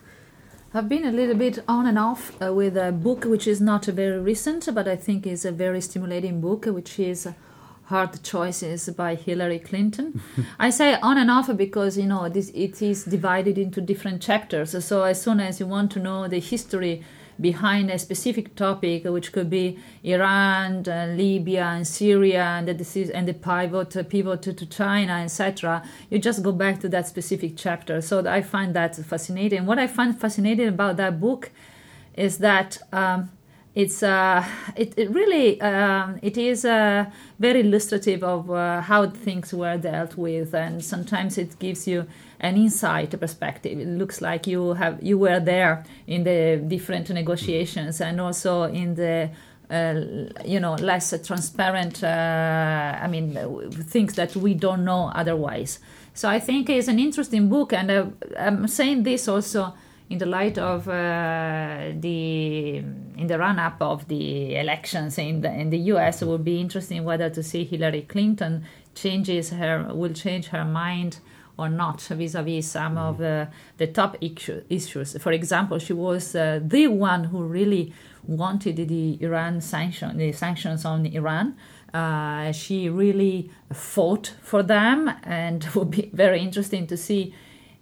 I've 0.73 0.89
been 0.89 1.05
a 1.05 1.11
little 1.11 1.35
bit 1.35 1.59
on 1.67 1.85
and 1.85 1.99
off 1.99 2.41
uh, 2.41 2.51
with 2.51 2.75
a 2.77 2.91
book 2.91 3.25
which 3.25 3.45
is 3.45 3.61
not 3.61 3.85
very 3.85 4.19
recent, 4.19 4.67
but 4.73 4.87
I 4.87 4.95
think 4.95 5.27
is 5.27 5.45
a 5.45 5.51
very 5.51 5.81
stimulating 5.81 6.41
book, 6.41 6.65
which 6.65 6.97
is 6.97 7.27
hard 7.91 8.23
choices 8.23 8.89
by 8.89 9.15
Hillary 9.15 9.59
Clinton. 9.59 10.21
I 10.59 10.69
say 10.69 10.89
on 11.09 11.17
and 11.17 11.29
off 11.29 11.55
because 11.55 11.97
you 11.97 12.07
know 12.07 12.29
this 12.29 12.49
it 12.55 12.81
is 12.81 13.03
divided 13.03 13.57
into 13.57 13.79
different 13.81 14.21
chapters. 14.21 14.69
So 14.89 15.03
as 15.03 15.21
soon 15.21 15.39
as 15.39 15.59
you 15.59 15.67
want 15.67 15.91
to 15.91 15.99
know 15.99 16.27
the 16.27 16.39
history 16.39 17.03
behind 17.39 17.89
a 17.89 17.97
specific 17.97 18.55
topic, 18.55 19.03
which 19.03 19.31
could 19.33 19.49
be 19.49 19.77
Iran, 20.03 20.87
uh, 20.87 21.13
Libya, 21.23 21.65
and 21.75 21.85
Syria, 21.85 22.43
and 22.57 22.67
the 22.67 23.11
and 23.17 23.27
the 23.27 23.33
pivot 23.33 23.97
uh, 23.97 24.03
pivot 24.03 24.41
to, 24.43 24.53
to 24.53 24.65
China, 24.65 25.13
etc. 25.25 25.83
You 26.09 26.17
just 26.19 26.43
go 26.43 26.51
back 26.63 26.79
to 26.81 26.89
that 26.89 27.07
specific 27.07 27.51
chapter. 27.57 28.01
So 28.01 28.25
I 28.37 28.41
find 28.41 28.73
that 28.79 28.95
fascinating. 28.95 29.65
What 29.65 29.79
I 29.79 29.87
find 29.87 30.17
fascinating 30.25 30.69
about 30.69 30.97
that 30.97 31.19
book 31.19 31.51
is 32.15 32.37
that. 32.37 32.69
Um, 32.93 33.31
it's 33.73 34.03
uh, 34.03 34.43
it, 34.75 34.93
it 34.97 35.09
really 35.11 35.59
um, 35.61 36.19
it 36.21 36.37
is 36.37 36.65
uh, 36.65 37.05
very 37.39 37.61
illustrative 37.61 38.23
of 38.23 38.51
uh, 38.51 38.81
how 38.81 39.09
things 39.09 39.53
were 39.53 39.77
dealt 39.77 40.17
with 40.17 40.53
and 40.53 40.83
sometimes 40.83 41.37
it 41.37 41.57
gives 41.59 41.87
you 41.87 42.05
an 42.41 42.57
insight 42.57 43.17
perspective 43.17 43.79
it 43.79 43.87
looks 43.87 44.19
like 44.19 44.45
you 44.45 44.73
have 44.73 45.01
you 45.01 45.17
were 45.17 45.39
there 45.39 45.85
in 46.07 46.23
the 46.23 46.61
different 46.67 47.09
negotiations 47.09 48.01
and 48.01 48.19
also 48.19 48.63
in 48.63 48.95
the 48.95 49.29
uh, 49.71 50.03
you 50.43 50.59
know, 50.59 50.73
less 50.73 51.13
transparent. 51.25 52.03
Uh, 52.03 52.99
I 53.01 53.07
mean, 53.07 53.71
things 53.83 54.15
that 54.15 54.35
we 54.35 54.53
don't 54.53 54.83
know 54.83 55.09
otherwise. 55.15 55.79
So 56.13 56.27
I 56.27 56.39
think 56.39 56.69
it's 56.69 56.89
an 56.89 56.99
interesting 56.99 57.47
book, 57.47 57.71
and 57.71 57.89
uh, 57.89 58.05
I'm 58.37 58.67
saying 58.67 59.03
this 59.03 59.29
also 59.29 59.73
in 60.11 60.17
the 60.17 60.25
light 60.25 60.57
of 60.57 60.89
uh, 60.89 61.91
the 61.95 62.77
in 63.21 63.27
the 63.27 63.39
run 63.39 63.59
up 63.59 63.81
of 63.81 64.07
the 64.09 64.55
elections 64.57 65.17
in 65.17 65.39
the 65.39 65.51
in 65.51 65.69
the 65.69 65.77
U.S. 65.93 66.21
It 66.21 66.27
would 66.27 66.43
be 66.43 66.59
interesting 66.59 67.05
whether 67.05 67.29
to 67.29 67.41
see 67.41 67.63
Hillary 67.63 68.01
Clinton 68.01 68.65
changes 68.93 69.51
her 69.51 69.89
will 69.93 70.13
change 70.13 70.47
her 70.47 70.65
mind 70.65 71.19
or 71.57 71.69
not 71.69 72.01
vis-a-vis 72.01 72.67
some 72.67 72.97
of 72.97 73.21
uh, 73.21 73.45
the 73.77 73.87
top 73.87 74.17
issue, 74.19 74.61
issues. 74.69 75.15
For 75.21 75.31
example, 75.31 75.79
she 75.79 75.93
was 75.93 76.35
uh, 76.35 76.59
the 76.61 76.87
one 76.87 77.25
who 77.25 77.43
really 77.43 77.93
wanted 78.23 78.75
the 78.87 79.17
Iran 79.21 79.61
sanction, 79.61 80.17
the 80.17 80.31
sanctions 80.33 80.83
on 80.83 81.05
Iran. 81.05 81.55
Uh, 81.93 82.51
she 82.51 82.89
really 82.89 83.49
fought 83.71 84.33
for 84.41 84.63
them, 84.63 85.09
and 85.23 85.63
it 85.63 85.75
would 85.75 85.91
be 85.91 86.09
very 86.13 86.41
interesting 86.41 86.85
to 86.87 86.97
see 86.97 87.33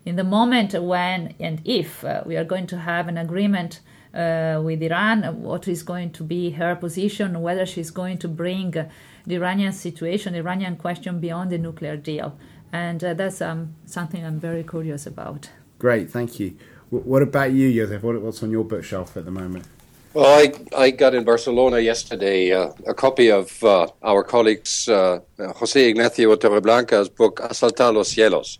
in 0.05 0.15
the 0.15 0.23
moment 0.23 0.73
when 0.73 1.35
and 1.39 1.61
if 1.65 2.03
uh, 2.03 2.23
we 2.25 2.37
are 2.37 2.43
going 2.43 2.67
to 2.67 2.77
have 2.77 3.07
an 3.07 3.17
agreement 3.17 3.81
uh, 4.13 4.59
with 4.63 4.81
Iran, 4.81 5.23
what 5.41 5.67
is 5.67 5.83
going 5.83 6.11
to 6.11 6.23
be 6.23 6.51
her 6.51 6.75
position, 6.75 7.41
whether 7.41 7.65
she's 7.65 7.91
going 7.91 8.17
to 8.19 8.27
bring 8.27 8.71
the 8.71 9.35
Iranian 9.35 9.71
situation, 9.71 10.33
the 10.33 10.39
Iranian 10.39 10.75
question 10.75 11.19
beyond 11.19 11.51
the 11.51 11.57
nuclear 11.57 11.95
deal. 11.95 12.37
And 12.71 13.03
uh, 13.03 13.13
that's 13.13 13.41
um, 13.41 13.75
something 13.85 14.25
I'm 14.25 14.39
very 14.39 14.63
curious 14.63 15.05
about. 15.05 15.49
Great, 15.77 16.09
thank 16.09 16.39
you. 16.39 16.55
W- 16.91 17.07
what 17.07 17.21
about 17.21 17.51
you, 17.51 17.71
Josef? 17.73 18.03
What, 18.03 18.21
what's 18.21 18.41
on 18.43 18.51
your 18.51 18.63
bookshelf 18.63 19.15
at 19.17 19.25
the 19.25 19.31
moment? 19.31 19.65
Well, 20.13 20.25
I, 20.25 20.53
I 20.75 20.91
got 20.91 21.13
in 21.13 21.23
Barcelona 21.23 21.79
yesterday 21.79 22.51
uh, 22.51 22.71
a 22.87 22.95
copy 22.95 23.29
of 23.29 23.63
uh, 23.63 23.87
our 24.01 24.23
colleagues 24.23 24.89
uh, 24.89 25.19
Jose 25.37 25.89
Ignacio 25.89 26.35
Torreblanca's 26.35 27.09
book 27.09 27.39
Asaltar 27.41 27.93
los 27.93 28.15
Cielos, 28.15 28.57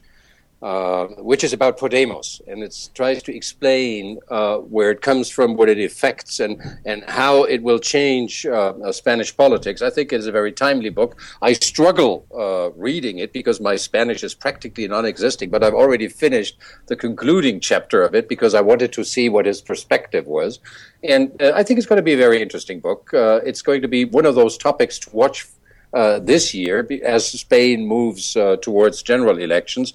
uh, 0.62 1.06
which 1.20 1.42
is 1.42 1.54
about 1.54 1.78
Podemos, 1.78 2.42
and 2.46 2.62
it 2.62 2.90
tries 2.94 3.24
to 3.24 3.34
explain 3.34 4.20
uh, 4.28 4.58
where 4.58 4.92
it 4.92 5.02
comes 5.02 5.30
from, 5.30 5.56
what 5.56 5.70
it 5.70 5.80
affects, 5.80 6.42
and, 6.42 6.62
and 6.86 7.02
how 7.08 7.44
it 7.44 7.64
will 7.64 7.80
change 7.80 8.46
uh, 8.46 8.74
uh 8.84 8.92
Spanish 8.92 9.36
politics. 9.38 9.82
I 9.82 9.90
think 9.90 10.12
it's 10.12 10.26
a 10.26 10.34
very 10.34 10.52
timely 10.52 10.90
book. 10.90 11.18
I 11.42 11.54
struggle 11.54 12.26
uh, 12.38 12.72
reading 12.72 13.20
it 13.20 13.32
because 13.32 13.62
my 13.62 13.78
Spanish 13.78 14.22
is 14.22 14.36
practically 14.36 14.86
non-existing, 14.86 15.50
but 15.50 15.64
I've 15.64 15.74
already 15.74 16.10
finished 16.10 16.58
the 16.88 16.98
concluding 16.98 17.62
chapter 17.62 18.02
of 18.04 18.14
it 18.14 18.28
because 18.28 18.54
I 18.54 18.60
wanted 18.60 18.92
to 18.94 19.06
see 19.06 19.30
what 19.30 19.46
his 19.46 19.62
perspective 19.62 20.28
was, 20.28 20.60
and 21.04 21.32
I 21.42 21.64
think 21.64 21.78
it's 21.78 21.88
going 21.88 22.04
to 22.04 22.04
be 22.04 22.16
a 22.16 22.18
very 22.18 22.42
interesting 22.42 22.82
book. 22.82 23.12
it's 23.14 23.62
going 23.62 23.82
to 23.82 23.88
be 23.88 24.04
one 24.04 24.26
of 24.26 24.36
those 24.36 24.58
topics 24.58 25.00
to 25.00 25.10
watch 25.16 25.48
uh, 25.94 26.20
this 26.20 26.54
year 26.54 26.88
as 27.04 27.28
Spain 27.28 27.88
moves 27.88 28.36
uh, 28.36 28.58
towards 28.58 29.02
general 29.02 29.38
elections. 29.40 29.94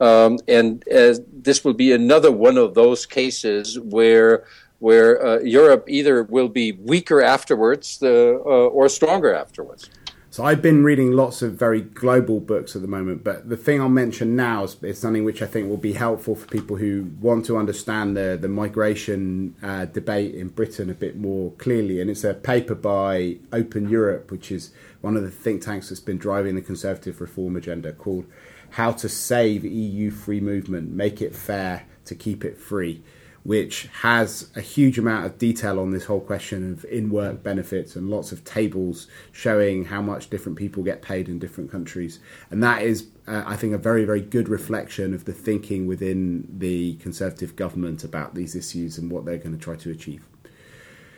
Um, 0.00 0.38
and 0.48 0.84
this 1.32 1.64
will 1.64 1.74
be 1.74 1.92
another 1.92 2.30
one 2.30 2.58
of 2.58 2.74
those 2.74 3.06
cases 3.06 3.78
where 3.78 4.44
where 4.78 5.24
uh, 5.24 5.38
Europe 5.40 5.86
either 5.88 6.22
will 6.24 6.48
be 6.48 6.72
weaker 6.72 7.22
afterwards 7.22 7.98
the, 7.98 8.40
uh, 8.44 8.68
or 8.78 8.88
stronger 8.88 9.34
afterwards. 9.34 9.88
So 10.36 10.44
I've 10.44 10.60
been 10.60 10.84
reading 10.84 11.12
lots 11.12 11.40
of 11.40 11.54
very 11.54 11.80
global 11.80 12.40
books 12.40 12.76
at 12.76 12.82
the 12.82 12.88
moment, 12.88 13.24
but 13.24 13.48
the 13.48 13.56
thing 13.56 13.80
I'll 13.80 13.88
mention 13.88 14.36
now 14.36 14.64
is, 14.64 14.76
is 14.82 14.98
something 14.98 15.24
which 15.24 15.40
I 15.40 15.46
think 15.46 15.66
will 15.66 15.78
be 15.78 15.94
helpful 15.94 16.34
for 16.34 16.46
people 16.46 16.76
who 16.76 17.10
want 17.22 17.46
to 17.46 17.56
understand 17.56 18.18
the 18.18 18.36
the 18.38 18.46
migration 18.46 19.54
uh, 19.62 19.86
debate 19.86 20.34
in 20.34 20.48
Britain 20.48 20.90
a 20.90 20.94
bit 20.94 21.16
more 21.16 21.52
clearly. 21.52 22.02
And 22.02 22.10
it's 22.10 22.22
a 22.22 22.34
paper 22.34 22.74
by 22.74 23.38
Open 23.50 23.88
Europe, 23.88 24.30
which 24.30 24.52
is 24.52 24.72
one 25.00 25.16
of 25.16 25.22
the 25.22 25.30
think 25.30 25.62
tanks 25.62 25.88
that's 25.88 26.00
been 26.00 26.18
driving 26.18 26.54
the 26.54 26.60
conservative 26.60 27.22
reform 27.22 27.56
agenda, 27.56 27.94
called 27.94 28.26
"How 28.72 28.92
to 28.92 29.08
Save 29.08 29.64
EU 29.64 30.10
Free 30.10 30.40
Movement: 30.40 30.90
Make 30.90 31.22
It 31.22 31.34
Fair 31.34 31.86
to 32.04 32.14
Keep 32.14 32.44
It 32.44 32.58
Free." 32.58 33.02
Which 33.46 33.88
has 34.00 34.50
a 34.56 34.60
huge 34.60 34.98
amount 34.98 35.24
of 35.24 35.38
detail 35.38 35.78
on 35.78 35.92
this 35.92 36.06
whole 36.06 36.20
question 36.20 36.72
of 36.72 36.84
in 36.86 37.08
work 37.08 37.44
benefits 37.44 37.94
and 37.94 38.10
lots 38.10 38.32
of 38.32 38.42
tables 38.42 39.06
showing 39.30 39.84
how 39.84 40.02
much 40.02 40.28
different 40.28 40.58
people 40.58 40.82
get 40.82 41.00
paid 41.00 41.28
in 41.28 41.38
different 41.38 41.70
countries. 41.70 42.18
And 42.50 42.60
that 42.64 42.82
is, 42.82 43.06
uh, 43.28 43.44
I 43.46 43.54
think, 43.54 43.72
a 43.72 43.78
very, 43.78 44.04
very 44.04 44.20
good 44.20 44.48
reflection 44.48 45.14
of 45.14 45.26
the 45.26 45.32
thinking 45.32 45.86
within 45.86 46.48
the 46.58 46.96
Conservative 46.96 47.54
government 47.54 48.02
about 48.02 48.34
these 48.34 48.56
issues 48.56 48.98
and 48.98 49.12
what 49.12 49.24
they're 49.24 49.38
going 49.38 49.56
to 49.56 49.62
try 49.62 49.76
to 49.76 49.92
achieve. 49.92 50.26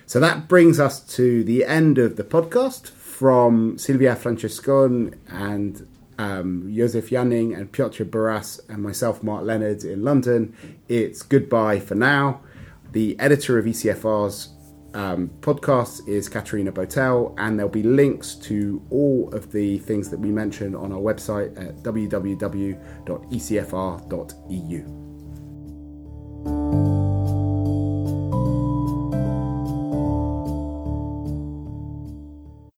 So 0.05 0.21
that 0.21 0.49
brings 0.49 0.79
us 0.79 1.01
to 1.17 1.43
the 1.43 1.65
end 1.65 1.97
of 1.97 2.17
the 2.17 2.25
podcast 2.25 2.89
from 2.89 3.79
Silvia 3.79 4.15
Francescon 4.15 5.17
and 5.29 5.89
um, 6.19 6.71
Josef 6.75 7.11
Janning 7.11 7.57
and 7.57 7.73
Piotr 7.73 8.05
Buras 8.05 8.61
and 8.69 8.83
myself, 8.83 9.23
Mark 9.23 9.45
Leonard, 9.45 9.85
in 9.85 10.03
London. 10.03 10.55
It's 10.89 11.23
goodbye 11.23 11.81
for 11.81 11.95
now. 11.95 12.41
The 12.93 13.19
editor 13.21 13.59
of 13.59 13.65
ECFR's 13.65 14.51
um, 14.95 15.31
podcast 15.41 16.09
is 16.09 16.29
Katerina 16.29 16.73
Botel, 16.73 17.35
and 17.39 17.59
there'll 17.59 17.71
be 17.71 17.83
links 17.83 18.35
to 18.35 18.83
all 18.91 19.33
of 19.33 19.53
the 19.53 19.79
things 19.79 20.11
that 20.11 20.19
we 20.19 20.31
mentioned 20.31 20.75
on 20.75 20.93
our 20.93 21.01
website 21.01 21.57
at 21.59 21.77
www.ecfr.eu. 21.83 22.79